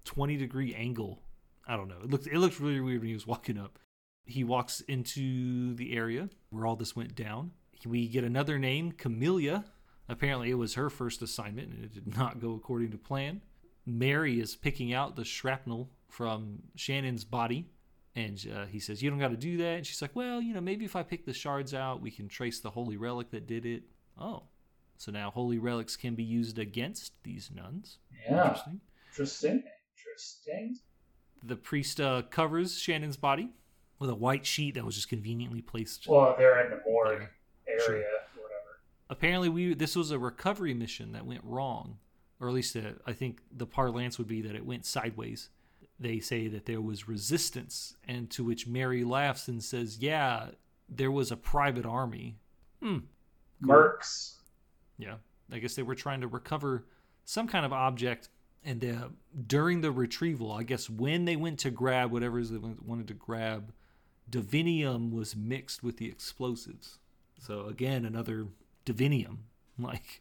twenty 0.04 0.36
degree 0.36 0.74
angle. 0.74 1.22
I 1.68 1.76
don't 1.76 1.86
know. 1.86 2.00
It 2.02 2.10
looked 2.10 2.26
it 2.26 2.38
looked 2.38 2.58
really 2.58 2.80
weird 2.80 3.02
when 3.02 3.08
he 3.08 3.14
was 3.14 3.26
walking 3.26 3.56
up. 3.56 3.78
He 4.24 4.42
walks 4.42 4.80
into 4.80 5.74
the 5.74 5.96
area 5.96 6.28
where 6.50 6.66
all 6.66 6.74
this 6.74 6.96
went 6.96 7.14
down. 7.14 7.52
We 7.86 8.08
get 8.08 8.24
another 8.24 8.58
name, 8.58 8.90
Camellia. 8.92 9.64
Apparently, 10.08 10.50
it 10.50 10.54
was 10.58 10.74
her 10.74 10.90
first 10.90 11.22
assignment, 11.22 11.72
and 11.72 11.84
it 11.84 11.94
did 11.94 12.16
not 12.16 12.40
go 12.40 12.54
according 12.54 12.90
to 12.90 12.98
plan. 12.98 13.42
Mary 13.86 14.40
is 14.40 14.56
picking 14.56 14.92
out 14.92 15.14
the 15.14 15.24
shrapnel 15.24 15.90
from 16.12 16.58
Shannon's 16.76 17.24
body 17.24 17.66
and 18.14 18.46
uh, 18.54 18.66
he 18.66 18.78
says, 18.78 19.02
You 19.02 19.08
don't 19.08 19.18
got 19.18 19.30
to 19.30 19.36
do 19.36 19.56
that. 19.56 19.76
And 19.78 19.86
she's 19.86 20.02
like, 20.02 20.14
Well, 20.14 20.42
you 20.42 20.52
know, 20.52 20.60
maybe 20.60 20.84
if 20.84 20.94
I 20.94 21.02
pick 21.02 21.24
the 21.24 21.32
shards 21.32 21.72
out, 21.72 22.02
we 22.02 22.10
can 22.10 22.28
trace 22.28 22.60
the 22.60 22.70
holy 22.70 22.98
relic 22.98 23.30
that 23.30 23.46
did 23.46 23.64
it. 23.64 23.82
Oh. 24.20 24.42
So 24.98 25.10
now 25.10 25.30
holy 25.30 25.58
relics 25.58 25.96
can 25.96 26.14
be 26.14 26.22
used 26.22 26.58
against 26.58 27.12
these 27.24 27.50
nuns. 27.52 27.98
Yeah. 28.24 28.42
Interesting. 28.42 28.80
Interesting. 29.10 29.62
Interesting. 29.96 30.76
The 31.44 31.56
priest 31.56 32.00
uh, 32.00 32.22
covers 32.30 32.78
Shannon's 32.78 33.16
body 33.16 33.48
with 33.98 34.10
a 34.10 34.14
white 34.14 34.44
sheet 34.44 34.74
that 34.74 34.84
was 34.84 34.94
just 34.94 35.08
conveniently 35.08 35.62
placed. 35.62 36.06
Well, 36.06 36.34
they're 36.38 36.62
in 36.64 36.70
the 36.70 36.80
morgue 36.86 37.20
there. 37.20 37.30
area 37.68 37.80
Sure. 37.86 37.96
whatever. 37.96 38.80
Apparently, 39.08 39.48
we 39.48 39.74
this 39.74 39.96
was 39.96 40.10
a 40.10 40.18
recovery 40.18 40.74
mission 40.74 41.12
that 41.12 41.24
went 41.24 41.40
wrong, 41.42 41.96
or 42.38 42.48
at 42.48 42.54
least 42.54 42.76
uh, 42.76 42.80
I 43.06 43.12
think 43.14 43.40
the 43.50 43.66
parlance 43.66 44.18
would 44.18 44.28
be 44.28 44.42
that 44.42 44.54
it 44.54 44.66
went 44.66 44.84
sideways. 44.84 45.48
They 46.02 46.20
say 46.20 46.48
that 46.48 46.66
there 46.66 46.80
was 46.80 47.08
resistance, 47.08 47.96
and 48.06 48.28
to 48.30 48.44
which 48.44 48.66
Mary 48.66 49.04
laughs 49.04 49.48
and 49.48 49.62
says, 49.62 49.98
"Yeah, 49.98 50.50
there 50.88 51.10
was 51.10 51.30
a 51.30 51.36
private 51.36 51.86
army." 51.86 52.36
Hmm. 52.82 52.98
Cool. 53.64 53.74
Mercs. 53.74 54.34
Yeah, 54.98 55.16
I 55.50 55.58
guess 55.58 55.74
they 55.74 55.82
were 55.82 55.94
trying 55.94 56.20
to 56.22 56.26
recover 56.28 56.84
some 57.24 57.46
kind 57.46 57.64
of 57.64 57.72
object, 57.72 58.28
and 58.64 58.84
uh, 58.84 59.08
during 59.46 59.80
the 59.80 59.92
retrieval, 59.92 60.52
I 60.52 60.64
guess 60.64 60.90
when 60.90 61.24
they 61.24 61.36
went 61.36 61.60
to 61.60 61.70
grab 61.70 62.10
whatever 62.10 62.42
they 62.42 62.58
wanted 62.84 63.08
to 63.08 63.14
grab, 63.14 63.72
divinium 64.30 65.12
was 65.12 65.36
mixed 65.36 65.82
with 65.82 65.98
the 65.98 66.08
explosives. 66.08 66.98
So 67.38 67.66
again, 67.66 68.04
another 68.04 68.48
divinium. 68.84 69.36
Like, 69.78 70.20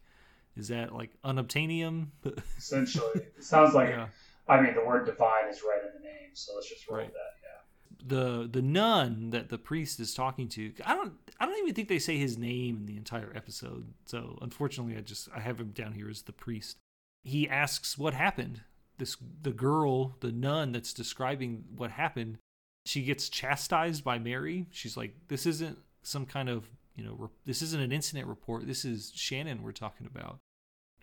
is 0.55 0.69
that 0.69 0.95
like 0.95 1.11
unobtainium? 1.23 2.07
Essentially, 2.57 3.21
it 3.37 3.43
sounds 3.43 3.73
like. 3.75 3.89
yeah. 3.89 4.07
I 4.51 4.61
mean, 4.61 4.75
the 4.75 4.83
word 4.85 5.05
divine 5.05 5.47
is 5.49 5.61
right 5.63 5.81
in 5.83 6.01
the 6.01 6.05
name, 6.07 6.29
so 6.33 6.53
let's 6.55 6.69
just 6.69 6.87
roll 6.89 6.99
Right. 6.99 7.13
that. 7.13 7.33
Yeah. 7.41 8.07
The 8.07 8.49
the 8.51 8.61
nun 8.61 9.29
that 9.29 9.49
the 9.49 9.57
priest 9.59 9.99
is 9.99 10.13
talking 10.15 10.47
to 10.49 10.73
i 10.85 10.95
don't 10.95 11.13
i 11.39 11.45
don't 11.45 11.57
even 11.59 11.75
think 11.75 11.87
they 11.87 11.99
say 11.99 12.17
his 12.17 12.35
name 12.37 12.77
in 12.77 12.85
the 12.87 12.97
entire 12.97 13.31
episode 13.35 13.93
so 14.05 14.39
unfortunately 14.41 14.97
i 14.97 15.01
just 15.01 15.29
i 15.35 15.39
have 15.39 15.59
him 15.59 15.69
down 15.69 15.93
here 15.93 16.09
as 16.09 16.23
the 16.23 16.31
priest 16.33 16.77
he 17.23 17.47
asks 17.47 17.99
what 17.99 18.15
happened 18.15 18.61
this 18.97 19.17
the 19.43 19.51
girl 19.51 20.15
the 20.21 20.31
nun 20.31 20.71
that's 20.71 20.93
describing 20.93 21.63
what 21.75 21.91
happened 21.91 22.39
she 22.87 23.03
gets 23.03 23.29
chastised 23.29 24.03
by 24.03 24.17
mary 24.17 24.65
she's 24.71 24.97
like 24.97 25.13
this 25.27 25.45
isn't 25.45 25.77
some 26.01 26.25
kind 26.25 26.49
of 26.49 26.71
you 26.95 27.03
know 27.03 27.13
re- 27.19 27.27
this 27.45 27.61
isn't 27.61 27.83
an 27.83 27.91
incident 27.91 28.25
report 28.27 28.65
this 28.65 28.83
is 28.83 29.11
shannon 29.13 29.61
we're 29.61 29.71
talking 29.71 30.07
about 30.07 30.39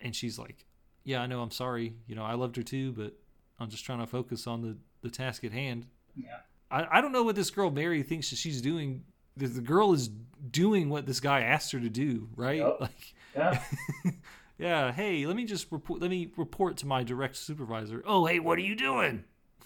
and 0.01 0.13
she's 0.17 0.37
like 0.37 0.65
yeah 1.05 1.21
i 1.21 1.25
know 1.27 1.41
i'm 1.41 1.51
sorry 1.51 1.93
you 2.07 2.15
know 2.15 2.23
i 2.25 2.33
loved 2.33 2.57
her 2.57 2.63
too 2.63 2.91
but 2.91 3.13
i'm 3.59 3.69
just 3.69 3.85
trying 3.85 3.99
to 3.99 4.07
focus 4.07 4.47
on 4.47 4.61
the 4.61 4.77
the 5.01 5.09
task 5.09 5.43
at 5.43 5.51
hand 5.51 5.85
Yeah. 6.15 6.25
I, 6.71 6.97
I 6.97 7.01
don't 7.01 7.11
know 7.11 7.23
what 7.23 7.35
this 7.35 7.49
girl 7.49 7.71
Mary 7.71 8.03
thinks 8.03 8.29
that 8.29 8.35
she's 8.35 8.61
doing. 8.61 9.03
The, 9.37 9.47
the 9.47 9.61
girl 9.61 9.91
is 9.93 10.07
doing 10.51 10.89
what 10.89 11.07
this 11.07 11.19
guy 11.19 11.41
asked 11.41 11.71
her 11.71 11.79
to 11.79 11.89
do, 11.89 12.29
right? 12.35 12.57
Yep. 12.57 12.77
Like, 12.81 13.13
Yeah. 13.35 13.61
yeah. 14.59 14.91
Hey, 14.91 15.25
let 15.25 15.35
me 15.35 15.45
just 15.45 15.71
report. 15.71 15.99
Let 16.01 16.11
me 16.11 16.31
report 16.37 16.77
to 16.77 16.85
my 16.85 17.01
direct 17.03 17.37
supervisor. 17.37 18.03
Oh, 18.05 18.25
hey, 18.27 18.39
what 18.39 18.57
are 18.59 18.61
you 18.61 18.75
doing? 18.75 19.23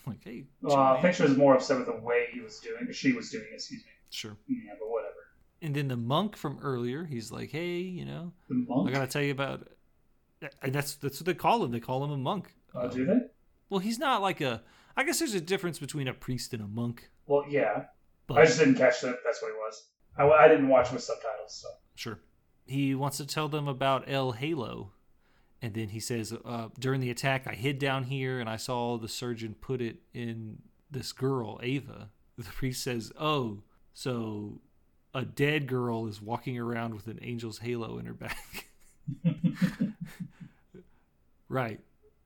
Like, 0.08 0.24
hey, 0.24 0.46
Well, 0.62 0.78
I 0.78 1.02
think 1.02 1.16
she 1.16 1.24
was 1.24 1.36
more 1.36 1.56
upset 1.56 1.78
with 1.78 1.88
the 1.88 1.96
way 1.96 2.28
he 2.32 2.39
was 2.39 2.60
doing, 2.60 2.88
she 2.94 3.12
was 3.12 3.30
doing, 3.30 3.46
it, 3.52 3.56
excuse 3.56 3.82
me. 3.82 3.91
sure. 4.10 4.38
Yeah, 4.48 4.74
but 4.80 4.89
whatever. 4.89 5.14
And 5.62 5.76
then 5.76 5.88
the 5.89 5.98
monk 5.98 6.38
from 6.38 6.58
earlier, 6.62 7.04
he's 7.06 7.32
like, 7.34 7.52
hey, 7.52 7.80
you 7.80 8.06
know, 8.06 8.32
The 8.48 8.56
monk? 8.56 8.89
I 8.89 8.94
gotta 8.94 9.08
tell 9.08 9.22
you 9.22 9.32
about. 9.32 9.68
And 10.62 10.72
that's 10.74 10.96
that's 10.96 11.20
what 11.20 11.26
they 11.26 11.34
call 11.34 11.64
him. 11.66 11.72
They 11.72 11.80
call 11.82 12.04
him 12.04 12.12
a 12.12 12.18
monk. 12.18 12.54
Oh, 12.76 12.88
do 12.89 13.06
they? 13.06 13.20
Well, 13.74 13.80
he's 13.80 13.97
not 13.97 14.21
like 14.21 14.39
a. 14.39 14.61
I 14.95 15.03
guess 15.03 15.17
there's 15.17 15.34
a 15.34 15.41
difference 15.41 15.80
between 15.80 16.07
a 16.07 16.13
priest 16.13 16.53
and 16.53 16.61
a 16.61 16.67
monk. 16.67 17.09
Well, 17.26 17.43
yeah. 17.49 17.86
But 18.28 18.38
I 18.38 18.45
just 18.45 18.59
didn't 18.59 18.76
catch 18.76 19.01
that. 19.01 19.17
That's 19.26 19.41
what 19.41 19.47
he 19.47 19.57
was. 19.57 19.88
I, 20.15 20.30
I 20.30 20.47
didn't 20.47 20.67
watch 20.67 20.91
with 20.91 21.01
subtitles, 21.01 21.55
so. 21.55 21.69
Sure. 21.95 22.19
He 22.67 22.93
wants 22.93 23.17
to 23.17 23.26
tell 23.26 23.47
them 23.47 23.67
about 23.67 24.03
El 24.07 24.34
Halo. 24.34 24.91
And 25.59 25.74
then 25.74 25.89
he 25.89 25.99
says, 25.99 26.32
uh, 26.45 26.67
during 26.78 27.01
the 27.01 27.09
attack, 27.09 27.47
I 27.47 27.55
hid 27.55 27.80
down 27.80 28.03
here 28.03 28.39
and 28.39 28.47
I 28.47 28.57
saw 28.57 28.99
the 28.99 29.07
surgeon 29.07 29.55
put 29.59 29.82
it 29.82 30.01
in 30.13 30.59
this 30.91 31.11
girl, 31.11 31.59
Ava. 31.63 32.09
The 32.38 32.43
priest 32.43 32.84
says, 32.84 33.11
Oh, 33.19 33.63
so 33.95 34.61
a 35.15 35.26
dead 35.26 35.65
girl 35.65 36.05
is 36.05 36.21
walking 36.21 36.59
around 36.59 36.93
with 36.93 37.07
an 37.07 37.17
angel's 37.19 37.57
halo 37.57 37.97
in 37.97 38.05
her 38.05 38.13
back. 38.13 38.67
right. 41.49 41.80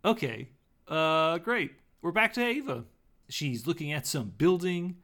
Okay. 0.03 0.49
Uh, 0.87 1.37
great. 1.39 1.71
We're 2.01 2.11
back 2.11 2.33
to 2.33 2.43
Ava. 2.45 2.85
She's 3.29 3.67
looking 3.67 3.91
at 3.91 4.07
some 4.07 4.29
building. 4.37 4.97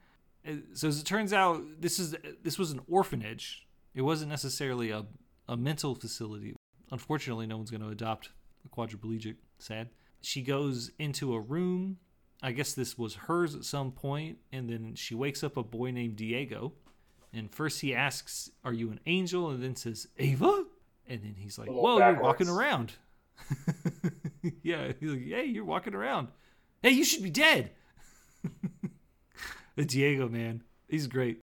Uh, 0.48 0.54
So 0.74 0.88
as 0.88 1.00
it 1.00 1.06
turns 1.06 1.34
out, 1.34 1.62
this 1.80 2.00
is 2.00 2.16
this 2.44 2.58
was 2.58 2.72
an 2.72 2.82
orphanage. 2.88 3.68
It 3.94 4.02
wasn't 4.02 4.30
necessarily 4.30 4.92
a, 4.92 5.06
a 5.48 5.58
mental 5.58 5.96
facility. 5.96 6.56
Unfortunately, 6.92 7.46
no 7.48 7.58
one's 7.58 7.72
going 7.72 7.82
to 7.82 7.90
adopt 7.90 8.30
a 8.66 8.70
quadriplegic. 8.70 9.36
Sad. 9.60 9.90
She 10.22 10.42
goes 10.42 10.92
into 11.00 11.34
a 11.34 11.40
room. 11.40 11.98
I 12.42 12.52
guess 12.52 12.74
this 12.74 12.98
was 12.98 13.16
hers 13.16 13.56
at 13.56 13.64
some 13.64 13.92
point, 13.92 14.38
and 14.52 14.70
then 14.70 14.96
she 14.96 15.16
wakes 15.16 15.44
up 15.44 15.56
a 15.58 15.64
boy 15.64 15.92
named 15.92 16.18
Diego. 16.18 16.74
And 17.34 17.50
first 17.54 17.82
he 17.82 17.96
asks, 17.96 18.50
"Are 18.64 18.74
you 18.74 18.92
an 18.92 19.00
angel?" 19.06 19.50
And 19.50 19.62
then 19.64 19.76
says, 19.76 20.08
"Ava." 20.18 20.66
And 21.08 21.22
then 21.24 21.36
he's 21.38 21.58
like, 21.58 21.70
"Whoa, 21.70 21.98
you're 21.98 22.22
walking 22.22 22.48
around." 22.48 22.94
yeah, 24.64 24.92
he's 25.00 25.10
like, 25.12 25.26
"Hey, 25.26 25.46
you're 25.46 25.66
walking 25.66 25.94
around. 25.96 26.30
Hey, 26.82 26.92
you 26.92 27.04
should 27.04 27.24
be 27.24 27.30
dead." 27.30 27.72
the 29.76 29.86
Diego 29.86 30.28
man, 30.28 30.64
he's 30.88 31.08
great. 31.08 31.40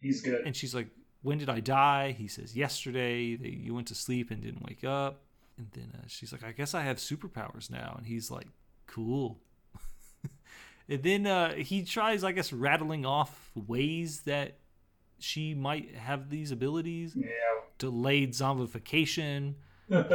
He's 0.00 0.20
good. 0.22 0.46
And 0.46 0.54
she's 0.54 0.74
like, 0.74 0.88
"When 1.22 1.38
did 1.38 1.48
I 1.48 1.60
die?" 1.60 2.12
He 2.12 2.28
says, 2.28 2.56
"Yesterday. 2.56 3.36
That 3.36 3.52
you 3.52 3.74
went 3.74 3.88
to 3.88 3.94
sleep 3.94 4.30
and 4.30 4.42
didn't 4.42 4.62
wake 4.64 4.84
up." 4.84 5.22
And 5.56 5.68
then 5.72 5.92
uh, 5.98 6.04
she's 6.06 6.32
like, 6.32 6.44
"I 6.44 6.52
guess 6.52 6.74
I 6.74 6.82
have 6.82 6.98
superpowers 6.98 7.70
now." 7.70 7.94
And 7.96 8.06
he's 8.06 8.30
like, 8.30 8.46
"Cool." 8.86 9.40
and 10.88 11.02
then 11.02 11.26
uh, 11.26 11.54
he 11.54 11.82
tries, 11.82 12.22
I 12.24 12.32
guess, 12.32 12.52
rattling 12.52 13.04
off 13.06 13.50
ways 13.54 14.20
that 14.22 14.58
she 15.18 15.54
might 15.54 15.94
have 15.94 16.30
these 16.30 16.50
abilities: 16.52 17.14
Yeah. 17.16 17.26
delayed 17.78 18.32
zombification, 18.32 19.54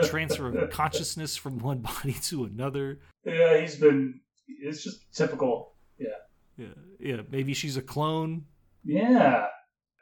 transfer 0.04 0.58
of 0.58 0.70
consciousness 0.70 1.36
from 1.36 1.60
one 1.60 1.80
body 1.80 2.14
to 2.24 2.46
another. 2.46 3.00
Yeah, 3.26 3.60
he's 3.60 3.76
been. 3.76 4.22
It's 4.48 4.84
just 4.84 5.14
typical. 5.14 5.74
Yeah. 5.98 6.08
Yeah, 6.58 6.68
yeah. 7.00 7.22
Maybe 7.30 7.54
she's 7.54 7.78
a 7.78 7.82
clone. 7.82 8.46
Yeah. 8.84 9.48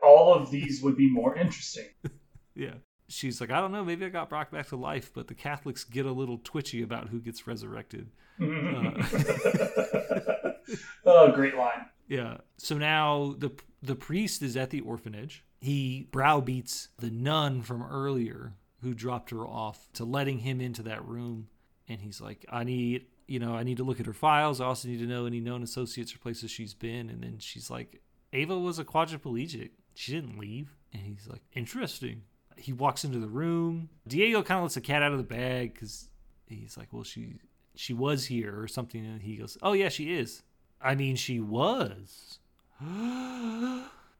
All 0.01 0.33
of 0.33 0.51
these 0.51 0.81
would 0.81 0.95
be 0.95 1.11
more 1.11 1.35
interesting. 1.35 1.87
Yeah. 2.57 2.73
She's 3.07 3.39
like, 3.39 3.51
I 3.51 3.61
don't 3.61 3.71
know, 3.71 3.85
maybe 3.85 4.03
I 4.03 4.09
got 4.09 4.29
brought 4.29 4.51
back 4.51 4.69
to 4.69 4.75
life, 4.75 5.11
but 5.13 5.27
the 5.27 5.35
Catholics 5.35 5.83
get 5.83 6.07
a 6.07 6.11
little 6.11 6.39
twitchy 6.43 6.81
about 6.81 7.09
who 7.09 7.21
gets 7.21 7.45
resurrected. 7.45 8.09
Mm-hmm. 8.39 10.49
oh, 11.05 11.31
great 11.33 11.55
line. 11.55 11.85
Yeah. 12.07 12.37
So 12.57 12.77
now 12.77 13.35
the 13.37 13.51
the 13.81 13.95
priest 13.95 14.41
is 14.41 14.57
at 14.57 14.71
the 14.71 14.81
orphanage. 14.81 15.45
He 15.61 16.07
browbeats 16.11 16.89
the 16.97 17.11
nun 17.11 17.61
from 17.61 17.83
earlier 17.83 18.53
who 18.81 18.93
dropped 18.93 19.31
her 19.31 19.45
off 19.45 19.87
to 19.93 20.05
letting 20.05 20.39
him 20.39 20.61
into 20.61 20.83
that 20.83 21.05
room, 21.05 21.47
and 21.87 22.01
he's 22.01 22.21
like, 22.21 22.45
"I 22.49 22.63
need, 22.63 23.05
you 23.27 23.39
know, 23.39 23.55
I 23.55 23.63
need 23.63 23.77
to 23.77 23.83
look 23.83 23.99
at 23.99 24.05
her 24.05 24.13
files. 24.13 24.61
I 24.61 24.65
also 24.65 24.87
need 24.87 24.99
to 24.99 25.07
know 25.07 25.25
any 25.25 25.39
known 25.39 25.63
associates 25.63 26.13
or 26.13 26.19
places 26.19 26.51
she's 26.51 26.73
been." 26.73 27.09
And 27.09 27.23
then 27.23 27.39
she's 27.39 27.69
like, 27.69 28.01
"Ava 28.33 28.57
was 28.57 28.79
a 28.79 28.85
quadriplegic. 28.85 29.71
She 29.93 30.11
didn't 30.11 30.37
leave." 30.37 30.75
And 30.93 31.01
he's 31.01 31.27
like, 31.27 31.43
"Interesting." 31.53 32.23
He 32.55 32.73
walks 32.73 33.03
into 33.03 33.19
the 33.19 33.27
room. 33.27 33.89
Diego 34.07 34.41
kind 34.41 34.57
of 34.57 34.63
lets 34.63 34.75
the 34.75 34.81
cat 34.81 35.03
out 35.03 35.11
of 35.11 35.19
the 35.19 35.23
bag 35.23 35.73
because 35.73 36.09
he's 36.47 36.77
like, 36.77 36.91
"Well, 36.91 37.03
she 37.03 37.39
she 37.75 37.93
was 37.93 38.25
here 38.25 38.59
or 38.59 38.67
something," 38.67 39.05
and 39.05 39.21
he 39.21 39.35
goes, 39.35 39.57
"Oh 39.61 39.73
yeah, 39.73 39.89
she 39.89 40.13
is." 40.13 40.43
I 40.81 40.95
mean, 40.95 41.15
she 41.15 41.39
was. 41.39 42.39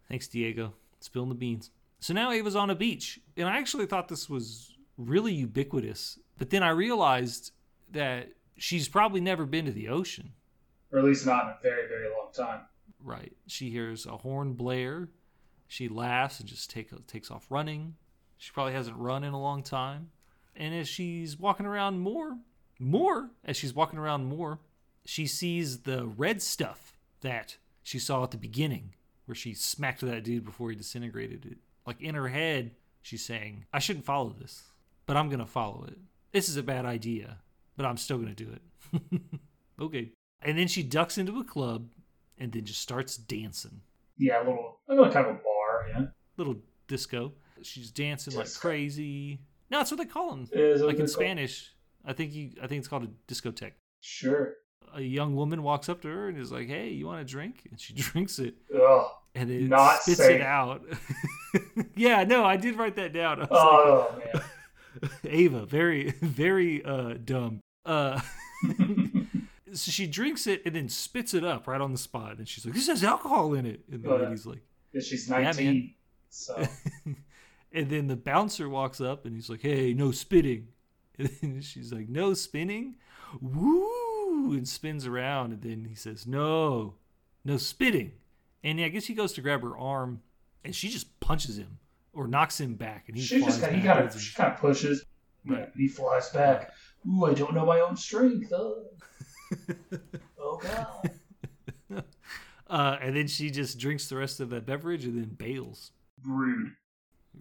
Thanks, 0.10 0.28
Diego. 0.28 0.74
Spilling 1.00 1.30
the 1.30 1.36
beans. 1.36 1.72
So 2.00 2.14
now 2.14 2.32
Ava's 2.32 2.56
on 2.56 2.70
a 2.70 2.76
beach. 2.76 3.20
And 3.36 3.48
I 3.48 3.58
actually 3.58 3.86
thought 3.86 4.08
this 4.08 4.30
was 4.30 4.76
really 4.98 5.34
ubiquitous. 5.34 6.20
But 6.38 6.50
then 6.50 6.64
I 6.64 6.70
realized 6.70 7.52
that 7.92 8.30
she's 8.58 8.88
probably 8.88 9.22
never 9.22 9.46
been 9.46 9.66
to 9.66 9.72
the 9.72 9.90
ocean. 9.90 10.34
Or 10.92 11.00
at 11.00 11.06
least 11.06 11.26
not 11.26 11.44
in 11.44 11.50
a 11.50 11.58
very, 11.62 11.88
very 11.88 12.10
long 12.10 12.30
time. 12.34 12.62
Right. 13.04 13.34
She 13.48 13.70
hears 13.70 14.06
a 14.06 14.18
horn 14.18 14.54
blare. 14.54 15.10
She 15.68 15.90
laughs 15.90 16.40
and 16.40 16.48
just 16.48 16.70
take, 16.70 16.90
takes 17.08 17.30
off 17.30 17.48
running. 17.50 17.96
She 18.38 18.52
probably 18.52 18.74
hasn't 18.74 18.98
run 18.98 19.24
in 19.24 19.34
a 19.34 19.42
long 19.42 19.64
time. 19.64 20.12
And 20.56 20.74
as 20.74 20.88
she's 20.88 21.38
walking 21.38 21.66
around 21.66 22.00
more, 22.00 22.38
more, 22.80 23.32
as 23.44 23.58
she's 23.58 23.74
walking 23.74 24.00
around 24.00 24.26
more, 24.26 24.60
she 25.06 25.28
sees 25.28 25.80
the 25.80 26.06
red 26.06 26.42
stuff 26.42 26.98
that 27.22 27.58
she 27.84 28.00
saw 28.00 28.24
at 28.24 28.32
the 28.32 28.38
beginning, 28.38 28.94
where 29.26 29.36
she 29.36 29.54
smacked 29.54 30.02
that 30.02 30.24
dude 30.24 30.46
before 30.46 30.70
he 30.70 30.76
disintegrated 30.76 31.46
it. 31.46 31.58
Like 31.88 32.02
in 32.02 32.16
her 32.16 32.28
head, 32.28 32.72
she's 33.02 33.26
saying, 33.26 33.66
I 33.74 33.80
shouldn't 33.80 34.06
follow 34.06 34.36
this, 34.38 34.64
but 35.06 35.16
I'm 35.16 35.30
going 35.30 35.40
to 35.40 35.46
follow 35.46 35.86
it. 35.88 35.98
This 36.34 36.50
is 36.50 36.58
a 36.58 36.64
bad 36.64 36.86
idea, 36.86 37.38
but 37.78 37.86
I'm 37.86 37.96
still 37.96 38.18
going 38.18 38.36
to 38.36 38.44
do 38.44 38.52
it. 38.52 39.22
okay. 39.82 40.12
And 40.42 40.58
then 40.58 40.68
she 40.68 40.84
ducks 40.84 41.18
into 41.18 41.40
a 41.40 41.46
club 41.46 41.88
and 42.38 42.52
then 42.52 42.66
just 42.66 42.82
starts 42.82 43.16
dancing. 43.16 43.82
Yeah, 44.18 44.40
a 44.40 44.44
little, 44.44 44.80
a 44.90 44.94
little 44.96 45.12
kind 45.12 45.28
of 45.28 45.36
a 45.36 45.40
bar, 45.40 45.88
yeah. 45.90 46.06
Little 46.36 46.58
disco. 46.88 47.32
She's 47.62 47.90
dancing 47.90 48.32
disco. 48.32 48.44
like 48.44 48.54
crazy. 48.54 49.40
No, 49.72 49.78
that's 49.80 49.90
what 49.90 49.98
they 49.98 50.06
call 50.06 50.32
them. 50.32 50.48
Like 50.54 51.00
in 51.00 51.08
Spanish. 51.08 51.72
I 52.06 52.14
think 52.14 52.34
you. 52.34 52.52
I 52.62 52.68
think 52.68 52.80
it's 52.80 52.88
called 52.88 53.04
a 53.04 53.34
discotheque. 53.34 53.74
Sure 54.02 54.54
a 54.94 55.02
young 55.02 55.36
woman 55.36 55.64
walks 55.64 55.90
up 55.90 56.02
to 56.02 56.08
her 56.08 56.28
and 56.30 56.38
is 56.38 56.52
like, 56.52 56.68
"Hey, 56.68 56.90
you 56.90 57.08
want 57.08 57.22
a 57.22 57.26
drink?" 57.26 57.68
And 57.70 57.80
she 57.80 57.94
drinks 57.96 58.40
it, 58.40 58.56
Ugh, 58.74 59.06
and 59.36 59.50
then 59.50 59.80
spits 60.02 60.18
safe. 60.18 60.40
it 60.40 60.42
out. 60.42 60.84
yeah, 61.96 62.24
no, 62.24 62.44
I 62.46 62.58
did 62.58 62.76
write 62.78 62.96
that 62.96 63.14
down. 63.14 63.48
Oh 63.52 64.14
like, 64.18 64.34
man, 65.04 65.14
Ava, 65.26 65.66
very, 65.66 66.12
very 66.22 66.84
uh, 66.84 67.14
dumb. 67.24 67.60
Uh, 67.86 68.20
so 69.74 69.92
she 69.92 70.08
drinks 70.08 70.48
it 70.48 70.62
and 70.66 70.76
then 70.76 70.90
spits 70.90 71.34
it 71.34 71.44
up 71.44 71.68
right 71.68 71.82
on 71.82 71.92
the 71.92 71.98
spot, 71.98 72.38
and 72.38 72.48
she's 72.48 72.66
like, 72.66 72.74
"This 72.76 72.88
has 72.88 73.04
alcohol 73.04 73.54
in 73.54 73.66
it." 73.66 73.82
And 73.92 74.04
the 74.04 74.14
Uh, 74.14 74.18
lady's 74.18 74.46
like, 74.46 74.62
she's 75.02 75.30
Yeah, 75.30 75.40
nineteen, 75.42 75.74
man. 75.74 75.94
so 76.30 76.68
and 77.72 77.90
then 77.90 78.08
the 78.08 78.16
bouncer 78.16 78.68
walks 78.70 79.00
up 79.02 79.26
and 79.26 79.36
he's 79.36 79.50
like, 79.50 79.62
"Hey, 79.62 79.94
no 79.94 80.12
spitting." 80.12 80.70
And 81.42 81.64
she's 81.64 81.92
like, 81.92 82.10
"No 82.10 82.34
spinning." 82.36 82.96
Woo! 83.42 84.54
And 84.54 84.68
spins 84.68 85.06
around, 85.08 85.52
and 85.52 85.62
then 85.62 85.86
he 85.90 85.96
says, 85.96 86.28
"No, 86.28 86.96
no 87.44 87.58
spitting." 87.58 88.12
And 88.64 88.80
I 88.82 88.90
guess 88.90 89.06
he 89.06 89.14
goes 89.14 89.34
to 89.34 89.42
grab 89.42 89.62
her 89.64 89.78
arm, 89.78 90.22
and 90.64 90.76
she 90.76 90.90
just 90.90 91.17
punches 91.28 91.58
him 91.58 91.78
or 92.14 92.26
knocks 92.26 92.60
him 92.60 92.76
back, 92.76 93.10
and 93.10 93.18
he 93.18 93.24
she 93.24 93.42
just 93.42 93.60
kind 93.62 93.76
of, 93.76 93.82
he 93.82 93.88
of, 93.90 94.22
she 94.22 94.34
kind 94.34 94.54
of 94.54 94.60
pushes. 94.60 95.04
Right. 95.46 95.70
He 95.76 95.90
flies 95.90 96.30
back. 96.30 96.72
Ooh, 97.06 97.26
I 97.26 97.34
don't 97.34 97.54
know 97.54 97.66
my 97.66 97.82
own 97.82 97.98
strength. 97.98 98.52
Oh, 98.54 98.86
oh 100.40 100.58
god. 100.64 101.12
uh, 102.70 102.98
and 103.02 103.16
then 103.16 103.28
she 103.28 103.52
just 103.52 103.78
drinks 103.78 104.08
the 104.08 104.16
rest 104.16 104.40
of 104.40 104.50
that 104.52 104.66
beverage 104.66 105.04
and 105.04 105.18
then 105.18 105.36
bails. 105.38 105.92
Rude. 106.26 106.72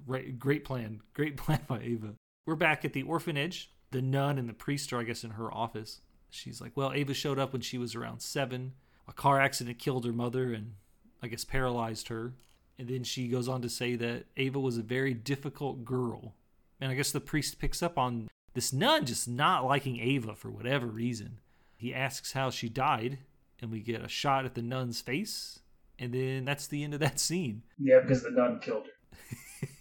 Right, 0.04 0.36
great 0.36 0.64
plan. 0.64 1.00
Great 1.14 1.36
plan 1.44 1.60
by 1.68 1.80
Ava. 1.80 2.14
We're 2.44 2.56
back 2.56 2.84
at 2.84 2.92
the 2.92 3.04
orphanage. 3.04 3.70
The 3.92 4.02
nun 4.02 4.36
and 4.36 4.48
the 4.48 4.52
priest 4.52 4.92
are, 4.92 4.98
I 4.98 5.04
guess, 5.04 5.22
in 5.22 5.30
her 5.30 5.52
office. 5.54 6.00
She's 6.28 6.60
like, 6.60 6.72
Well, 6.74 6.92
Ava 6.92 7.14
showed 7.14 7.38
up 7.38 7.52
when 7.52 7.62
she 7.62 7.78
was 7.78 7.94
around 7.94 8.20
seven. 8.20 8.72
A 9.06 9.12
car 9.12 9.40
accident 9.40 9.78
killed 9.78 10.04
her 10.04 10.12
mother 10.12 10.52
and, 10.52 10.74
I 11.22 11.28
guess, 11.28 11.44
paralyzed 11.44 12.08
her. 12.08 12.34
And 12.78 12.88
then 12.88 13.04
she 13.04 13.28
goes 13.28 13.48
on 13.48 13.62
to 13.62 13.68
say 13.68 13.96
that 13.96 14.26
Ava 14.36 14.60
was 14.60 14.76
a 14.76 14.82
very 14.82 15.14
difficult 15.14 15.84
girl. 15.84 16.34
And 16.80 16.90
I 16.90 16.94
guess 16.94 17.10
the 17.10 17.20
priest 17.20 17.58
picks 17.58 17.82
up 17.82 17.96
on 17.96 18.28
this 18.54 18.72
nun 18.72 19.06
just 19.06 19.28
not 19.28 19.64
liking 19.64 19.98
Ava 19.98 20.34
for 20.34 20.50
whatever 20.50 20.86
reason. 20.86 21.40
He 21.76 21.94
asks 21.94 22.32
how 22.32 22.50
she 22.50 22.68
died, 22.68 23.18
and 23.60 23.70
we 23.70 23.80
get 23.80 24.04
a 24.04 24.08
shot 24.08 24.44
at 24.44 24.54
the 24.54 24.62
nun's 24.62 25.00
face. 25.00 25.60
And 25.98 26.12
then 26.12 26.44
that's 26.44 26.66
the 26.66 26.84
end 26.84 26.94
of 26.94 27.00
that 27.00 27.18
scene. 27.18 27.62
Yeah, 27.78 28.00
because 28.00 28.22
the 28.22 28.30
nun 28.30 28.60
killed 28.60 28.86
her. 28.86 29.68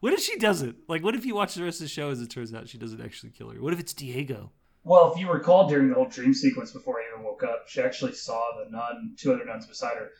What 0.00 0.14
if 0.14 0.20
she 0.20 0.38
doesn't? 0.38 0.76
Like, 0.88 1.04
what 1.04 1.14
if 1.14 1.26
you 1.26 1.34
watch 1.34 1.54
the 1.54 1.62
rest 1.62 1.80
of 1.80 1.84
the 1.84 1.90
show 1.90 2.10
as 2.10 2.22
it 2.22 2.30
turns 2.30 2.54
out 2.54 2.68
she 2.68 2.78
doesn't 2.78 3.02
actually 3.02 3.30
kill 3.30 3.50
her? 3.50 3.62
What 3.62 3.74
if 3.74 3.80
it's 3.80 3.92
Diego? 3.92 4.50
Well, 4.82 5.12
if 5.12 5.20
you 5.20 5.30
recall 5.30 5.68
during 5.68 5.88
the 5.88 5.94
whole 5.94 6.08
dream 6.08 6.32
sequence 6.32 6.70
before 6.72 7.00
Ava 7.02 7.22
woke 7.22 7.44
up, 7.44 7.68
she 7.68 7.82
actually 7.82 8.14
saw 8.14 8.42
the 8.56 8.70
nun, 8.70 9.14
two 9.18 9.34
other 9.34 9.44
nuns 9.44 9.66
beside 9.66 9.98
her. 9.98 10.12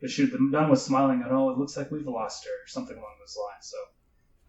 But 0.00 0.10
she, 0.10 0.26
the 0.26 0.38
nun 0.38 0.70
was 0.70 0.84
smiling 0.84 1.22
and, 1.22 1.32
oh, 1.32 1.50
it 1.50 1.58
looks 1.58 1.76
like 1.76 1.90
we've 1.90 2.06
lost 2.06 2.44
her, 2.44 2.50
or 2.50 2.66
something 2.66 2.96
along 2.96 3.14
those 3.18 3.36
lines. 3.36 3.66
So, 3.66 3.76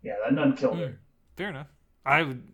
yeah, 0.02 0.16
that 0.24 0.34
nun 0.34 0.56
killed 0.56 0.78
her. 0.78 0.88
Hmm. 0.88 0.94
Fair 1.36 1.50
enough. 1.50 1.68
I 2.06 2.24
would, 2.24 2.48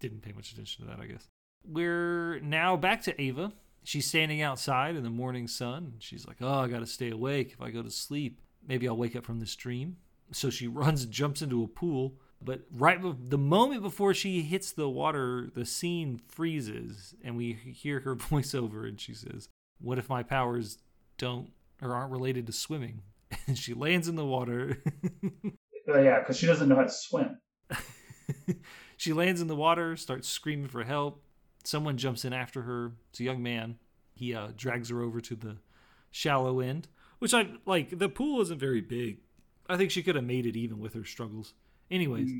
didn't 0.00 0.22
pay 0.22 0.32
much 0.32 0.52
attention 0.52 0.84
to 0.84 0.90
that, 0.90 1.00
I 1.00 1.06
guess. 1.06 1.26
We're 1.64 2.40
now 2.40 2.76
back 2.76 3.02
to 3.02 3.20
Ava. 3.20 3.52
She's 3.84 4.06
standing 4.06 4.42
outside 4.42 4.96
in 4.96 5.02
the 5.02 5.10
morning 5.10 5.48
sun. 5.48 5.94
She's 5.98 6.26
like, 6.26 6.36
oh, 6.40 6.60
I 6.60 6.68
got 6.68 6.80
to 6.80 6.86
stay 6.86 7.10
awake. 7.10 7.52
If 7.52 7.60
I 7.60 7.70
go 7.70 7.82
to 7.82 7.90
sleep, 7.90 8.40
maybe 8.66 8.88
I'll 8.88 8.96
wake 8.96 9.16
up 9.16 9.24
from 9.24 9.40
this 9.40 9.56
dream. 9.56 9.96
So 10.30 10.50
she 10.50 10.66
runs 10.68 11.04
and 11.04 11.12
jumps 11.12 11.42
into 11.42 11.64
a 11.64 11.68
pool. 11.68 12.14
But 12.40 12.62
right 12.70 13.00
the 13.28 13.38
moment 13.38 13.82
before 13.82 14.14
she 14.14 14.42
hits 14.42 14.70
the 14.70 14.88
water, 14.88 15.50
the 15.54 15.66
scene 15.66 16.20
freezes, 16.28 17.14
and 17.24 17.36
we 17.36 17.52
hear 17.52 18.00
her 18.00 18.14
voiceover, 18.16 18.86
and 18.86 19.00
she 19.00 19.12
says, 19.12 19.48
"What 19.80 19.98
if 19.98 20.08
my 20.08 20.22
powers 20.22 20.78
don't 21.16 21.50
or 21.80 21.94
aren't 21.94 22.12
related 22.12 22.46
to 22.46 22.52
swimming?" 22.52 23.02
And 23.46 23.58
she 23.58 23.74
lands 23.74 24.08
in 24.08 24.16
the 24.16 24.24
water. 24.26 24.82
Oh, 25.88 25.98
yeah, 25.98 26.18
because 26.18 26.36
she 26.36 26.46
doesn't 26.46 26.68
know 26.68 26.76
how 26.76 26.82
to 26.82 26.90
swim. 26.90 27.38
she 28.98 29.12
lands 29.14 29.40
in 29.40 29.46
the 29.46 29.56
water, 29.56 29.96
starts 29.96 30.28
screaming 30.28 30.68
for 30.68 30.84
help. 30.84 31.22
Someone 31.64 31.96
jumps 31.96 32.24
in 32.24 32.32
after 32.32 32.62
her. 32.62 32.92
It's 33.10 33.20
a 33.20 33.24
young 33.24 33.42
man. 33.42 33.78
He 34.14 34.34
uh, 34.34 34.48
drags 34.56 34.90
her 34.90 35.00
over 35.00 35.20
to 35.22 35.34
the 35.34 35.56
shallow 36.10 36.60
end, 36.60 36.88
which 37.20 37.32
I 37.32 37.48
like. 37.64 37.98
The 37.98 38.08
pool 38.08 38.40
isn't 38.42 38.58
very 38.58 38.80
big. 38.80 39.20
I 39.68 39.76
think 39.76 39.90
she 39.90 40.02
could 40.02 40.14
have 40.14 40.24
made 40.24 40.44
it 40.44 40.56
even 40.56 40.78
with 40.78 40.94
her 40.94 41.04
struggles. 41.04 41.54
Anyways, 41.90 42.32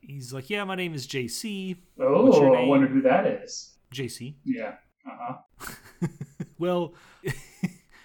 he's 0.00 0.32
like, 0.32 0.50
"Yeah, 0.50 0.64
my 0.64 0.74
name 0.74 0.94
is 0.94 1.06
JC." 1.06 1.76
Oh, 1.98 2.54
I 2.54 2.64
wonder 2.66 2.86
who 2.86 3.02
that 3.02 3.26
is. 3.26 3.72
JC. 3.92 4.34
Yeah. 4.44 4.74
Uh 5.06 5.16
huh. 5.18 6.08
well, 6.58 6.94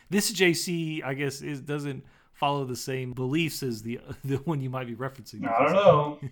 this 0.10 0.32
JC, 0.32 1.03
I 1.03 1.14
guess, 1.14 1.41
is 1.41 1.62
doesn't 1.62 2.03
follow 2.34 2.66
the 2.66 2.76
same 2.76 3.14
beliefs 3.14 3.64
as 3.64 3.82
the 3.82 3.99
the 4.24 4.38
one 4.38 4.62
you 4.62 4.70
might 4.70 4.88
be 4.88 4.95
referencing. 4.95 5.47
I 5.47 5.64
don't 5.66 5.74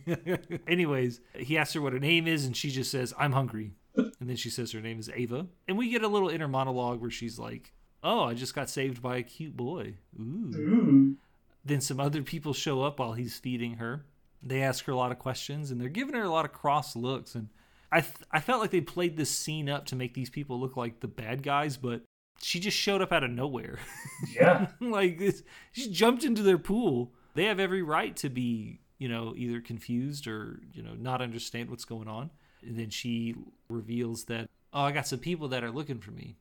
know. 0.07 0.57
Anyways, 0.67 1.19
he 1.35 1.57
asks 1.57 1.73
her 1.73 1.81
what 1.81 1.93
her 1.93 1.99
name 1.99 2.27
is, 2.27 2.45
and 2.45 2.55
she 2.55 2.69
just 2.69 2.91
says, 2.91 3.13
I'm 3.17 3.31
hungry. 3.31 3.73
And 3.95 4.29
then 4.29 4.35
she 4.35 4.49
says 4.49 4.73
her 4.73 4.81
name 4.81 4.99
is 4.99 5.09
Ava. 5.13 5.47
And 5.69 5.77
we 5.77 5.89
get 5.89 6.03
a 6.03 6.07
little 6.09 6.27
inner 6.27 6.49
monologue 6.49 6.99
where 6.99 7.09
she's 7.11 7.39
like, 7.39 7.71
Oh, 8.03 8.25
I 8.25 8.33
just 8.35 8.53
got 8.53 8.69
saved 8.69 9.01
by 9.01 9.17
a 9.17 9.23
cute 9.23 9.57
boy. 9.57 9.95
Ooh. 10.19 10.51
Ooh. 10.55 11.15
Then 11.63 11.81
some 11.81 11.99
other 11.99 12.21
people 12.21 12.53
show 12.53 12.83
up 12.83 12.99
while 12.99 13.13
he's 13.13 13.39
feeding 13.39 13.75
her. 13.77 14.05
They 14.43 14.61
ask 14.61 14.85
her 14.85 14.91
a 14.91 14.95
lot 14.95 15.11
of 15.11 15.17
questions, 15.17 15.71
and 15.71 15.81
they're 15.81 15.89
giving 15.89 16.13
her 16.13 16.21
a 16.21 16.29
lot 16.29 16.45
of 16.45 16.53
cross 16.53 16.95
looks. 16.95 17.33
And 17.33 17.49
I, 17.91 18.01
th- 18.01 18.13
I 18.31 18.41
felt 18.41 18.61
like 18.61 18.69
they 18.69 18.81
played 18.81 19.17
this 19.17 19.31
scene 19.31 19.69
up 19.69 19.87
to 19.87 19.95
make 19.95 20.13
these 20.13 20.29
people 20.29 20.59
look 20.59 20.77
like 20.77 20.99
the 20.99 21.07
bad 21.07 21.41
guys, 21.41 21.77
but 21.77 22.03
she 22.41 22.59
just 22.59 22.77
showed 22.77 23.01
up 23.01 23.11
out 23.11 23.23
of 23.23 23.31
nowhere. 23.31 23.79
Yeah. 24.33 24.67
like 24.79 25.19
this, 25.19 25.43
she 25.71 25.89
jumped 25.91 26.23
into 26.23 26.41
their 26.41 26.57
pool. 26.57 27.11
They 27.33 27.45
have 27.45 27.59
every 27.59 27.81
right 27.81 28.15
to 28.17 28.29
be, 28.29 28.79
you 28.97 29.07
know, 29.09 29.33
either 29.35 29.59
confused 29.61 30.25
or 30.27 30.61
you 30.73 30.81
know 30.81 30.93
not 30.93 31.21
understand 31.21 31.69
what's 31.69 31.85
going 31.85 32.07
on. 32.07 32.29
And 32.65 32.77
then 32.79 32.89
she 32.89 33.35
reveals 33.69 34.25
that, 34.25 34.49
oh, 34.73 34.81
I 34.81 34.91
got 34.91 35.05
some 35.07 35.19
people 35.19 35.47
that 35.49 35.63
are 35.63 35.71
looking 35.71 35.99
for 35.99 36.11
me. 36.11 36.37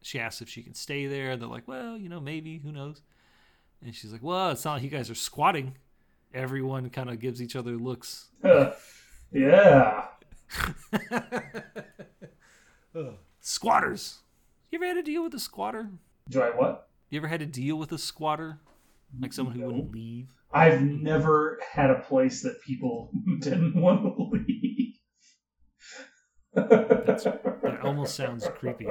she 0.00 0.18
asks 0.18 0.40
if 0.40 0.48
she 0.48 0.62
can 0.62 0.74
stay 0.74 1.06
there. 1.06 1.36
They're 1.36 1.48
like, 1.48 1.66
well, 1.68 1.96
you 1.98 2.08
know, 2.08 2.20
maybe, 2.20 2.58
who 2.58 2.72
knows? 2.72 3.02
And 3.84 3.94
she's 3.94 4.12
like, 4.12 4.22
well, 4.22 4.50
it's 4.50 4.64
not 4.64 4.74
like 4.74 4.82
you 4.82 4.88
guys 4.90 5.10
are 5.10 5.14
squatting. 5.14 5.74
Everyone 6.32 6.88
kind 6.90 7.10
of 7.10 7.18
gives 7.20 7.42
each 7.42 7.56
other 7.56 7.72
looks. 7.76 8.28
yeah. 9.32 10.04
Squatters. 13.40 14.18
You 14.70 14.78
ever 14.78 14.86
had 14.86 14.94
to 14.94 15.02
deal 15.02 15.22
with 15.22 15.34
a 15.34 15.38
squatter? 15.40 15.88
Do 16.28 16.42
I 16.42 16.50
what? 16.50 16.88
You 17.10 17.18
ever 17.18 17.28
had 17.28 17.40
to 17.40 17.46
deal 17.46 17.76
with 17.76 17.92
a 17.92 17.98
squatter? 17.98 18.58
Like 19.18 19.32
someone 19.32 19.54
who 19.54 19.60
No. 19.62 19.66
wouldn't 19.68 19.92
leave? 19.92 20.28
I've 20.52 20.82
never 20.82 21.58
had 21.72 21.90
a 21.90 22.00
place 22.00 22.42
that 22.42 22.60
people 22.62 23.10
didn't 23.40 23.74
want 23.80 24.02
to 24.02 24.24
leave. 24.30 24.94
That 26.54 27.78
almost 27.82 28.14
sounds 28.14 28.46
creepy. 28.58 28.86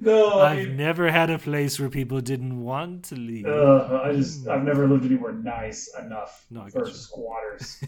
no, 0.00 0.38
I 0.40 0.52
I've 0.52 0.68
mean, 0.68 0.76
never 0.76 1.10
had 1.10 1.30
a 1.30 1.38
place 1.38 1.78
where 1.78 1.88
people 1.90 2.20
didn't 2.20 2.60
want 2.62 3.04
to 3.04 3.14
leave. 3.16 3.46
uh, 3.46 4.00
I 4.04 4.12
just 4.12 4.48
I've 4.48 4.64
never 4.64 4.86
lived 4.88 5.04
anywhere 5.06 5.32
nice 5.32 5.90
enough 6.00 6.44
No, 6.50 6.66
for 6.68 6.90
squatters. 6.90 7.82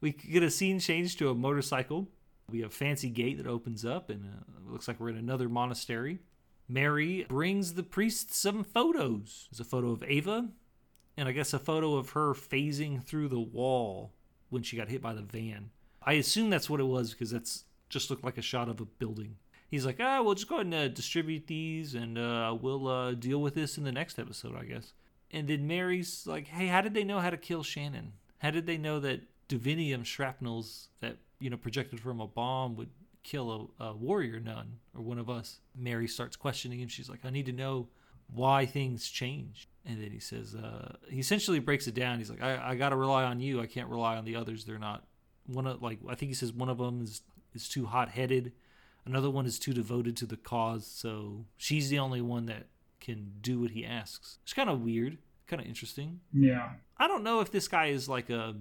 we 0.00 0.12
get 0.12 0.42
a 0.42 0.50
scene 0.50 0.78
change 0.80 1.16
to 1.18 1.30
a 1.30 1.34
motorcycle. 1.34 2.08
We 2.50 2.60
have 2.60 2.70
a 2.70 2.74
fancy 2.74 3.10
gate 3.10 3.38
that 3.38 3.46
opens 3.46 3.84
up, 3.84 4.10
and 4.10 4.24
uh, 4.24 4.72
looks 4.72 4.88
like 4.88 5.00
we're 5.00 5.08
in 5.08 5.16
another 5.16 5.48
monastery. 5.48 6.20
Mary 6.68 7.24
brings 7.28 7.74
the 7.74 7.82
priest 7.82 8.34
some 8.34 8.64
photos. 8.64 9.48
There's 9.50 9.60
a 9.60 9.64
photo 9.64 9.90
of 9.90 10.02
Ava, 10.06 10.48
and 11.16 11.28
I 11.28 11.32
guess 11.32 11.52
a 11.52 11.58
photo 11.58 11.94
of 11.96 12.10
her 12.10 12.34
phasing 12.34 13.02
through 13.02 13.28
the 13.28 13.40
wall 13.40 14.12
when 14.50 14.62
she 14.62 14.76
got 14.76 14.88
hit 14.88 15.02
by 15.02 15.14
the 15.14 15.22
van. 15.22 15.70
I 16.02 16.14
assume 16.14 16.50
that's 16.50 16.70
what 16.70 16.80
it 16.80 16.84
was 16.84 17.10
because 17.10 17.30
that's 17.30 17.64
just 17.88 18.10
looked 18.10 18.24
like 18.24 18.38
a 18.38 18.42
shot 18.42 18.68
of 18.68 18.80
a 18.80 18.84
building. 18.84 19.36
He's 19.68 19.84
like, 19.84 19.98
ah, 20.00 20.22
we'll 20.22 20.34
just 20.34 20.48
go 20.48 20.56
ahead 20.56 20.66
and 20.66 20.74
uh, 20.74 20.88
distribute 20.88 21.46
these, 21.48 21.94
and 21.94 22.16
uh, 22.16 22.56
we'll 22.60 22.86
uh, 22.86 23.12
deal 23.14 23.40
with 23.40 23.54
this 23.54 23.76
in 23.76 23.84
the 23.84 23.92
next 23.92 24.18
episode, 24.18 24.56
I 24.56 24.64
guess. 24.64 24.92
And 25.32 25.48
then 25.48 25.66
Mary's 25.66 26.26
like, 26.26 26.46
hey, 26.46 26.68
how 26.68 26.80
did 26.80 26.94
they 26.94 27.02
know 27.02 27.18
how 27.18 27.30
to 27.30 27.36
kill 27.36 27.64
Shannon? 27.64 28.12
How 28.38 28.50
did 28.50 28.66
they 28.66 28.78
know 28.78 29.00
that 29.00 29.22
divinium 29.48 30.04
shrapnels 30.04 30.88
that 31.00 31.16
you 31.38 31.50
know 31.50 31.56
projected 31.56 32.00
from 32.00 32.20
a 32.20 32.26
bomb 32.26 32.76
would 32.76 32.90
kill 33.22 33.72
a, 33.80 33.84
a 33.84 33.92
warrior 33.94 34.40
nun 34.40 34.78
or 34.94 35.02
one 35.02 35.18
of 35.18 35.28
us? 35.28 35.60
Mary 35.74 36.08
starts 36.08 36.36
questioning 36.36 36.80
him. 36.80 36.88
She's 36.88 37.08
like, 37.10 37.24
I 37.24 37.30
need 37.30 37.46
to 37.46 37.52
know 37.52 37.88
why 38.32 38.66
things 38.66 39.08
change. 39.08 39.68
And 39.84 40.02
then 40.02 40.10
he 40.10 40.18
says, 40.18 40.54
uh, 40.54 40.96
he 41.08 41.20
essentially 41.20 41.60
breaks 41.60 41.86
it 41.86 41.94
down. 41.94 42.18
He's 42.18 42.30
like, 42.30 42.42
I, 42.42 42.70
I 42.70 42.74
got 42.74 42.88
to 42.88 42.96
rely 42.96 43.22
on 43.22 43.40
you. 43.40 43.60
I 43.60 43.66
can't 43.66 43.88
rely 43.88 44.16
on 44.16 44.24
the 44.24 44.36
others. 44.36 44.64
They're 44.64 44.78
not 44.78 45.04
one 45.46 45.66
of 45.66 45.82
like 45.82 45.98
I 46.08 46.14
think 46.14 46.30
he 46.30 46.34
says 46.34 46.52
one 46.52 46.68
of 46.68 46.78
them 46.78 47.02
is 47.02 47.22
is 47.54 47.68
too 47.68 47.86
hot 47.86 48.10
headed. 48.10 48.52
Another 49.04 49.30
one 49.30 49.46
is 49.46 49.58
too 49.58 49.72
devoted 49.72 50.16
to 50.16 50.26
the 50.26 50.36
cause. 50.36 50.86
So 50.86 51.44
she's 51.56 51.88
the 51.88 51.98
only 52.00 52.20
one 52.20 52.46
that 52.46 52.66
can 53.00 53.34
do 53.40 53.60
what 53.60 53.70
he 53.70 53.86
asks. 53.86 54.38
It's 54.42 54.52
kind 54.52 54.68
of 54.68 54.80
weird, 54.80 55.18
kind 55.46 55.62
of 55.62 55.68
interesting. 55.68 56.20
yeah, 56.32 56.70
I 56.98 57.06
don't 57.06 57.22
know 57.22 57.40
if 57.40 57.50
this 57.50 57.68
guy 57.68 57.86
is 57.86 58.08
like 58.08 58.30
a. 58.30 58.56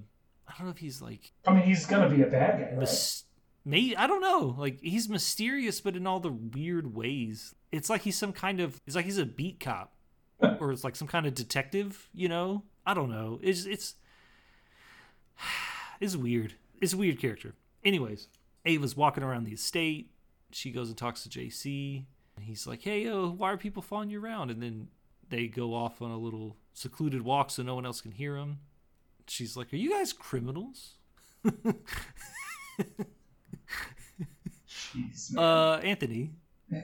I 0.48 0.54
don't 0.58 0.68
know 0.68 0.72
if 0.72 0.78
he's 0.78 1.02
like 1.02 1.32
I 1.46 1.54
mean 1.54 1.64
he's 1.64 1.86
gonna 1.86 2.10
be 2.10 2.22
a 2.22 2.28
bad 2.28 2.60
guy, 2.60 2.66
right? 2.70 2.78
mis- 2.78 3.24
Maybe 3.68 3.98
I 3.98 4.06
don't 4.06 4.22
know. 4.22 4.56
Like 4.58 4.80
he's 4.82 5.10
mysterious, 5.10 5.82
but 5.82 5.96
in 5.96 6.06
all 6.06 6.20
the 6.20 6.32
weird 6.32 6.94
ways. 6.96 7.56
It's 7.72 7.90
like 7.90 8.02
he's 8.02 8.18
some 8.18 8.32
kind 8.32 8.62
of. 8.62 8.80
It's 8.86 8.96
like 8.96 9.06
he's 9.06 9.18
a 9.18 9.26
beat 9.26 9.60
cop, 9.60 9.92
or 10.60 10.72
it's 10.72 10.84
like 10.84 10.96
some 10.96 11.08
kind 11.08 11.26
of 11.26 11.34
detective. 11.34 12.08
You 12.14 12.30
know? 12.30 12.64
I 12.86 12.94
don't 12.94 13.10
know. 13.10 13.40
It's 13.42 13.66
it's. 13.66 13.96
It's 16.02 16.18
weird. 16.18 16.56
It's 16.82 16.92
a 16.92 16.98
weird 16.98 17.20
character. 17.22 17.56
Anyways, 17.84 18.28
Ava's 18.66 18.98
walking 18.98 19.24
around 19.24 19.46
the 19.46 19.54
estate. 19.54 20.12
She 20.52 20.70
goes 20.70 20.90
and 20.90 20.98
talks 20.98 21.24
to 21.24 21.30
JC. 21.30 22.04
And 22.36 22.46
he's 22.46 22.68
like, 22.68 22.82
"Hey, 22.82 23.04
yo, 23.04 23.30
why 23.30 23.52
are 23.54 23.58
people 23.58 23.82
following 23.82 24.10
you 24.10 24.22
around?" 24.22 24.52
And 24.52 24.62
then 24.62 24.90
they 25.30 25.48
go 25.48 25.74
off 25.74 26.02
on 26.02 26.12
a 26.12 26.18
little 26.18 26.58
secluded 26.74 27.22
walk 27.22 27.50
so 27.50 27.64
no 27.64 27.76
one 27.76 27.86
else 27.86 28.02
can 28.02 28.12
hear 28.12 28.36
them. 28.36 28.60
She's 29.28 29.56
like, 29.58 29.74
"Are 29.74 29.78
you 29.78 29.92
guys 29.92 30.14
criminals?" 30.14 30.96
Jeez, 34.68 35.34
man. 35.34 35.44
Uh, 35.44 35.80
Anthony, 35.84 36.32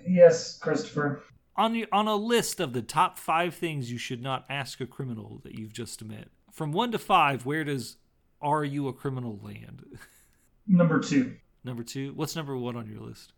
yes, 0.08 0.58
Christopher. 0.60 1.24
on 1.56 1.76
your, 1.76 1.88
on 1.92 2.08
a 2.08 2.16
list 2.16 2.60
of 2.60 2.74
the 2.74 2.82
top 2.82 3.18
five 3.18 3.54
things 3.56 3.92
you 3.92 3.98
should 3.98 4.22
not 4.22 4.46
ask 4.50 4.80
a 4.82 4.86
criminal 4.86 5.42
that 5.44 5.56
you've 5.56 5.74
just 5.74 6.04
met, 6.04 6.28
from 6.52 6.72
one 6.72 6.92
to 6.92 7.00
five, 7.00 7.46
where 7.46 7.64
does 7.64 7.98
"Are 8.42 8.64
you 8.64 8.88
a 8.88 8.94
criminal?" 8.94 9.40
land? 9.42 9.86
Number 10.68 11.00
two. 11.00 11.36
number 11.64 11.84
two, 11.84 12.14
what's 12.14 12.36
number 12.36 12.56
one 12.58 12.76
on 12.76 12.88
your 12.88 13.02
list? 13.02 13.34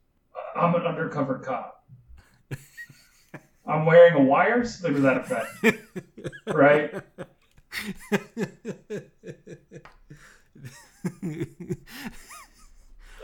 I'm 0.55 0.75
an 0.75 0.81
undercover 0.83 1.39
cop. 1.39 1.85
I'm 3.65 3.85
wearing 3.85 4.13
a 4.13 4.21
wire, 4.21 4.65
something 4.65 4.95
to 4.95 5.01
that 5.01 5.17
effect. 5.17 5.77
right? 6.53 6.93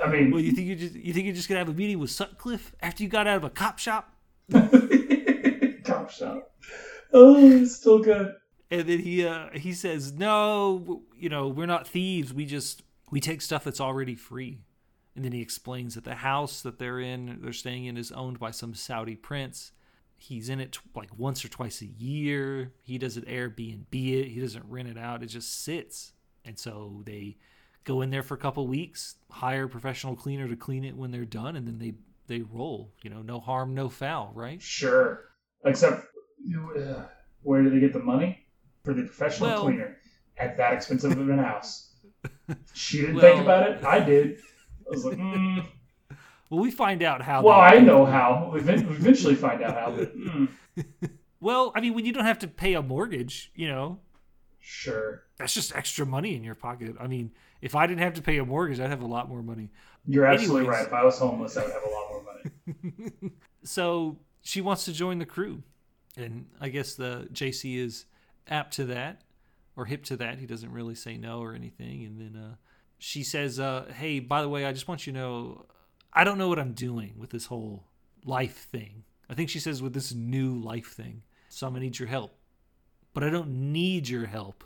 I 0.01 0.09
mean, 0.09 0.31
well, 0.31 0.39
you 0.41 0.51
think 0.53 0.67
you 0.67 0.75
just 0.75 0.95
you 0.95 1.13
think 1.13 1.25
you're 1.25 1.35
just 1.35 1.49
gonna 1.49 1.59
have 1.59 1.69
a 1.69 1.73
meeting 1.73 1.99
with 1.99 2.09
Sutcliffe 2.11 2.73
after 2.81 3.03
you 3.03 3.09
got 3.09 3.27
out 3.27 3.37
of 3.37 3.43
a 3.43 3.49
cop 3.49 3.79
shop, 3.79 4.13
cop 5.83 6.09
shop. 6.09 6.51
Oh, 7.11 7.35
it's 7.37 7.75
still 7.75 7.99
good. 7.99 8.33
and 8.71 8.87
then 8.87 8.99
he 8.99 9.25
uh, 9.25 9.49
he 9.53 9.73
says, 9.73 10.13
"No, 10.13 11.03
you 11.17 11.27
know, 11.29 11.47
we're 11.49 11.65
not 11.65 11.87
thieves. 11.87 12.33
We 12.33 12.45
just 12.45 12.83
we 13.11 13.19
take 13.19 13.41
stuff 13.41 13.63
that's 13.63 13.81
already 13.81 14.15
free." 14.15 14.61
And 15.15 15.25
then 15.25 15.31
he 15.33 15.41
explains 15.41 15.95
that 15.95 16.05
the 16.05 16.15
house 16.15 16.61
that 16.61 16.79
they're 16.79 16.99
in, 16.99 17.39
they're 17.41 17.51
staying 17.51 17.85
in, 17.85 17.97
is 17.97 18.11
owned 18.13 18.39
by 18.39 18.51
some 18.51 18.73
Saudi 18.73 19.15
prince. 19.15 19.71
He's 20.19 20.49
in 20.49 20.59
it 20.59 20.73
tw- 20.73 20.81
like 20.95 21.09
once 21.17 21.43
or 21.43 21.47
twice 21.47 21.81
a 21.81 21.85
year. 21.87 22.73
He 22.83 22.97
doesn't 22.97 23.27
Airbnb 23.27 23.85
it. 23.93 24.27
He 24.27 24.39
doesn't 24.39 24.65
rent 24.67 24.89
it 24.89 24.97
out. 24.97 25.23
It 25.23 25.27
just 25.27 25.63
sits. 25.63 26.11
And 26.45 26.57
so 26.59 27.01
they 27.05 27.37
go 27.85 28.01
in 28.01 28.09
there 28.09 28.23
for 28.23 28.33
a 28.33 28.37
couple 28.37 28.67
weeks, 28.67 29.15
hire 29.31 29.63
a 29.65 29.69
professional 29.69 30.15
cleaner 30.15 30.47
to 30.47 30.55
clean 30.55 30.83
it 30.83 30.95
when 30.95 31.11
they're 31.11 31.25
done, 31.25 31.55
and 31.55 31.65
then 31.67 31.79
they 31.79 31.93
they 32.27 32.41
roll. 32.41 32.91
You 33.01 33.09
know, 33.09 33.21
no 33.21 33.39
harm, 33.39 33.73
no 33.73 33.89
foul, 33.89 34.31
right? 34.35 34.61
Sure. 34.61 35.25
Except, 35.65 36.05
uh, 36.77 37.03
where 37.43 37.63
do 37.63 37.69
they 37.69 37.79
get 37.79 37.91
the 37.93 37.99
money 37.99 38.45
for 38.83 38.93
the 38.93 39.03
professional 39.03 39.49
Well- 39.49 39.63
cleaner 39.63 39.97
at 40.37 40.55
that 40.57 40.73
expensive 40.73 41.11
of 41.17 41.29
an 41.29 41.39
house? 41.39 41.87
She 42.73 43.01
didn't 43.01 43.15
Well- 43.15 43.21
think 43.23 43.41
about 43.43 43.69
it. 43.69 43.83
I 43.83 43.99
did. 43.99 44.39
I 44.85 44.89
was 44.89 45.05
like, 45.05 45.17
mm, 45.17 45.65
Well, 46.49 46.59
we 46.61 46.71
find 46.71 47.03
out 47.03 47.21
how. 47.21 47.43
well, 47.43 47.59
I 47.59 47.79
know 47.79 48.05
how. 48.05 48.49
We 48.53 48.59
eventually 48.61 49.35
find 49.35 49.61
out 49.61 49.75
how. 49.75 49.91
But, 49.91 50.17
mm, 50.17 50.47
Well, 51.41 51.71
I 51.75 51.79
mean, 51.81 51.93
when 51.93 52.05
you 52.05 52.11
don't 52.11 52.25
have 52.25 52.39
to 52.39 52.47
pay 52.47 52.73
a 52.73 52.81
mortgage, 52.81 53.51
you 53.55 53.67
know, 53.67 53.99
sure. 54.59 55.23
that's 55.37 55.53
just 55.53 55.73
extra 55.73 56.05
money 56.05 56.35
in 56.35 56.43
your 56.43 56.55
pocket. 56.55 56.95
I 56.99 57.07
mean, 57.07 57.31
if 57.61 57.75
I 57.75 57.87
didn't 57.87 58.01
have 58.01 58.15
to 58.15 58.21
pay 58.21 58.37
a 58.39 58.45
mortgage, 58.45 58.79
I'd 58.79 58.89
have 58.89 59.01
a 59.01 59.07
lot 59.07 59.29
more 59.29 59.41
money. 59.41 59.69
You're 60.05 60.25
absolutely 60.25 60.61
Anyways. 60.61 60.77
right. 60.79 60.87
If 60.87 60.93
I 60.93 61.03
was 61.03 61.17
homeless, 61.17 61.55
I 61.55 61.63
would 61.63 61.71
have 61.71 61.83
a 61.83 61.89
lot 61.89 62.09
more 62.09 62.23
money. 62.23 63.31
So 63.63 64.17
she 64.41 64.61
wants 64.61 64.85
to 64.85 64.93
join 64.93 65.19
the 65.19 65.25
crew, 65.25 65.63
and 66.15 66.45
I 66.61 66.69
guess 66.69 66.95
the 66.95 67.27
JC 67.33 67.77
is 67.77 68.05
apt 68.47 68.73
to 68.75 68.85
that 68.85 69.21
or 69.75 69.83
hip 69.85 70.05
to 70.05 70.15
that. 70.17 70.39
He 70.39 70.45
doesn't 70.45 70.71
really 70.71 70.95
say 70.95 71.17
no 71.17 71.39
or 71.39 71.53
anything. 71.53 72.05
And 72.05 72.19
then 72.19 72.41
uh, 72.41 72.55
she 72.99 73.21
says, 73.21 73.59
uh, 73.59 73.91
"Hey, 73.93 74.19
by 74.21 74.41
the 74.41 74.47
way, 74.47 74.63
I 74.65 74.71
just 74.71 74.87
want 74.87 75.05
you 75.05 75.11
to 75.11 75.19
know, 75.19 75.65
I 76.13 76.23
don't 76.23 76.37
know 76.37 76.47
what 76.49 76.59
I'm 76.59 76.73
doing 76.73 77.13
with 77.17 77.29
this 77.29 77.45
whole 77.45 77.85
life 78.25 78.67
thing. 78.71 79.03
I 79.29 79.33
think 79.35 79.49
she 79.49 79.59
says 79.59 79.81
with 79.81 79.93
this 79.93 80.13
new 80.13 80.55
life 80.55 80.87
thing. 80.93 81.21
So 81.49 81.67
I'm 81.67 81.73
gonna 81.73 81.85
need 81.85 81.99
your 81.99 82.07
help, 82.07 82.35
but 83.13 83.23
I 83.23 83.29
don't 83.29 83.71
need 83.71 84.07
your 84.07 84.25
help. 84.25 84.63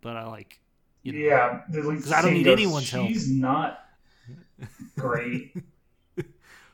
But 0.00 0.16
I 0.16 0.26
like, 0.26 0.60
you 1.02 1.12
know, 1.12 1.18
yeah, 1.18 1.62
the 1.70 1.82
lead 1.82 2.02
'Cause 2.02 2.12
I 2.12 2.22
don't 2.22 2.34
need 2.34 2.44
goes, 2.44 2.52
anyone's 2.52 2.90
help." 2.90 3.08
She's 3.08 3.30
not 3.30 3.80
great. 4.96 5.54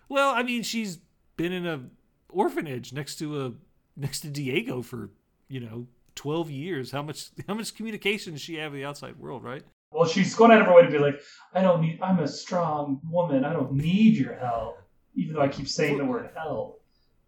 Well, 0.08 0.34
I 0.34 0.42
mean, 0.42 0.64
she's 0.64 0.98
been 1.36 1.52
in 1.52 1.66
a 1.68 1.84
orphanage 2.30 2.92
next 2.92 3.14
to 3.20 3.46
a 3.46 3.52
next 3.96 4.20
to 4.22 4.28
Diego 4.28 4.82
for 4.82 5.10
you 5.48 5.60
know 5.60 5.86
twelve 6.16 6.50
years. 6.50 6.90
How 6.90 7.00
much 7.00 7.30
how 7.46 7.54
much 7.54 7.76
communication 7.76 8.32
does 8.32 8.42
she 8.42 8.56
have 8.56 8.72
with 8.72 8.80
the 8.80 8.84
outside 8.84 9.20
world, 9.20 9.44
right? 9.44 9.62
Well, 9.92 10.08
she's 10.08 10.34
going 10.34 10.52
out 10.52 10.60
of 10.60 10.66
her 10.66 10.74
way 10.74 10.82
to 10.82 10.90
be 10.90 10.98
like, 10.98 11.20
I 11.52 11.62
don't 11.62 11.80
need. 11.80 11.98
I'm 12.00 12.20
a 12.20 12.28
strong 12.28 13.00
woman. 13.08 13.44
I 13.44 13.52
don't 13.52 13.72
need 13.72 14.16
your 14.16 14.34
help. 14.34 14.78
Even 15.14 15.34
though 15.34 15.42
I 15.42 15.48
keep 15.48 15.68
saying 15.68 15.98
the 15.98 16.04
word 16.04 16.30
help. 16.36 16.82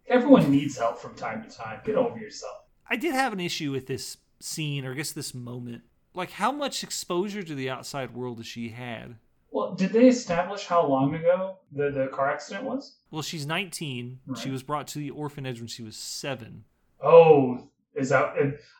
Everyone 0.07 0.49
needs 0.49 0.77
help 0.77 0.99
from 0.99 1.15
time 1.15 1.43
to 1.43 1.49
time. 1.49 1.81
Get 1.85 1.95
over 1.95 2.17
yourself. 2.17 2.55
I 2.89 2.95
did 2.95 3.13
have 3.13 3.33
an 3.33 3.39
issue 3.39 3.71
with 3.71 3.87
this 3.87 4.17
scene, 4.39 4.85
or 4.85 4.91
I 4.91 4.95
guess 4.95 5.11
this 5.11 5.33
moment. 5.33 5.83
Like, 6.13 6.31
how 6.31 6.51
much 6.51 6.83
exposure 6.83 7.43
to 7.43 7.55
the 7.55 7.69
outside 7.69 8.13
world 8.13 8.37
has 8.37 8.47
she 8.47 8.69
had? 8.69 9.15
Well, 9.51 9.75
did 9.75 9.91
they 9.91 10.07
establish 10.07 10.65
how 10.65 10.85
long 10.87 11.13
ago 11.13 11.57
the, 11.71 11.91
the 11.91 12.07
car 12.07 12.29
accident 12.29 12.65
was? 12.65 12.97
Well, 13.11 13.21
she's 13.21 13.45
19. 13.45 14.19
She 14.41 14.49
was 14.49 14.63
brought 14.63 14.87
to 14.87 14.99
the 14.99 15.11
orphanage 15.11 15.59
when 15.59 15.67
she 15.67 15.83
was 15.83 15.95
seven. 15.95 16.63
Oh, 17.01 17.69
is 17.95 18.09
that? 18.09 18.35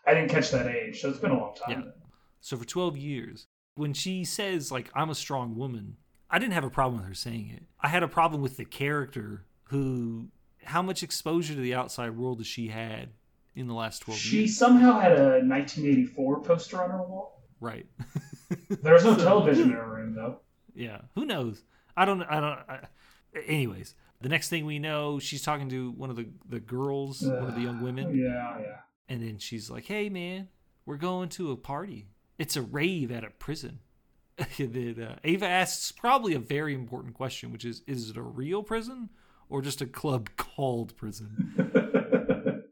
I 0.08 0.14
didn't 0.14 0.30
catch 0.30 0.52
that 0.52 0.68
age, 0.68 1.02
so 1.02 1.10
it's 1.10 1.20
been 1.20 1.32
a 1.32 1.40
long 1.40 1.56
time. 1.56 1.84
Yeah. 1.86 1.92
So 2.42 2.58
for 2.58 2.66
12 2.66 2.98
years, 2.98 3.48
when 3.76 3.94
she 3.94 4.24
says, 4.24 4.72
like, 4.72 4.90
I'm 4.94 5.10
a 5.10 5.16
strong 5.16 5.56
woman, 5.56 5.98
I 6.30 6.40
didn't 6.40 6.54
have 6.54 6.64
a 6.64 6.70
problem 6.70 7.00
with 7.02 7.08
her 7.08 7.14
saying 7.14 7.52
it. 7.56 7.64
I 7.80 7.88
had 7.88 8.04
a 8.04 8.08
problem 8.08 8.42
with 8.42 8.58
the 8.58 8.66
character 8.66 9.46
who 9.66 10.30
how 10.64 10.82
much 10.82 11.04
exposure 11.04 11.54
to 11.56 11.60
the 11.60 11.74
outside 11.76 12.16
world 12.18 12.40
has 12.40 12.48
she 12.48 12.68
had 12.70 13.10
in 13.56 13.68
the 13.68 13.74
last 13.74 14.00
12 14.04 14.20
She 14.20 14.38
years? 14.40 14.58
somehow 14.58 15.00
had 15.00 15.12
a 15.12 15.40
1984 15.46 16.42
poster 16.42 16.82
on 16.82 16.90
her 16.90 17.04
wall. 17.04 17.42
Right. 17.60 17.86
There 18.82 18.94
was 18.94 19.04
no 19.04 19.16
television 19.16 19.70
in 19.70 19.76
her 19.76 19.90
room 19.90 20.14
though. 20.16 20.40
Yeah. 20.76 21.02
Who 21.16 21.26
knows? 21.26 21.64
I 21.98 22.06
don't. 22.06 22.22
I 22.24 22.40
don't. 22.40 22.60
I, 22.70 22.80
anyways, 23.48 23.96
the 24.22 24.30
next 24.30 24.50
thing 24.50 24.66
we 24.66 24.78
know, 24.80 25.18
she's 25.20 25.42
talking 25.42 25.70
to 25.70 25.92
one 25.92 26.10
of 26.12 26.16
the 26.16 26.28
the 26.48 26.60
girls, 26.60 27.22
one 27.24 27.48
of 27.48 27.56
the 27.56 27.62
young 27.62 27.82
women, 27.82 28.08
uh, 28.08 28.10
Yeah, 28.10 28.60
yeah. 28.60 28.78
and 29.10 29.24
then 29.24 29.38
she's 29.40 29.70
like, 29.72 29.86
"Hey, 29.86 30.10
man, 30.10 30.50
we're 30.86 30.98
going 30.98 31.30
to 31.30 31.52
a 31.52 31.58
party. 31.58 32.10
It's 32.38 32.56
a 32.56 32.62
rave 32.62 33.12
at 33.12 33.24
a 33.24 33.30
prison." 33.30 33.80
then 34.58 35.02
uh, 35.02 35.16
Ava 35.24 35.46
asks 35.46 35.92
probably 35.92 36.34
a 36.34 36.40
very 36.40 36.74
important 36.74 37.14
question, 37.14 37.52
which 37.52 37.66
is: 37.66 37.82
Is 37.88 38.10
it 38.10 38.18
a 38.18 38.22
real 38.22 38.64
prison 38.64 39.10
or 39.50 39.62
just 39.62 39.82
a 39.82 39.86
club 39.86 40.30
called 40.38 40.96
prison? 40.98 41.54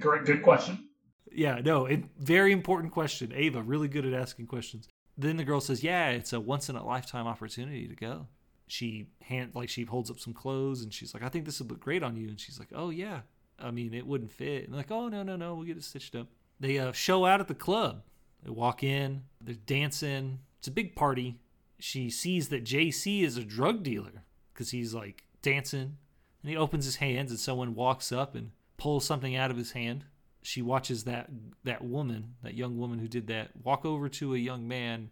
Great, 0.00 0.24
good 0.24 0.42
question. 0.42 0.88
Yeah, 1.32 1.60
no, 1.64 1.86
it, 1.86 2.04
very 2.18 2.52
important 2.52 2.92
question. 2.92 3.32
Ava, 3.34 3.62
really 3.62 3.88
good 3.88 4.06
at 4.06 4.14
asking 4.14 4.46
questions. 4.46 4.88
Then 5.16 5.36
the 5.36 5.44
girl 5.44 5.60
says, 5.60 5.82
"Yeah, 5.82 6.10
it's 6.10 6.32
a 6.32 6.40
once 6.40 6.68
in 6.68 6.76
a 6.76 6.84
lifetime 6.84 7.26
opportunity 7.26 7.86
to 7.88 7.94
go." 7.94 8.26
She 8.66 9.08
hand 9.22 9.52
like 9.54 9.68
she 9.68 9.84
holds 9.84 10.10
up 10.10 10.20
some 10.20 10.32
clothes 10.32 10.82
and 10.82 10.94
she's 10.94 11.12
like, 11.12 11.22
"I 11.22 11.28
think 11.28 11.44
this 11.44 11.58
would 11.58 11.70
look 11.70 11.80
great 11.80 12.02
on 12.02 12.16
you." 12.16 12.28
And 12.28 12.40
she's 12.40 12.58
like, 12.58 12.68
"Oh 12.74 12.90
yeah, 12.90 13.20
I 13.58 13.70
mean 13.70 13.92
it 13.92 14.06
wouldn't 14.06 14.32
fit." 14.32 14.64
And 14.64 14.72
they're 14.72 14.78
like, 14.78 14.90
"Oh 14.90 15.08
no, 15.08 15.22
no, 15.22 15.36
no, 15.36 15.54
we'll 15.54 15.66
get 15.66 15.76
it 15.76 15.84
stitched 15.84 16.14
up." 16.14 16.28
They 16.58 16.78
uh, 16.78 16.92
show 16.92 17.26
out 17.26 17.40
at 17.40 17.48
the 17.48 17.54
club. 17.54 18.02
They 18.42 18.50
walk 18.50 18.82
in. 18.82 19.22
They're 19.40 19.54
dancing. 19.54 20.40
It's 20.58 20.68
a 20.68 20.72
big 20.72 20.94
party. 20.94 21.38
She 21.78 22.10
sees 22.10 22.48
that 22.50 22.64
JC 22.64 23.22
is 23.22 23.36
a 23.36 23.44
drug 23.44 23.82
dealer 23.82 24.24
because 24.52 24.70
he's 24.70 24.92
like 24.94 25.22
dancing, 25.42 25.96
and 26.42 26.50
he 26.50 26.56
opens 26.56 26.84
his 26.84 26.96
hands, 26.96 27.30
and 27.30 27.40
someone 27.40 27.74
walks 27.74 28.12
up 28.12 28.34
and 28.34 28.50
pulls 28.76 29.04
something 29.04 29.34
out 29.36 29.50
of 29.50 29.56
his 29.56 29.72
hand 29.72 30.04
she 30.42 30.62
watches 30.62 31.04
that 31.04 31.28
that 31.64 31.84
woman, 31.84 32.34
that 32.42 32.54
young 32.54 32.78
woman 32.78 32.98
who 32.98 33.06
did 33.08 33.26
that, 33.26 33.50
walk 33.62 33.84
over 33.84 34.08
to 34.08 34.34
a 34.34 34.38
young 34.38 34.66
man, 34.66 35.10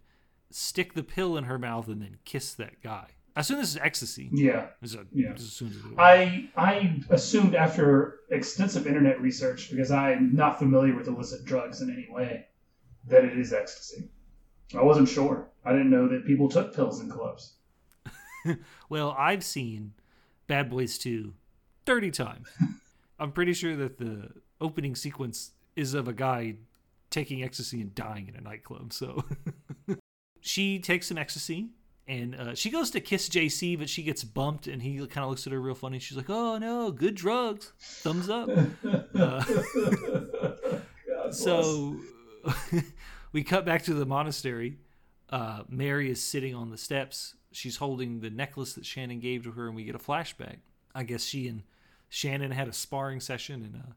stick 0.51 0.95
the 0.95 1.03
pill 1.03 1.37
in 1.37 1.45
her 1.45 1.59
mouth, 1.59 1.87
and 1.89 2.01
then 2.01 2.17
kiss 2.25 2.55
that 2.55 2.83
guy. 2.83 3.05
I 3.37 3.41
assume 3.41 3.59
this 3.59 3.69
is 3.69 3.77
ecstasy. 3.77 4.31
Yeah. 4.33 4.69
Is 4.83 4.95
a- 4.95 5.07
Yeah. 5.13 5.33
this 5.33 5.43
assumes. 5.43 5.77
I 5.99 6.49
I 6.57 7.03
assumed 7.11 7.55
after 7.55 8.21
extensive 8.31 8.87
internet 8.87 9.21
research, 9.21 9.71
because 9.71 9.91
I'm 9.91 10.35
not 10.35 10.59
familiar 10.59 10.97
with 10.97 11.09
illicit 11.09 11.45
drugs 11.45 11.83
in 11.83 11.91
any 11.91 12.09
way, 12.11 12.47
that 13.09 13.25
it 13.25 13.39
is 13.39 13.53
ecstasy. 13.53 14.09
I 14.77 14.83
wasn't 14.83 15.09
sure. 15.09 15.49
I 15.65 15.73
didn't 15.73 15.91
know 15.91 16.09
that 16.09 16.27
people 16.27 16.49
took 16.49 16.75
pills 16.75 17.01
in 17.01 17.11
clubs. 17.11 17.55
well, 18.89 19.15
I've 19.19 19.45
seen 19.45 19.95
Bad 20.47 20.71
Boys 20.71 20.99
2 20.99 21.33
30 21.87 22.11
times. 22.11 22.49
I'm 23.19 23.33
pretty 23.33 23.53
sure 23.53 23.75
that 23.77 23.99
the 23.99 24.31
opening 24.61 24.95
sequence 24.95 25.53
is 25.75 25.95
of 25.95 26.07
a 26.09 26.13
guy 26.13 26.57
taking 27.11 27.43
ecstasy 27.43 27.81
and 27.81 27.95
dying 27.95 28.29
in 28.29 28.37
a 28.37 28.41
nightclub. 28.41 28.93
So 28.93 29.25
she 30.41 30.79
takes 30.79 31.07
some 31.07 31.19
ecstasy 31.19 31.71
and 32.07 32.35
uh, 32.35 32.55
she 32.55 32.71
goes 32.71 32.91
to 32.91 33.01
kiss 33.01 33.29
JC, 33.29 33.79
but 33.79 33.89
she 33.89 34.03
gets 34.03 34.23
bumped 34.25 34.67
and 34.67 34.83
he 34.83 34.99
kind 35.07 35.25
of 35.25 35.31
looks 35.31 35.47
at 35.47 35.53
her 35.53 35.61
real 35.61 35.75
funny. 35.75 35.99
She's 35.99 36.17
like, 36.17 36.31
"Oh 36.31 36.57
no, 36.57 36.91
good 36.91 37.15
drugs, 37.15 37.73
thumbs 37.79 38.31
up." 38.31 38.49
Uh, 39.15 39.45
so 41.31 41.97
we 43.33 43.43
cut 43.43 43.65
back 43.65 43.83
to 43.85 43.95
the 43.95 44.07
monastery. 44.07 44.79
Uh, 45.31 45.63
Mary 45.69 46.11
is 46.11 46.23
sitting 46.23 46.55
on 46.55 46.71
the 46.71 46.79
steps. 46.79 47.35
She's 47.53 47.77
holding 47.77 48.21
the 48.21 48.31
necklace 48.31 48.75
that 48.75 48.87
Shannon 48.87 49.21
gave 49.21 49.45
to 49.45 49.53
her, 49.53 49.67
and 49.67 49.77
we 49.77 49.85
get 49.85 49.95
a 49.95 49.99
flashback. 49.99 50.57
I 50.95 51.03
guess 51.03 51.25
she 51.25 51.49
and 51.49 51.63
Shannon 52.09 52.51
had 52.51 52.69
a 52.69 52.73
sparring 52.73 53.21
session, 53.21 53.63
and 53.63 53.77
uh, 53.77 53.93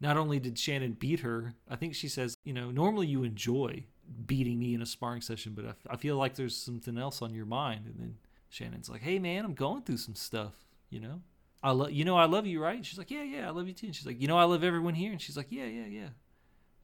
not 0.00 0.16
only 0.16 0.38
did 0.38 0.58
Shannon 0.58 0.92
beat 0.92 1.20
her, 1.20 1.54
I 1.68 1.76
think 1.76 1.94
she 1.94 2.08
says, 2.08 2.36
you 2.44 2.52
know, 2.52 2.70
normally 2.70 3.06
you 3.06 3.24
enjoy 3.24 3.84
beating 4.26 4.58
me 4.58 4.74
in 4.74 4.82
a 4.82 4.86
sparring 4.86 5.20
session, 5.22 5.52
but 5.54 5.64
I, 5.64 5.70
f- 5.70 5.86
I 5.90 5.96
feel 5.96 6.16
like 6.16 6.34
there's 6.34 6.56
something 6.56 6.98
else 6.98 7.22
on 7.22 7.34
your 7.34 7.46
mind. 7.46 7.86
And 7.86 7.96
then 7.98 8.16
Shannon's 8.48 8.88
like, 8.88 9.02
hey 9.02 9.18
man, 9.18 9.44
I'm 9.44 9.54
going 9.54 9.82
through 9.82 9.96
some 9.96 10.14
stuff, 10.14 10.52
you 10.90 11.00
know. 11.00 11.22
I 11.62 11.70
love, 11.72 11.90
you 11.90 12.04
know, 12.04 12.16
I 12.16 12.26
love 12.26 12.46
you, 12.46 12.62
right? 12.62 12.76
And 12.76 12.86
she's 12.86 12.98
like, 12.98 13.10
yeah, 13.10 13.22
yeah, 13.22 13.48
I 13.48 13.50
love 13.50 13.66
you 13.66 13.74
too. 13.74 13.86
And 13.86 13.96
she's 13.96 14.06
like, 14.06 14.20
you 14.20 14.28
know, 14.28 14.38
I 14.38 14.44
love 14.44 14.62
everyone 14.62 14.94
here. 14.94 15.10
And 15.10 15.20
she's 15.20 15.36
like, 15.36 15.48
yeah, 15.50 15.64
yeah, 15.64 15.86
yeah. 15.86 16.08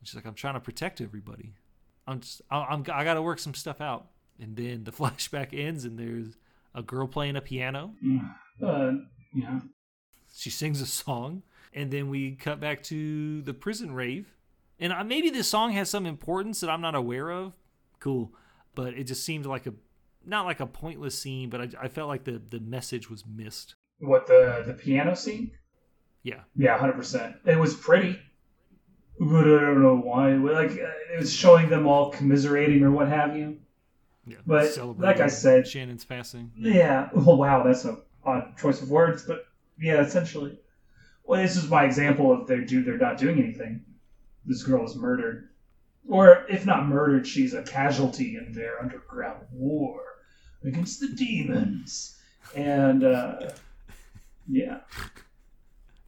And 0.02 0.08
she's 0.08 0.16
like, 0.16 0.26
I'm 0.26 0.34
trying 0.34 0.54
to 0.54 0.60
protect 0.60 1.00
everybody. 1.00 1.54
I'm 2.08 2.18
just, 2.18 2.42
I, 2.50 2.58
I'm, 2.58 2.80
I 2.92 3.04
got 3.04 3.14
to 3.14 3.22
work 3.22 3.38
some 3.38 3.54
stuff 3.54 3.80
out. 3.80 4.08
And 4.40 4.56
then 4.56 4.82
the 4.82 4.90
flashback 4.98 5.56
ends, 5.56 5.84
and 5.84 5.96
there's 5.96 6.36
a 6.74 6.82
girl 6.82 7.06
playing 7.06 7.36
a 7.36 7.40
piano. 7.40 7.94
Uh, 8.62 8.92
yeah. 9.34 9.58
She 10.32 10.50
sings 10.50 10.80
a 10.80 10.86
song, 10.86 11.42
and 11.72 11.90
then 11.90 12.08
we 12.08 12.32
cut 12.32 12.60
back 12.60 12.82
to 12.84 13.42
the 13.42 13.54
prison 13.54 13.92
rave. 13.92 14.36
And 14.78 14.92
uh, 14.92 15.02
maybe 15.02 15.30
this 15.30 15.48
song 15.48 15.72
has 15.72 15.90
some 15.90 16.06
importance 16.06 16.60
that 16.60 16.70
I'm 16.70 16.80
not 16.80 16.94
aware 16.94 17.30
of. 17.30 17.54
Cool, 17.98 18.32
but 18.76 18.94
it 18.94 19.04
just 19.04 19.24
seemed 19.24 19.46
like 19.46 19.66
a 19.66 19.74
not 20.24 20.44
like 20.44 20.60
a 20.60 20.66
pointless 20.66 21.18
scene, 21.18 21.50
but 21.50 21.60
I, 21.60 21.68
I 21.84 21.88
felt 21.88 22.08
like 22.08 22.22
the 22.24 22.40
the 22.50 22.60
message 22.60 23.10
was 23.10 23.24
missed. 23.26 23.74
What 23.98 24.28
the 24.28 24.62
the 24.64 24.74
piano 24.74 25.16
scene? 25.16 25.52
Yeah, 26.22 26.42
Yeah, 26.54 26.78
hundred 26.78 26.94
percent. 26.94 27.36
It 27.44 27.58
was 27.58 27.74
pretty, 27.74 28.20
but 29.20 29.44
I 29.44 29.60
don't 29.60 29.82
know 29.82 29.96
why. 29.96 30.32
Like 30.34 30.70
uh, 30.72 31.14
it 31.14 31.18
was 31.18 31.32
showing 31.32 31.68
them 31.68 31.86
all 31.86 32.10
commiserating 32.10 32.82
or 32.82 32.90
what 32.90 33.08
have 33.08 33.36
you. 33.36 33.58
yeah. 34.26 34.36
But, 34.46 34.76
like 34.98 35.20
I 35.20 35.28
said- 35.28 35.66
Shannon's 35.66 36.04
passing. 36.04 36.50
Yeah. 36.56 37.08
Oh 37.16 37.36
wow, 37.36 37.62
that's 37.62 37.84
a 37.84 37.98
odd 38.24 38.56
choice 38.56 38.80
of 38.82 38.90
words, 38.90 39.24
but 39.24 39.46
yeah, 39.80 40.00
essentially. 40.00 40.58
Well, 41.24 41.40
this 41.40 41.56
is 41.56 41.68
my 41.70 41.84
example 41.84 42.32
of 42.32 42.46
they 42.46 42.60
do 42.60 42.82
they're 42.82 42.98
not 42.98 43.18
doing 43.18 43.38
anything. 43.38 43.84
This 44.44 44.62
girl 44.64 44.84
is 44.84 44.96
murdered, 44.96 45.50
or 46.08 46.44
if 46.48 46.66
not 46.66 46.86
murdered, 46.88 47.26
she's 47.26 47.54
a 47.54 47.62
casualty 47.62 48.36
in 48.36 48.52
their 48.52 48.80
underground 48.82 49.44
war 49.52 50.00
against 50.64 50.98
the 51.00 51.08
demons. 51.08 52.16
And 52.56 53.04
uh, 53.04 53.50
yeah, 54.48 54.80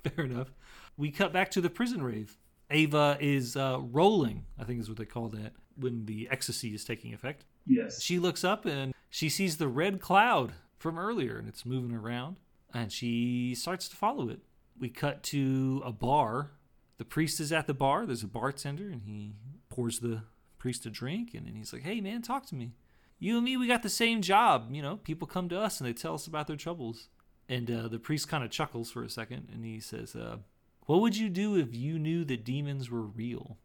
Fair 0.02 0.24
enough. 0.24 0.48
We 0.96 1.10
cut 1.10 1.32
back 1.32 1.50
to 1.52 1.60
the 1.60 1.70
prison 1.70 2.02
rave. 2.02 2.36
Ava 2.74 3.16
is 3.20 3.56
uh, 3.56 3.78
rolling, 3.80 4.44
I 4.58 4.64
think 4.64 4.80
is 4.80 4.88
what 4.88 4.98
they 4.98 5.04
call 5.04 5.28
that, 5.28 5.52
when 5.76 6.06
the 6.06 6.28
ecstasy 6.30 6.74
is 6.74 6.84
taking 6.84 7.14
effect. 7.14 7.44
yes, 7.66 8.02
She 8.02 8.18
looks 8.18 8.44
up 8.44 8.66
and 8.66 8.92
she 9.10 9.28
sees 9.28 9.56
the 9.56 9.68
red 9.68 10.00
cloud 10.00 10.52
from 10.76 10.98
earlier 10.98 11.38
and 11.38 11.48
it's 11.48 11.64
moving 11.64 11.94
around 11.96 12.36
and 12.72 12.90
she 12.92 13.54
starts 13.54 13.88
to 13.88 13.96
follow 13.96 14.28
it. 14.28 14.40
We 14.78 14.88
cut 14.88 15.22
to 15.24 15.82
a 15.84 15.92
bar. 15.92 16.50
The 16.98 17.04
priest 17.04 17.38
is 17.40 17.52
at 17.52 17.66
the 17.66 17.74
bar. 17.74 18.06
There's 18.06 18.24
a 18.24 18.28
bartender 18.28 18.90
and 18.90 19.02
he 19.04 19.34
pours 19.70 20.00
the 20.00 20.22
priest 20.58 20.84
a 20.86 20.90
drink 20.90 21.32
and 21.34 21.46
then 21.46 21.54
he's 21.54 21.72
like, 21.72 21.82
"Hey 21.82 22.00
man, 22.00 22.22
talk 22.22 22.46
to 22.46 22.54
me. 22.54 22.72
You 23.20 23.36
and 23.36 23.44
me, 23.44 23.56
we 23.56 23.68
got 23.68 23.82
the 23.84 23.88
same 23.88 24.20
job. 24.20 24.68
You 24.72 24.82
know, 24.82 24.96
people 24.96 25.26
come 25.28 25.48
to 25.50 25.60
us 25.60 25.80
and 25.80 25.88
they 25.88 25.92
tell 25.92 26.14
us 26.14 26.26
about 26.26 26.46
their 26.48 26.56
troubles." 26.56 27.08
And 27.48 27.70
uh, 27.70 27.88
the 27.88 27.98
priest 27.98 28.28
kind 28.28 28.42
of 28.42 28.50
chuckles 28.50 28.90
for 28.90 29.04
a 29.04 29.10
second 29.10 29.48
and 29.52 29.64
he 29.64 29.78
says, 29.78 30.16
uh, 30.16 30.38
"What 30.86 31.00
would 31.00 31.16
you 31.16 31.28
do 31.28 31.56
if 31.56 31.74
you 31.74 31.98
knew 31.98 32.24
that 32.24 32.44
demons 32.44 32.90
were 32.90 33.02
real?" 33.02 33.58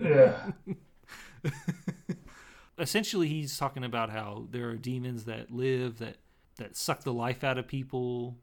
yeah, 0.00 0.52
essentially 2.78 3.28
he's 3.28 3.58
talking 3.58 3.84
about 3.84 4.10
how 4.10 4.46
there 4.50 4.68
are 4.68 4.76
demons 4.76 5.24
that 5.24 5.50
live 5.50 5.98
that 5.98 6.16
that 6.56 6.76
suck 6.76 7.02
the 7.02 7.12
life 7.12 7.44
out 7.44 7.58
of 7.58 7.66
people 7.66 8.36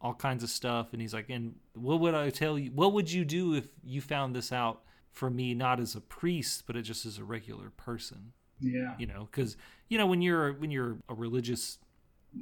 all 0.00 0.14
kinds 0.14 0.42
of 0.42 0.50
stuff 0.50 0.92
and 0.92 1.00
he's 1.00 1.14
like 1.14 1.30
and 1.30 1.54
what 1.74 2.00
would 2.00 2.14
i 2.14 2.28
tell 2.30 2.58
you 2.58 2.70
what 2.72 2.92
would 2.92 3.10
you 3.10 3.24
do 3.24 3.54
if 3.54 3.68
you 3.82 4.00
found 4.00 4.34
this 4.34 4.52
out 4.52 4.82
for 5.12 5.30
me 5.30 5.54
not 5.54 5.80
as 5.80 5.94
a 5.94 6.00
priest 6.00 6.64
but 6.66 6.76
it 6.76 6.82
just 6.82 7.06
as 7.06 7.18
a 7.18 7.24
regular 7.24 7.70
person 7.70 8.32
yeah, 8.60 8.94
you 8.98 9.06
know 9.06 9.28
because 9.30 9.56
you 9.88 9.98
know 9.98 10.06
when 10.06 10.22
you're 10.22 10.52
when 10.54 10.70
you're 10.70 10.98
a 11.08 11.14
religious 11.14 11.78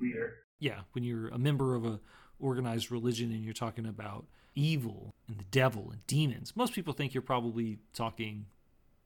leader. 0.01 0.39
yeah 0.59 0.81
when 0.93 1.05
you're 1.05 1.29
a 1.29 1.39
member 1.39 1.75
of 1.75 1.85
a 1.85 2.01
organized 2.43 2.91
religion 2.91 3.31
and 3.31 3.45
you're 3.45 3.55
talking 3.55 3.87
about 3.87 4.27
evil 4.55 5.15
and 5.29 5.39
the 5.39 5.45
devil 5.45 5.89
and 5.91 6.07
demons 6.07 6.55
most 6.55 6.75
people 6.75 6.93
think 6.93 7.15
you're 7.15 7.23
probably 7.23 7.79
talking 7.95 8.45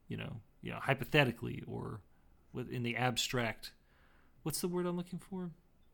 you 0.09 0.17
know 0.17 0.41
you 0.63 0.71
know 0.73 0.79
hypothetically 0.81 1.63
or 1.67 2.01
in 2.71 2.83
the 2.83 2.97
abstract 2.97 3.73
what's 4.43 4.61
the 4.61 4.69
word 4.69 4.87
i'm 4.87 4.97
looking 4.97 5.19
for 5.21 5.51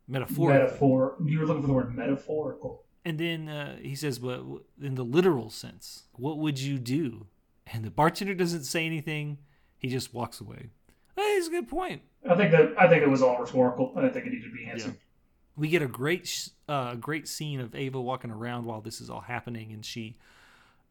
metaphorical 0.09 0.63
Metaphor. 0.65 1.17
You're 1.25 1.47
looking 1.47 1.63
for 1.63 1.67
the 1.69 1.73
word 1.75 1.95
metaphorical. 1.95 2.85
and 3.05 3.19
then 3.19 3.49
uh, 3.49 3.77
he 3.83 3.95
says 3.95 4.19
but 4.19 4.43
in 4.81 4.95
the 4.95 5.05
literal 5.05 5.51
sense 5.51 6.05
what 6.13 6.39
would 6.39 6.59
you 6.59 6.79
do 6.79 7.27
and 7.67 7.85
the 7.85 7.91
bartender 7.91 8.35
doesn't 8.35 8.65
say 8.65 8.87
anything 8.87 9.39
he 9.77 9.89
just 9.89 10.15
walks 10.15 10.41
away 10.41 10.71
it's 11.17 11.49
a 11.49 11.51
good 11.51 11.69
point 11.69 12.03
I 12.29 12.37
think 12.37 12.53
that 12.53 12.75
I 12.79 12.89
think 12.89 13.03
it 13.03 13.09
was 13.09 13.21
all 13.21 13.37
rhetorical. 13.39 13.93
I 13.97 14.03
didn't 14.03 14.15
think 14.15 14.27
it 14.27 14.33
needed 14.33 14.49
to 14.49 14.57
be 14.57 14.65
answered. 14.67 14.95
We 15.57 15.69
get 15.69 15.83
a 15.83 15.87
great 15.87 16.49
uh, 16.69 16.95
great 16.95 17.29
scene 17.29 17.61
of 17.61 17.75
Ava 17.75 18.01
walking 18.01 18.31
around 18.31 18.65
while 18.65 18.81
this 18.81 19.01
is 19.01 19.11
all 19.11 19.21
happening, 19.21 19.73
and 19.73 19.85
she 19.85 20.17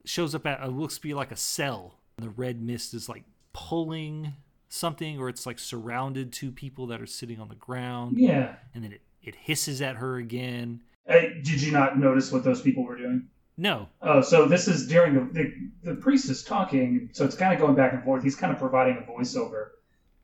shows 0.05 0.33
up 0.35 0.45
at 0.45 0.61
it 0.63 0.71
looks 0.71 0.95
to 0.95 1.01
be 1.01 1.13
like 1.13 1.31
a 1.31 1.37
cell. 1.37 1.95
The 2.17 2.29
red 2.29 2.61
mist 2.61 2.93
is 2.93 3.09
like 3.09 3.23
pulling 3.53 4.33
something, 4.69 5.19
or 5.19 5.29
it's 5.29 5.45
like 5.45 5.59
surrounded 5.59 6.31
two 6.31 6.51
people 6.51 6.87
that 6.87 7.01
are 7.01 7.07
sitting 7.07 7.39
on 7.39 7.49
the 7.49 7.55
ground, 7.55 8.17
Yeah, 8.17 8.55
and 8.73 8.83
then 8.83 8.93
it 8.93 9.01
It 9.23 9.35
hisses 9.35 9.81
at 9.81 9.97
her 9.97 10.17
again. 10.17 10.81
Hey, 11.05 11.41
did 11.43 11.61
you 11.61 11.71
not 11.71 11.97
notice 11.97 12.31
what 12.31 12.43
those 12.43 12.61
people 12.61 12.83
were 12.83 12.97
doing? 12.97 13.27
No. 13.57 13.89
Oh, 14.01 14.21
so 14.21 14.45
this 14.45 14.67
is 14.67 14.87
during 14.87 15.13
the, 15.13 15.33
the 15.33 15.91
the 15.91 15.95
priest 15.95 16.29
is 16.29 16.43
talking, 16.43 17.09
so 17.13 17.25
it's 17.25 17.35
kind 17.35 17.53
of 17.53 17.59
going 17.59 17.75
back 17.75 17.93
and 17.93 18.03
forth. 18.03 18.23
He's 18.23 18.35
kind 18.35 18.53
of 18.53 18.59
providing 18.59 18.97
a 18.97 19.01
voiceover, 19.01 19.69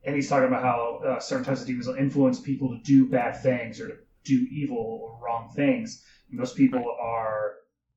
and 0.03 0.15
he's 0.15 0.29
talking 0.29 0.47
about 0.47 0.63
how 0.63 1.01
uh, 1.05 1.19
certain 1.19 1.43
types 1.45 1.61
of 1.61 1.67
demons 1.67 1.87
will 1.87 1.95
influence 1.95 2.39
people 2.39 2.69
to 2.69 2.77
do 2.83 3.05
bad 3.07 3.41
things 3.41 3.79
or 3.81 3.89
to 3.89 3.97
do 4.27 4.47
evil 4.51 4.77
or 4.77 5.19
wrong 5.23 5.51
things. 5.55 6.03
And 6.29 6.39
those 6.39 6.53
people 6.53 6.83
are 7.01 7.53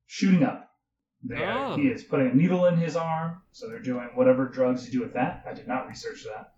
shooting 0.07 0.43
up. 0.43 0.69
Oh. 1.35 1.75
He 1.75 1.83
is 1.83 2.03
putting 2.03 2.31
a 2.31 2.33
needle 2.33 2.65
in 2.65 2.77
his 2.77 2.95
arm, 2.95 3.41
so 3.51 3.67
they're 3.67 3.79
doing 3.79 4.09
whatever 4.15 4.47
drugs 4.47 4.85
you 4.85 4.91
do 4.91 5.01
with 5.01 5.13
that. 5.13 5.43
I 5.47 5.53
did 5.53 5.67
not 5.67 5.87
research 5.87 6.25
that. 6.25 6.53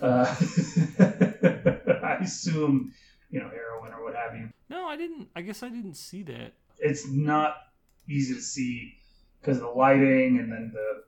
Uh, 0.00 0.24
I 2.02 2.22
assume, 2.22 2.92
you 3.28 3.40
know, 3.40 3.50
heroin 3.50 3.92
or 3.92 4.02
what 4.04 4.14
have 4.14 4.34
you. 4.34 4.48
No, 4.70 4.86
I 4.86 4.96
didn't. 4.96 5.28
I 5.36 5.42
guess 5.42 5.62
I 5.62 5.68
didn't 5.68 5.94
see 5.94 6.22
that. 6.22 6.54
It's 6.78 7.06
not 7.06 7.56
easy 8.08 8.34
to 8.34 8.40
see 8.40 8.94
because 9.40 9.58
of 9.58 9.64
the 9.64 9.70
lighting 9.70 10.38
and 10.38 10.50
then 10.50 10.70
the 10.72 11.02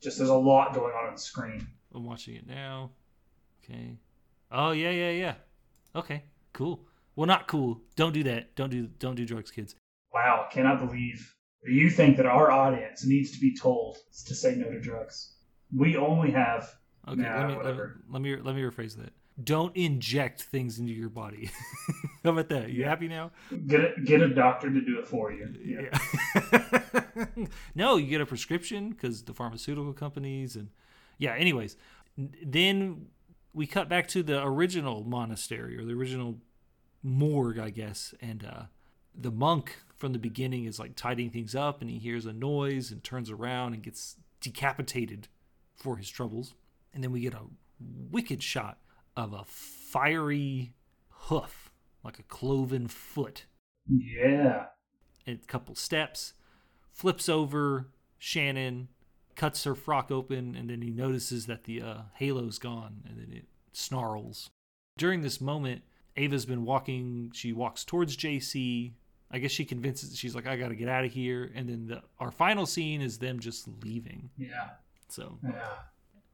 just 0.00 0.18
there's 0.18 0.30
a 0.30 0.34
lot 0.34 0.74
going 0.74 0.94
on 0.94 1.08
on 1.08 1.14
the 1.14 1.20
screen. 1.20 1.66
I'm 1.94 2.04
watching 2.04 2.36
it 2.36 2.46
now. 2.46 2.90
Okay. 3.62 3.98
Oh 4.50 4.70
yeah, 4.70 4.90
yeah, 4.90 5.10
yeah. 5.10 5.34
Okay, 5.94 6.22
cool. 6.52 6.80
Well, 7.16 7.26
not 7.26 7.46
cool. 7.48 7.80
Don't 7.96 8.12
do 8.12 8.22
that. 8.24 8.54
Don't 8.56 8.70
do 8.70 8.86
don't 8.98 9.14
do 9.14 9.26
drugs, 9.26 9.50
kids. 9.50 9.74
Wow, 10.12 10.46
I 10.48 10.52
cannot 10.52 10.78
believe 10.78 11.34
that 11.62 11.72
you 11.72 11.90
think 11.90 12.16
that 12.16 12.26
our 12.26 12.50
audience 12.50 13.04
needs 13.04 13.30
to 13.32 13.38
be 13.40 13.54
told 13.56 13.98
to 14.26 14.34
say 14.34 14.54
no 14.56 14.70
to 14.70 14.80
drugs. 14.80 15.34
We 15.76 15.96
only 15.96 16.30
have 16.32 16.74
Okay, 17.08 17.22
Nah, 17.22 17.38
let, 17.38 17.38
me, 17.38 17.40
let, 17.40 17.48
me, 17.48 17.56
whatever. 17.56 18.00
let 18.10 18.22
me 18.22 18.36
let 18.36 18.54
me 18.54 18.62
rephrase 18.62 18.96
that. 18.96 19.12
Don't 19.42 19.74
inject 19.74 20.42
things 20.42 20.78
into 20.78 20.92
your 20.92 21.08
body. 21.08 21.50
How 22.24 22.30
about 22.30 22.48
that? 22.50 22.70
You 22.70 22.82
Yeah. 22.82 22.88
happy 22.88 23.08
now? 23.08 23.30
get 23.66 23.80
a, 23.80 24.00
get 24.04 24.20
a 24.20 24.28
doctor 24.34 24.68
to 24.70 24.80
do 24.82 24.98
it 24.98 25.08
for 25.08 25.32
you. 25.32 25.48
Yeah. 25.64 25.98
Yeah. 26.52 27.26
no, 27.74 27.96
you 27.96 28.06
get 28.06 28.20
a 28.20 28.26
prescription 28.26 28.90
because 28.90 29.22
the 29.22 29.32
pharmaceutical 29.34 29.92
companies 29.92 30.56
and 30.56 30.68
yeah. 31.18 31.34
Anyways, 31.34 31.76
then 32.44 33.06
we 33.54 33.66
cut 33.66 33.88
back 33.88 34.08
to 34.08 34.22
the 34.22 34.42
original 34.44 35.04
monastery 35.04 35.78
or 35.78 35.84
the 35.84 35.92
original 35.94 36.36
morgue, 37.02 37.58
I 37.58 37.70
guess, 37.70 38.14
and 38.20 38.44
uh, 38.44 38.62
the 39.14 39.30
monk 39.30 39.76
from 39.96 40.12
the 40.12 40.18
beginning 40.18 40.64
is 40.64 40.78
like 40.78 40.96
tidying 40.96 41.30
things 41.30 41.54
up, 41.54 41.80
and 41.80 41.90
he 41.90 41.98
hears 41.98 42.26
a 42.26 42.32
noise 42.32 42.90
and 42.90 43.02
turns 43.02 43.30
around 43.30 43.74
and 43.74 43.82
gets 43.82 44.16
decapitated 44.40 45.28
for 45.74 45.96
his 45.96 46.08
troubles, 46.08 46.54
and 46.92 47.02
then 47.02 47.12
we 47.12 47.20
get 47.20 47.34
a 47.34 47.46
wicked 48.10 48.42
shot 48.42 48.78
of 49.16 49.32
a 49.32 49.44
fiery 49.46 50.74
hoof, 51.08 51.70
like 52.04 52.18
a 52.18 52.24
cloven 52.24 52.86
foot 52.86 53.46
Yeah. 53.88 54.66
And 55.26 55.38
a 55.42 55.46
couple 55.46 55.74
steps, 55.74 56.34
flips 56.92 57.28
over 57.28 57.88
Shannon, 58.18 58.88
cuts 59.34 59.64
her 59.64 59.74
frock 59.74 60.10
open, 60.10 60.54
and 60.54 60.70
then 60.70 60.82
he 60.82 60.90
notices 60.90 61.46
that 61.46 61.64
the 61.64 61.82
uh, 61.82 61.98
halo's 62.14 62.58
gone, 62.58 63.02
and 63.08 63.18
then 63.18 63.32
it 63.36 63.46
snarls. 63.72 64.50
During 64.98 65.22
this 65.22 65.40
moment, 65.40 65.82
Ava's 66.16 66.44
been 66.46 66.64
walking. 66.64 67.30
She 67.34 67.52
walks 67.52 67.84
towards 67.84 68.16
JC. 68.16 68.92
I 69.30 69.38
guess 69.38 69.50
she 69.52 69.64
convinces. 69.64 70.16
She's 70.18 70.34
like, 70.34 70.46
"I 70.46 70.56
got 70.56 70.68
to 70.68 70.74
get 70.74 70.88
out 70.88 71.04
of 71.04 71.12
here." 71.12 71.50
And 71.54 71.68
then 71.68 71.86
the 71.86 72.02
our 72.18 72.30
final 72.30 72.66
scene 72.66 73.00
is 73.00 73.18
them 73.18 73.38
just 73.38 73.68
leaving. 73.84 74.30
Yeah. 74.36 74.70
So 75.08 75.38
Yeah. 75.42 75.50
her 75.50 75.74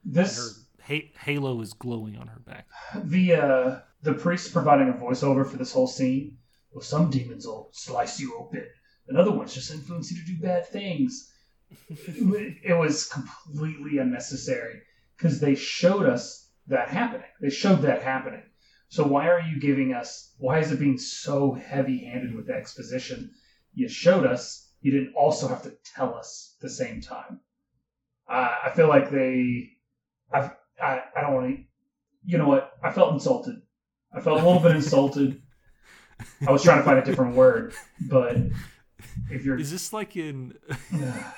This 0.04 0.66
ha- 0.82 1.10
halo 1.20 1.60
is 1.60 1.72
glowing 1.74 2.16
on 2.16 2.26
her 2.28 2.40
back. 2.40 2.66
the 3.04 3.34
uh 3.34 3.80
the 4.02 4.14
priest 4.14 4.52
providing 4.52 4.88
a 4.88 4.92
voiceover 4.92 5.46
for 5.48 5.56
this 5.56 5.72
whole 5.72 5.86
scene. 5.88 6.38
Well, 6.72 6.82
some 6.82 7.10
demons 7.10 7.46
will 7.46 7.70
slice 7.72 8.20
you 8.20 8.36
open, 8.38 8.64
and 9.08 9.16
other 9.18 9.32
ones 9.32 9.54
just 9.54 9.70
influence 9.70 10.10
you 10.10 10.18
to 10.20 10.26
do 10.26 10.38
bad 10.40 10.66
things. 10.68 11.32
it 11.88 12.78
was 12.78 13.06
completely 13.06 13.98
unnecessary 13.98 14.80
because 15.16 15.40
they 15.40 15.54
showed 15.54 16.06
us 16.06 16.50
that 16.68 16.88
happening. 16.88 17.26
They 17.40 17.50
showed 17.50 17.82
that 17.82 18.02
happening. 18.02 18.42
So 18.88 19.06
why 19.06 19.28
are 19.28 19.40
you 19.40 19.60
giving 19.60 19.92
us? 19.92 20.34
Why 20.38 20.58
is 20.60 20.70
it 20.72 20.78
being 20.78 20.98
so 20.98 21.52
heavy-handed 21.52 22.34
with 22.34 22.50
exposition? 22.50 23.32
You 23.74 23.88
showed 23.88 24.26
us. 24.26 24.70
You 24.80 24.92
didn't 24.92 25.14
also 25.14 25.48
have 25.48 25.62
to 25.62 25.72
tell 25.94 26.14
us 26.14 26.54
at 26.58 26.62
the 26.62 26.70
same 26.70 27.00
time. 27.00 27.40
Uh, 28.28 28.54
I 28.64 28.70
feel 28.70 28.88
like 28.88 29.10
they. 29.10 29.70
I've, 30.32 30.50
I 30.82 31.02
I 31.16 31.20
don't 31.20 31.34
want 31.34 31.56
to. 31.56 31.62
You 32.24 32.38
know 32.38 32.48
what? 32.48 32.72
I 32.82 32.92
felt 32.92 33.12
insulted. 33.12 33.62
I 34.12 34.20
felt 34.20 34.40
a 34.40 34.44
little 34.44 34.60
bit 34.60 34.76
insulted. 34.76 35.42
I 36.46 36.50
was 36.50 36.62
trying 36.62 36.78
to 36.78 36.84
find 36.84 36.98
a 36.98 37.04
different 37.04 37.34
word, 37.34 37.74
but 38.08 38.36
if 39.30 39.44
you're 39.44 39.58
Is 39.58 39.70
this 39.70 39.92
like 39.92 40.16
in? 40.16 40.54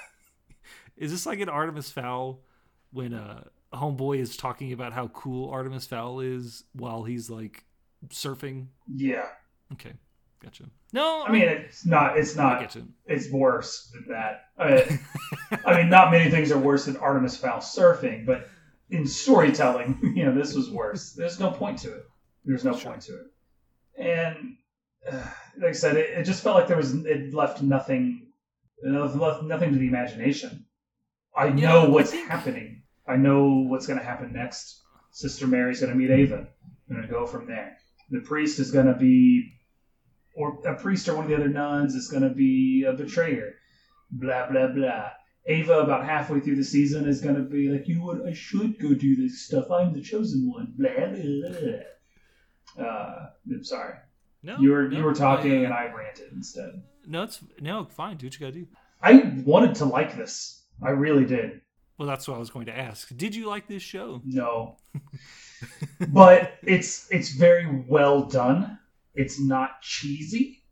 Is 0.97 1.11
this 1.11 1.27
like 1.27 1.39
in 1.39 1.49
Artemis 1.49 1.91
Fowl 1.91 2.41
when 2.91 3.15
uh 3.15 3.45
homeboy 3.73 4.19
is 4.19 4.37
talking 4.37 4.73
about 4.73 4.93
how 4.93 5.09
cool 5.09 5.51
Artemis 5.51 5.87
Fowl 5.87 6.21
is 6.21 6.65
while 6.73 7.05
he's 7.05 7.29
like 7.31 7.65
surfing? 8.09 8.69
yeah, 8.95 9.27
Okay, 9.73 9.93
gotcha. 10.43 10.65
No, 10.93 11.25
I 11.27 11.31
mean 11.33 11.43
it's 11.43 11.85
not. 11.85 12.17
It's 12.17 12.35
not. 12.35 12.75
It's 13.07 13.31
worse 13.31 13.93
than 13.93 14.07
that. 14.09 14.45
Uh, 14.59 14.81
I 15.65 15.77
mean, 15.77 15.89
not 15.89 16.11
many 16.11 16.31
things 16.33 16.51
are 16.51 16.59
worse 16.59 16.87
than 16.87 16.97
Artemis 16.97 17.37
Fowl 17.37 17.59
surfing, 17.61 18.27
but 18.27 18.49
in 18.91 19.07
storytelling, 19.07 19.99
you 20.17 20.25
know, 20.25 20.35
this 20.35 20.53
was 20.55 20.69
worse. 20.71 21.13
There's 21.13 21.39
no 21.39 21.51
point 21.53 21.79
to 21.81 21.93
it. 21.95 22.05
There's 22.45 22.65
no 22.65 22.75
Sure. 22.77 22.91
point 22.91 23.03
to 23.03 23.13
it. 23.15 23.27
And 24.05 24.57
uh, 25.11 25.23
like 25.59 25.69
I 25.71 25.73
said, 25.73 25.97
it, 25.97 26.11
it 26.19 26.25
just 26.25 26.43
felt 26.43 26.57
like 26.57 26.67
there 26.67 26.77
was 26.77 26.93
it 26.93 27.33
left 27.33 27.63
nothing, 27.63 28.27
it 28.83 28.89
left 28.91 29.43
nothing 29.45 29.73
to 29.73 29.79
the 29.79 29.87
imagination. 29.87 30.67
I 31.37 31.47
Yeah, 31.47 31.55
know 31.55 31.85
I 31.85 31.89
what's 31.89 32.11
think- 32.11 32.29
happening. 32.29 32.78
I 33.09 33.17
know 33.17 33.65
what's 33.69 33.87
going 33.87 33.99
to 33.99 34.05
happen 34.05 34.33
next. 34.33 34.83
Sister 35.11 35.47
Mary's 35.47 35.81
going 35.81 35.93
to 35.93 35.99
meet 35.99 36.11
Ava. 36.11 36.49
We're 36.89 36.97
going 36.97 37.09
to 37.09 37.13
go 37.13 37.27
from 37.27 37.47
there. 37.47 37.77
The 38.11 38.21
priest 38.21 38.59
is 38.59 38.71
going 38.71 38.87
to 38.87 38.95
be, 38.95 39.53
or 40.35 40.59
a 40.67 40.75
priest 40.75 41.09
or 41.09 41.15
one 41.17 41.25
of 41.25 41.31
the 41.31 41.37
other 41.37 41.49
nuns 41.49 41.95
is 41.95 42.09
going 42.09 42.23
to 42.23 42.31
be 42.31 42.85
a 42.89 42.93
betrayer. 42.93 43.55
Blah 44.11 44.51
blah 44.51 44.69
blah. 44.69 45.09
Ava, 45.47 45.81
about 45.81 46.05
halfway 46.05 46.41
through 46.41 46.57
the 46.57 46.65
season, 46.65 47.09
is 47.09 47.21
going 47.23 47.35
to 47.37 47.43
be 47.43 47.69
like, 47.69 47.89
you 47.89 47.99
know 47.99 48.05
what? 48.07 48.27
I 48.27 48.33
should 48.35 48.79
go 48.79 48.93
do 48.95 49.17
this 49.17 49.47
stuff. 49.47 49.71
I'm 49.71 49.93
the 49.95 50.03
chosen 50.03 50.51
one. 50.51 50.75
Blah 50.77 50.91
blah 50.97 51.61
blah. 51.61 52.85
Uh, 52.87 53.27
I'm 53.51 53.65
sorry. 53.65 53.95
No, 54.43 54.57
You 54.61 54.71
were 54.71 54.89
no, 54.89 54.99
you 54.99 55.05
were 55.05 55.15
talking, 55.15 55.53
I- 55.53 55.65
and 55.65 55.73
I 55.75 55.93
ranted 55.93 56.33
instead. 56.33 56.83
no, 57.07 57.23
it's 57.25 57.41
no 57.61 57.85
fine. 57.87 58.17
Do 58.17 58.27
what 58.27 58.35
you 58.35 58.41
gotta 58.41 58.53
do. 58.53 58.67
I 59.03 59.43
wanted 59.45 59.75
to 59.77 59.85
like 59.85 60.17
this. 60.17 60.65
I 60.83 60.91
really 60.91 61.25
did. 61.25 61.61
Well, 61.99 62.07
that's 62.07 62.29
what 62.29 62.37
I 62.37 62.39
was 62.39 62.51
going 62.51 62.67
to 62.67 62.79
ask. 62.79 63.15
Did 63.17 63.35
you 63.35 63.47
like 63.49 63.67
this 63.67 63.83
show? 63.83 64.23
No. 64.25 64.77
but 66.09 66.53
it's 66.63 67.11
it's 67.11 67.31
very 67.31 67.85
well 67.89 68.23
done. 68.23 68.79
It's 69.15 69.41
not 69.41 69.83
cheesy, 69.83 70.63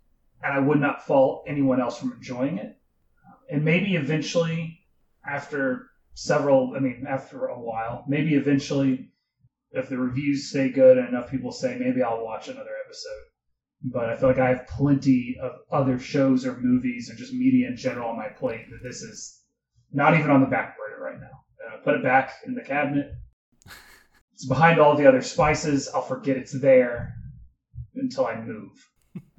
and 0.42 0.54
I 0.54 0.60
would 0.60 0.78
not 0.78 1.04
fault 1.04 1.44
anyone 1.48 1.80
else 1.80 1.98
from 1.98 2.12
enjoying 2.12 2.58
it. 2.58 2.78
And 3.50 3.64
maybe 3.64 3.96
eventually, 3.96 4.78
after 5.28 5.90
several, 6.14 6.74
I 6.76 6.78
mean, 6.78 7.04
after 7.08 7.46
a 7.46 7.58
while, 7.58 8.04
maybe 8.06 8.36
eventually, 8.36 9.10
if 9.72 9.88
the 9.88 9.98
reviews 9.98 10.50
stay 10.50 10.68
good 10.68 10.96
and 10.96 11.08
enough 11.08 11.28
people 11.28 11.50
say, 11.50 11.76
maybe 11.78 12.02
I'll 12.02 12.24
watch 12.24 12.46
another 12.46 12.70
episode. 12.84 13.22
But 13.82 14.08
I 14.08 14.16
feel 14.16 14.28
like 14.28 14.38
I 14.38 14.48
have 14.48 14.68
plenty 14.68 15.36
of 15.42 15.52
other 15.72 15.98
shows 15.98 16.46
or 16.46 16.56
movies 16.56 17.10
or 17.10 17.14
just 17.14 17.34
media 17.34 17.68
in 17.68 17.76
general 17.76 18.10
on 18.10 18.16
my 18.16 18.28
plate 18.28 18.66
that 18.70 18.82
this 18.82 19.02
is 19.02 19.35
not 19.96 20.16
even 20.16 20.30
on 20.30 20.40
the 20.40 20.46
back 20.46 20.76
burner 20.76 21.02
right 21.02 21.18
now. 21.18 21.40
Uh, 21.66 21.78
put 21.78 21.94
it 21.94 22.02
back 22.02 22.34
in 22.46 22.54
the 22.54 22.60
cabinet. 22.60 23.12
It's 24.34 24.46
behind 24.46 24.78
all 24.78 24.94
the 24.94 25.06
other 25.08 25.22
spices. 25.22 25.88
I'll 25.94 26.02
forget 26.02 26.36
it's 26.36 26.52
there 26.60 27.14
until 27.94 28.26
I 28.26 28.38
move. 28.38 28.70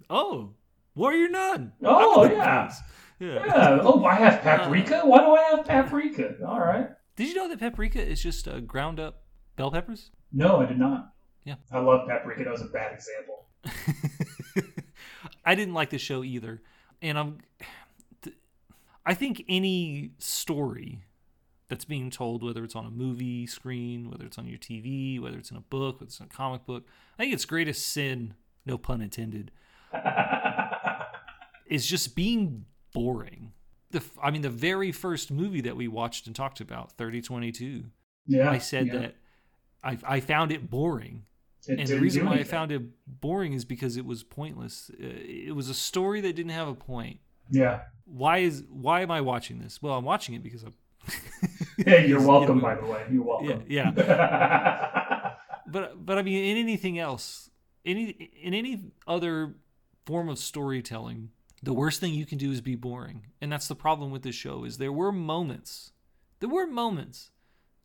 Oh, 0.10 0.53
Warrior 0.95 1.30
Nun. 1.30 1.74
Oh, 1.84 2.24
yeah. 2.26 2.72
yeah. 3.20 3.45
Yeah. 3.45 3.80
Oh, 3.82 4.03
I 4.03 4.16
have 4.16 4.41
paprika. 4.41 5.01
Why 5.03 5.20
do 5.20 5.36
I 5.36 5.41
have 5.43 5.66
paprika? 5.66 6.36
All 6.47 6.60
right. 6.60 6.89
Did 7.16 7.28
you 7.28 7.36
know 7.36 7.47
that 7.49 7.60
paprika 7.60 8.03
is 8.03 8.22
just 8.22 8.47
uh, 8.47 8.60
ground 8.60 8.99
up 8.99 9.24
bell 9.55 9.72
peppers? 9.72 10.12
No, 10.32 10.62
I 10.62 10.66
did 10.66 10.80
not. 10.80 11.14
Yeah. 11.43 11.55
I 11.72 11.80
love 11.80 12.08
paprika. 12.08 12.43
That 12.43 12.51
was 12.51 12.62
a 12.62 12.66
bad 12.66 12.93
example. 12.93 13.47
I 15.45 15.55
didn't 15.55 15.74
like 15.74 15.91
the 15.91 15.97
show 15.97 16.24
either, 16.24 16.62
and 17.01 17.18
I'm. 17.18 17.38
I 19.08 19.14
think 19.14 19.45
any 19.47 20.12
story 20.20 20.99
that's 21.70 21.86
being 21.86 22.10
told, 22.12 22.43
whether 22.43 22.64
it's 22.66 22.76
on 22.76 22.86
a 22.86 22.91
movie 22.91 23.47
screen, 23.47 24.12
whether 24.12 24.26
it's 24.26 24.38
on 24.38 24.47
your 24.47 24.60
TV, 24.60 25.20
whether 25.20 25.38
it's 25.38 25.49
in 25.49 25.55
a 25.55 25.62
book, 25.62 25.95
whether 25.95 26.08
it's 26.08 26.20
in 26.20 26.26
a 26.26 26.30
comic 26.30 26.66
book, 26.66 26.86
I 27.18 27.24
think 27.24 27.34
its 27.34 27.45
greatest 27.45 27.88
sin, 27.88 28.34
no 28.66 28.78
pun 28.78 29.01
intended, 29.01 29.51
is 31.66 31.88
just 31.88 32.18
being 32.18 32.66
boring. 32.93 33.53
The, 33.91 34.03
I 34.22 34.30
mean, 34.30 34.41
the 34.41 34.49
very 34.49 34.91
first 34.91 35.32
movie 35.32 35.62
that 35.62 35.78
we 35.78 35.88
watched 35.88 36.28
and 36.28 36.36
talked 36.36 36.60
about, 36.60 36.91
3022, 36.97 37.86
yeah. 38.26 38.51
I 38.51 38.58
said 38.58 38.88
yeah. 38.88 38.93
that 38.93 39.16
I, 39.82 39.97
I 40.05 40.20
found 40.20 40.51
it 40.51 40.70
boring. 40.70 41.24
It 41.66 41.80
and 41.80 41.88
the 41.88 41.99
reason 41.99 42.26
why 42.26 42.36
I 42.36 42.43
found 42.43 42.74
it 42.74 42.82
boring 43.08 43.53
is 43.53 43.64
because 43.64 43.95
it 43.95 44.05
was 44.05 44.24
pointless. 44.24 44.91
Uh, 44.93 45.05
It 45.05 45.55
was 45.55 45.70
a 45.70 45.74
story 45.74 46.20
that 46.22 46.36
didn't 46.36 46.51
have 46.51 46.68
a 46.68 46.76
point. 46.76 47.20
Yeah. 47.50 47.82
Why 48.06 48.39
is 48.39 48.64
why 48.70 49.02
am 49.02 49.12
I 49.12 49.22
watching 49.22 49.60
this? 49.60 49.82
Well, 49.82 49.95
I'm 49.95 50.06
watching 50.06 50.36
it 50.36 50.43
because 50.43 50.64
I'm. 50.64 50.74
Yeah, 51.78 52.00
you're 52.00 52.20
You 52.22 52.28
welcome, 52.28 52.58
know, 52.58 52.64
by 52.64 52.76
the 52.76 52.86
way. 52.86 53.06
You're 53.12 53.24
welcome. 53.24 53.64
Yeah, 53.68 53.91
yeah. 53.95 55.34
but 55.68 56.06
but 56.06 56.18
I 56.18 56.22
mean, 56.24 56.43
in 56.43 56.58
anything 56.58 56.98
else, 56.98 57.50
any 57.86 58.10
in 58.41 58.54
any 58.54 58.91
other 59.08 59.56
form 60.06 60.30
of 60.30 60.39
storytelling, 60.39 61.30
the 61.62 61.74
worst 61.74 62.00
thing 62.00 62.14
you 62.14 62.26
can 62.26 62.38
do 62.38 62.52
is 62.52 62.62
be 62.62 62.76
boring, 62.76 63.28
and 63.41 63.52
that's 63.52 63.68
the 63.68 63.76
problem 63.76 64.12
with 64.12 64.24
this 64.24 64.36
show. 64.36 64.64
Is 64.64 64.78
there 64.78 64.91
were 64.91 65.12
moments, 65.12 65.91
there 66.39 66.50
were 66.50 66.66
moments, 66.66 67.32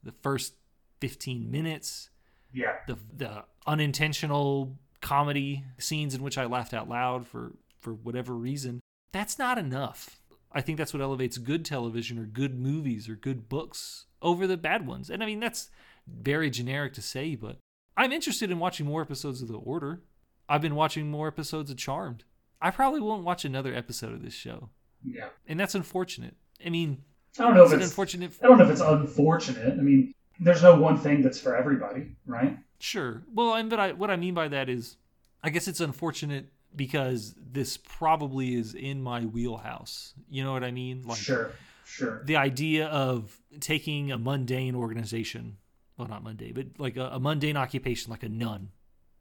the 0.03 0.13
first 0.23 0.55
fifteen 1.01 1.51
minutes, 1.51 2.11
yeah. 2.53 2.77
the 2.87 2.97
the 3.15 3.45
unintentional 3.67 4.79
comedy 5.01 5.65
scenes 5.79 6.15
in 6.15 6.23
which 6.23 6.39
I 6.39 6.47
laughed 6.47 6.73
out 6.73 6.89
loud 6.89 7.27
for 7.27 7.53
for 7.81 7.93
whatever 7.93 8.35
reason. 8.35 8.81
That's 9.13 9.39
not 9.39 9.59
enough. 9.59 10.19
I 10.51 10.61
think 10.61 10.79
that's 10.79 10.93
what 10.93 11.03
elevates 11.03 11.39
good 11.39 11.65
television 11.65 12.19
or 12.19 12.25
good 12.25 12.59
movies 12.59 13.09
or 13.09 13.15
good 13.15 13.49
books 13.49 14.07
over 14.21 14.47
the 14.47 14.57
bad 14.57 14.87
ones. 14.87 15.11
And 15.11 15.23
I 15.23 15.27
mean 15.27 15.41
that's 15.41 15.71
very 16.07 16.51
generic 16.51 16.95
to 16.95 17.03
say, 17.03 17.35
but 17.35 17.59
I'm 17.97 18.13
interested 18.13 18.51
in 18.51 18.59
watching 18.59 18.87
more 18.87 19.03
episodes 19.03 19.43
of 19.43 19.49
The 19.49 19.59
Order. 19.59 20.03
I've 20.49 20.63
been 20.63 20.75
watching 20.75 21.11
more 21.11 21.29
episodes 21.29 21.71
of 21.71 21.77
Charmed. 21.77 22.25
I 22.61 22.71
probably 22.71 23.01
won't 23.01 23.25
watch 23.25 23.45
another 23.45 23.75
episode 23.75 24.13
of 24.13 24.23
this 24.23 24.35
show. 24.35 24.71
Yeah. 25.05 25.29
And 25.47 25.59
that's 25.59 25.75
unfortunate. 25.75 26.37
I 26.65 26.71
mean, 26.71 27.03
I 27.39 27.43
don't 27.43 27.55
know 27.55 27.65
if 27.65 27.73
it's 27.73 27.85
unfortunate 27.85 28.33
I 28.43 28.47
don't 28.47 28.59
know 28.59 28.65
if 28.65 28.71
it's 28.71 28.81
unfortunate. 28.81 29.79
I 29.79 29.83
mean, 29.83 30.15
there's 30.39 30.63
no 30.63 30.79
one 30.79 30.99
thing 30.99 31.23
that's 31.23 31.41
for 31.41 31.57
everybody, 31.57 32.15
right? 32.27 32.59
Sure. 32.79 33.23
Well, 33.33 33.55
and 33.55 33.71
but 33.71 33.81
I 33.81 33.93
what 33.93 34.11
I 34.11 34.17
mean 34.17 34.35
by 34.35 34.49
that 34.49 34.69
is, 34.69 34.97
I 35.43 35.51
guess 35.51 35.67
it's 35.67 35.81
unfortunate 35.81 36.52
because 36.75 37.35
this 37.37 37.77
probably 37.77 38.55
is 38.55 38.75
in 38.75 39.03
my 39.03 39.23
wheelhouse. 39.23 40.15
You 40.31 40.45
know 40.45 40.53
what 40.53 40.65
I 40.65 40.71
mean? 40.71 41.03
Like 41.05 41.19
sure. 41.19 41.53
Sure. 41.85 42.23
the 42.25 42.37
idea 42.37 42.87
of 42.87 43.39
taking 43.61 44.13
a 44.13 44.19
mundane 44.19 44.75
organization, 44.75 45.59
well, 45.99 46.09
not 46.09 46.23
mundane, 46.23 46.55
but 46.55 46.67
like 46.79 46.97
a, 46.97 47.11
a 47.13 47.21
mundane 47.21 47.57
occupation, 47.57 48.11
like 48.11 48.23
a 48.23 48.29
nun, 48.29 48.71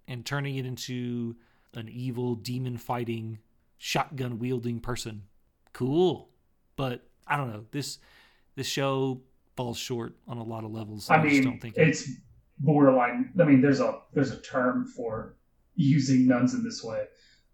and 0.07 0.25
turning 0.25 0.55
it 0.55 0.65
into 0.65 1.35
an 1.73 1.89
evil 1.89 2.35
demon 2.35 2.77
fighting, 2.77 3.39
shotgun 3.77 4.39
wielding 4.39 4.79
person. 4.79 5.23
Cool, 5.73 6.29
but 6.75 7.03
I 7.27 7.35
don't 7.35 7.51
know 7.51 7.65
this 7.71 7.97
this 8.55 8.67
show 8.67 9.21
falls 9.55 9.77
short 9.77 10.15
on 10.27 10.37
a 10.37 10.43
lot 10.43 10.63
of 10.63 10.71
levels. 10.71 11.09
I 11.09 11.15
I 11.15 11.23
just 11.23 11.33
mean, 11.33 11.43
don't 11.43 11.59
think 11.59 11.75
it's 11.77 12.09
borderline. 12.59 13.31
I 13.39 13.43
mean, 13.43 13.61
there's 13.61 13.79
a 13.79 13.99
there's 14.13 14.31
a 14.31 14.41
term 14.41 14.85
for 14.85 15.35
using 15.75 16.27
nuns 16.27 16.53
in 16.53 16.63
this 16.63 16.83
way, 16.83 17.05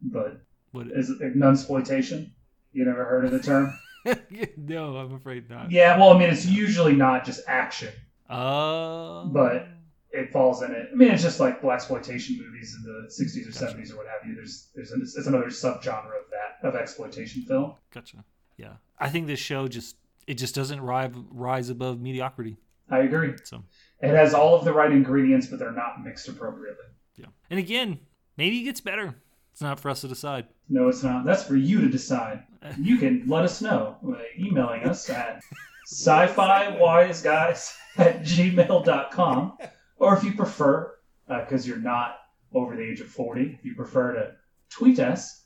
but 0.02 0.42
what 0.72 0.88
is 0.88 1.10
it 1.10 1.38
nunsploitation? 1.38 2.30
You 2.74 2.86
never 2.86 3.06
heard 3.06 3.26
of 3.26 3.32
the 3.32 3.40
term? 3.40 3.74
no, 4.58 4.98
I'm 4.98 5.14
afraid 5.14 5.50
not. 5.50 5.72
yeah. 5.72 5.98
Well, 5.98 6.12
I 6.14 6.18
mean, 6.20 6.30
it's 6.30 6.46
usually 6.46 6.94
not 6.96 7.26
just 7.26 7.42
action. 7.48 7.94
Uh, 8.30 9.26
But- 9.26 9.68
It 10.12 10.32
falls 10.32 10.64
in 10.64 10.72
it. 10.72 10.90
I 10.92 10.96
mean, 10.96 11.12
it's 11.12 11.22
just 11.22 11.40
like 11.40 11.62
blaxploitation 11.62 12.40
movies 12.40 12.76
in 12.76 12.82
the 12.84 13.08
'60s 13.10 13.46
or 13.48 13.52
'70s 13.52 13.92
or 13.94 13.98
what 13.98 14.08
have 14.08 14.28
you. 14.28 14.36
There's 14.36 14.70
there's 14.74 14.92
an, 14.92 15.02
it's 15.02 15.16
another 15.28 15.48
subgenre 15.48 16.06
of 16.22 16.26
that 16.32 16.68
of 16.68 16.76
exploitation 16.76 17.44
film. 17.44 17.74
gotcha. 17.94 18.24
Yeah, 18.56 18.76
I 18.98 19.10
think 19.10 19.28
this 19.28 19.40
show 19.40 19.68
just 19.68 19.98
it 20.26 20.36
just 20.36 20.56
doesn't 20.56 20.82
rise 20.82 21.12
rise 21.30 21.70
above 21.70 22.00
mediocrity. 22.00 22.58
I 22.90 23.00
agree. 23.00 23.34
So 23.44 23.64
It 24.02 24.10
has 24.16 24.34
all 24.34 24.56
of 24.56 24.64
the 24.66 24.74
right 24.74 24.92
ingredients, 24.92 25.48
but 25.48 25.60
they're 25.60 25.72
not 25.74 26.04
mixed 26.04 26.28
appropriately. 26.30 26.86
yeah, 27.18 27.28
and 27.50 27.60
again, 27.60 28.00
maybe 28.38 28.60
it 28.62 28.64
gets 28.64 28.80
better. 28.82 29.14
It's 29.58 29.62
not 29.64 29.80
for 29.80 29.90
us 29.90 30.02
to 30.02 30.08
decide. 30.08 30.46
No, 30.70 30.88
it's 30.88 31.02
not. 31.02 31.26
That's 31.26 31.42
for 31.42 31.56
you 31.56 31.82
to 31.82 31.90
decide. 31.90 32.44
You 32.80 33.00
can 33.00 33.24
let 33.28 33.44
us 33.44 33.60
know 33.60 33.98
by 34.04 34.24
emailing 34.38 34.84
us 34.84 35.10
at 35.10 35.42
sci-fi 35.88 36.78
wise 36.78 37.24
guys 37.24 37.76
at 37.98 38.22
gmail.com. 38.22 39.58
Or 39.98 40.16
if 40.16 40.24
you 40.24 40.34
prefer, 40.36 40.94
because 41.28 41.68
you're 41.68 41.80
not 41.80 42.20
over 42.54 42.76
the 42.76 42.84
age 42.84 43.02
of 43.02 43.08
40, 43.08 43.58
if 43.58 43.66
you 43.66 43.74
prefer 43.74 44.14
to 44.14 44.36
tweet 44.70 45.00
us, 45.00 45.44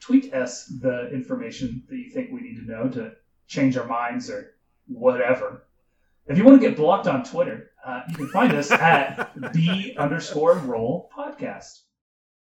tweet 0.00 0.34
us 0.34 0.66
the 0.66 1.10
information 1.12 1.84
that 1.88 1.96
you 1.96 2.10
think 2.10 2.32
we 2.32 2.40
need 2.40 2.56
to 2.56 2.68
know 2.68 2.88
to 2.88 3.12
change 3.46 3.76
our 3.76 3.86
minds 3.86 4.28
or 4.28 4.56
whatever. 4.88 5.68
If 6.26 6.36
you 6.36 6.42
want 6.42 6.60
to 6.60 6.68
get 6.68 6.76
blocked 6.76 7.06
on 7.06 7.22
Twitter, 7.22 7.70
uh, 7.86 8.00
you 8.08 8.16
can 8.16 8.28
find 8.30 8.54
us 8.54 8.72
at 8.72 9.30
the 9.52 9.94
underscore 9.98 10.54
roll 10.58 11.08
podcast. 11.16 11.82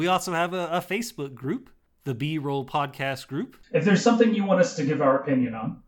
We 0.02 0.08
also 0.08 0.34
have 0.34 0.56
a, 0.56 0.66
a 0.72 0.82
Facebook 0.82 1.36
group, 1.36 1.70
the 2.06 2.16
B 2.16 2.40
Roll 2.40 2.66
Podcast 2.66 3.28
Group. 3.28 3.56
If 3.72 3.86
there's 3.86 4.02
something 4.02 4.34
you 4.34 4.44
want 4.44 4.60
us 4.60 4.76
to 4.78 4.84
give 4.84 5.00
our 5.00 5.20
opinion 5.20 5.54
on, 5.54 5.84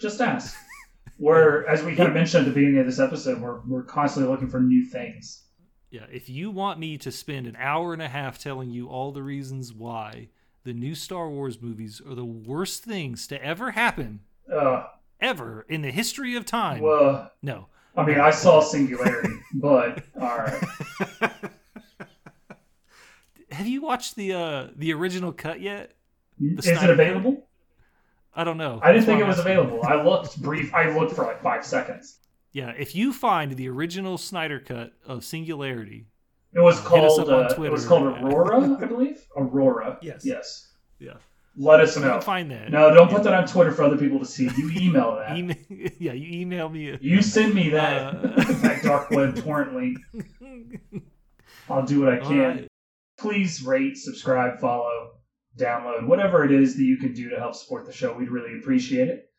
just 0.00 0.20
ask. 0.20 0.56
we're, 1.20 1.64
as 1.66 1.84
we 1.84 1.94
kind 1.94 2.08
of 2.08 2.14
mentioned 2.16 2.44
at 2.44 2.48
the 2.48 2.54
beginning 2.60 2.80
of 2.80 2.86
this 2.86 2.98
episode, 2.98 3.40
we're, 3.40 3.60
we're 3.60 3.84
constantly 3.84 4.32
looking 4.32 4.50
for 4.50 4.58
new 4.58 4.84
things. 4.84 5.44
Yeah, 5.92 6.06
if 6.10 6.28
you 6.28 6.50
want 6.50 6.80
me 6.80 6.98
to 6.98 7.12
spend 7.12 7.46
an 7.46 7.54
hour 7.56 7.92
and 7.92 8.02
a 8.02 8.08
half 8.08 8.36
telling 8.36 8.70
you 8.70 8.88
all 8.88 9.12
the 9.12 9.22
reasons 9.22 9.72
why 9.72 10.30
the 10.64 10.72
new 10.72 10.96
Star 10.96 11.30
Wars 11.30 11.62
movies 11.62 12.02
are 12.04 12.16
the 12.16 12.24
worst 12.24 12.82
things 12.82 13.28
to 13.28 13.40
ever 13.40 13.70
happen, 13.70 14.22
Uh, 14.52 14.86
ever 15.20 15.64
in 15.68 15.82
the 15.82 15.92
history 15.92 16.34
of 16.34 16.46
time, 16.46 16.82
well, 16.82 17.30
no. 17.42 17.68
I 17.96 18.04
mean, 18.04 18.18
I 18.18 18.32
saw 18.32 18.60
Singularity, 18.60 19.36
but 19.54 20.02
all 20.20 20.36
right. 20.36 20.64
Have 23.56 23.66
you 23.66 23.80
watched 23.80 24.16
the 24.16 24.32
uh 24.34 24.66
the 24.76 24.92
original 24.92 25.32
cut 25.32 25.60
yet? 25.60 25.92
Is 26.40 26.66
Snyder 26.66 26.84
it 26.84 26.90
available? 26.90 27.46
I 28.34 28.44
don't 28.44 28.58
know. 28.58 28.80
I 28.82 28.92
didn't 28.92 29.06
think 29.06 29.20
it 29.20 29.26
was 29.26 29.38
available. 29.38 29.80
I 29.82 29.94
looked 30.02 30.40
brief. 30.42 30.74
I 30.74 30.90
looked 30.96 31.14
for 31.16 31.24
like 31.24 31.42
five 31.42 31.64
seconds. 31.64 32.18
Yeah, 32.52 32.70
if 32.76 32.94
you 32.94 33.14
find 33.14 33.52
the 33.52 33.68
original 33.70 34.18
Snyder 34.18 34.60
cut 34.60 34.92
of 35.06 35.24
Singularity, 35.24 36.06
It 36.52 36.60
was 36.60 36.78
called. 36.80 37.28
on 37.30 37.44
Uh, 37.44 37.62
it 37.62 37.72
was 37.72 37.86
called 37.86 38.02
Aurora, 38.22 38.76
I 38.82 38.84
believe. 38.84 39.26
Aurora. 39.36 39.98
Yes. 40.02 40.24
Yes. 40.24 40.68
yeah, 40.98 41.14
Let 41.56 41.80
us 41.80 41.96
know. 41.96 42.20
find 42.20 42.50
that. 42.50 42.70
No, 42.70 42.92
don't 42.92 43.10
put 43.10 43.22
that 43.24 43.32
on 43.32 43.46
Twitter 43.46 43.72
for 43.72 43.84
other 43.84 43.96
people 43.96 44.18
to 44.18 44.26
see. 44.26 44.50
You 44.56 44.70
email 44.76 45.16
that. 45.16 45.36
Email, 45.36 45.56
yeah, 45.98 46.12
you 46.12 46.40
email 46.40 46.68
me. 46.68 46.96
You 47.00 47.22
send 47.22 47.54
me 47.54 47.70
that 47.70 48.14
Uh. 48.14 48.52
that 48.64 48.82
dark 48.82 49.10
web 49.10 49.36
torrent 49.42 49.74
link. 49.74 49.98
I'll 51.70 51.84
do 51.86 52.00
what 52.02 52.12
I 52.12 52.18
can. 52.18 52.66
Please 53.18 53.62
rate, 53.62 53.96
subscribe, 53.96 54.60
follow, 54.60 55.12
download, 55.56 56.06
whatever 56.06 56.44
it 56.44 56.52
is 56.52 56.76
that 56.76 56.82
you 56.84 56.98
can 56.98 57.14
do 57.14 57.30
to 57.30 57.36
help 57.38 57.54
support 57.54 57.86
the 57.86 57.92
show. 57.92 58.12
We'd 58.12 58.30
really 58.30 58.58
appreciate 58.58 59.08
it. 59.08 59.30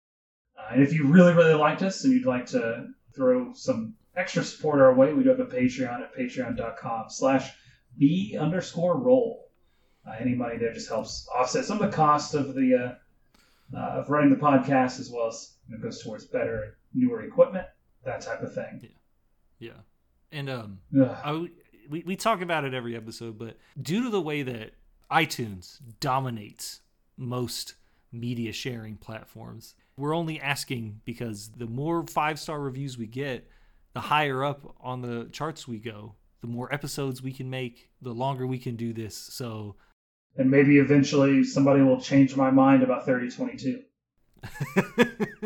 Uh, 0.58 0.74
and 0.74 0.82
if 0.84 0.94
you 0.94 1.06
really, 1.08 1.34
really 1.34 1.54
liked 1.54 1.84
us 1.84 2.04
and 2.04 2.14
you'd 2.14 2.26
like 2.26 2.48
to 2.48 2.88
throw 3.16 3.54
some 3.54 3.94
extra 4.16 4.44
support 4.44 4.82
our 4.82 4.94
way, 4.96 5.14
we 5.14 5.24
do 5.24 5.30
have 5.30 5.40
a 5.40 5.46
Patreon 5.46 6.02
at 6.02 6.16
patreon.com 6.18 7.06
slash 7.10 7.52
B 7.98 8.36
underscore 8.40 8.98
roll. 8.98 9.50
Uh, 10.08 10.16
any 10.20 10.34
money 10.34 10.58
there 10.58 10.74
just 10.74 10.90
helps 10.90 11.28
offset 11.36 11.66
some 11.66 11.80
of 11.82 11.92
the 11.92 11.96
cost 11.96 12.34
of 12.34 12.56
the 12.56 12.96
uh, 13.74 13.78
uh, 13.78 14.00
of 14.00 14.10
running 14.10 14.30
the 14.30 14.36
podcast 14.38 15.00
as 15.00 15.12
well 15.12 15.28
as 15.28 15.56
you 15.68 15.76
know, 15.76 15.84
goes 15.84 16.02
towards 16.02 16.26
better, 16.26 16.78
newer 16.94 17.22
equipment, 17.24 17.68
that 18.06 18.22
type 18.22 18.42
of 18.42 18.54
thing. 18.54 18.80
yeah, 18.82 18.90
Yeah. 19.60 19.82
and 20.32 20.50
um, 20.50 20.80
Ugh. 21.00 21.18
I, 21.24 21.48
we 21.90 22.04
we 22.06 22.16
talk 22.16 22.42
about 22.42 22.66
it 22.66 22.74
every 22.74 22.96
episode, 22.96 23.38
but 23.38 23.58
due 23.82 24.04
to 24.04 24.10
the 24.10 24.22
way 24.22 24.44
that 24.44 24.72
iTunes 25.12 25.80
dominates 26.00 26.82
most 27.18 27.76
media 28.12 28.52
sharing 28.52 28.96
platforms, 28.98 29.76
we're 29.98 30.16
only 30.16 30.40
asking 30.40 31.02
because 31.06 31.50
the 31.58 31.66
more 31.66 32.06
five 32.08 32.40
star 32.40 32.60
reviews 32.60 32.98
we 32.98 33.08
get, 33.08 33.50
the 33.94 34.02
higher 34.02 34.44
up 34.44 34.76
on 34.80 35.02
the 35.02 35.30
charts 35.32 35.68
we 35.68 35.80
go, 35.80 36.16
the 36.42 36.48
more 36.48 36.74
episodes 36.74 37.22
we 37.22 37.32
can 37.32 37.50
make, 37.50 37.90
the 38.02 38.14
longer 38.14 38.46
we 38.46 38.60
can 38.60 38.76
do 38.76 38.94
this. 38.94 39.16
So 39.16 39.76
And 40.38 40.52
maybe 40.52 40.78
eventually 40.78 41.44
somebody 41.44 41.82
will 41.82 42.00
change 42.00 42.36
my 42.36 42.52
mind 42.52 42.84
about 42.84 43.06
3022. 43.06 43.84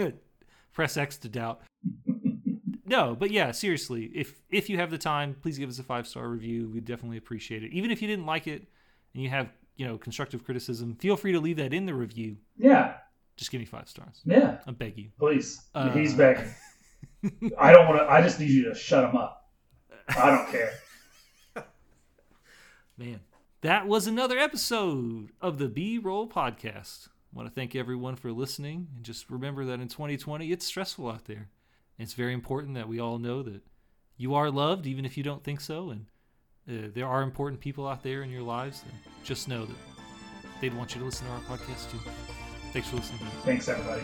press 0.74 0.98
X 0.98 1.18
to 1.18 1.30
doubt. 1.30 1.62
No, 2.92 3.16
but 3.16 3.32
yeah, 3.32 3.52
seriously, 3.52 4.12
if 4.14 4.36
if 4.50 4.70
you 4.70 4.76
have 4.78 4.92
the 4.92 4.98
time, 4.98 5.34
please 5.42 5.58
give 5.58 5.70
us 5.70 5.80
a 5.80 5.84
five 5.84 6.06
star 6.06 6.28
review. 6.28 6.68
We'd 6.68 6.84
definitely 6.86 7.18
appreciate 7.18 7.64
it. 7.64 7.72
Even 7.72 7.90
if 7.90 8.02
you 8.02 8.08
didn't 8.08 8.26
like 8.26 8.48
it 8.48 8.68
and 9.14 9.24
you 9.24 9.30
have 9.30 9.48
you 9.78 9.88
know 9.88 9.98
constructive 9.98 10.44
criticism, 10.44 10.96
feel 10.96 11.16
free 11.16 11.32
to 11.32 11.40
leave 11.40 11.56
that 11.58 11.74
in 11.74 11.86
the 11.86 11.94
review. 11.94 12.36
Yeah, 12.58 12.96
Just 13.38 13.50
give 13.50 13.60
me 13.62 13.66
five 13.66 13.88
stars. 13.88 14.22
yeah, 14.26 14.58
I 14.68 14.72
beg 14.72 14.98
you. 14.98 15.10
please. 15.18 15.62
Uh, 15.74 15.90
He's 15.92 16.14
back. 16.14 16.46
I 17.58 17.72
don't 17.72 17.88
want 17.88 18.00
to. 18.00 18.06
I 18.12 18.22
just 18.22 18.40
need 18.42 18.50
you 18.50 18.66
to 18.66 18.76
shut 18.76 19.10
him 19.10 19.16
up. 19.16 19.50
I 20.10 20.30
don't 20.30 20.50
care. 20.52 20.74
Man, 22.98 23.22
that 23.62 23.88
was 23.88 24.06
another 24.08 24.38
episode 24.38 25.30
of 25.42 25.58
the 25.60 25.70
B 25.70 25.98
Roll 25.98 26.28
Podcast. 26.28 27.08
I 27.08 27.38
want 27.38 27.48
to 27.48 27.56
thank 27.56 27.74
everyone 27.76 28.18
for 28.18 28.32
listening. 28.34 28.88
And 28.96 29.06
just 29.06 29.30
remember 29.30 29.64
that 29.66 29.80
in 29.80 29.88
2020, 29.88 30.52
it's 30.52 30.66
stressful 30.66 31.08
out 31.10 31.26
there. 31.26 31.48
It's 31.98 32.14
very 32.14 32.34
important 32.34 32.76
that 32.76 32.88
we 32.88 33.00
all 33.00 33.20
know 33.20 33.44
that 33.44 33.62
you 34.18 34.36
are 34.36 34.50
loved, 34.50 34.88
even 34.88 35.06
if 35.06 35.18
you 35.18 35.24
don't 35.24 35.44
think 35.44 35.62
so. 35.62 35.90
And 35.92 36.06
uh, 36.70 36.90
there 36.94 37.08
are 37.08 37.22
important 37.22 37.60
people 37.60 37.88
out 37.88 38.04
there 38.04 38.24
in 38.24 38.30
your 38.30 38.44
lives, 38.44 38.84
just 39.24 39.48
know 39.48 39.66
that 39.66 39.76
they'd 40.60 40.74
want 40.74 40.94
you 40.94 41.00
to 41.00 41.06
listen 41.06 41.28
to 41.28 41.34
our 41.34 41.58
podcast 41.58 41.92
too. 41.92 42.00
Thanks 42.72 42.90
for 42.90 42.98
listening. 42.98 43.20
Thanks, 43.44 43.68
everybody. 43.68 44.04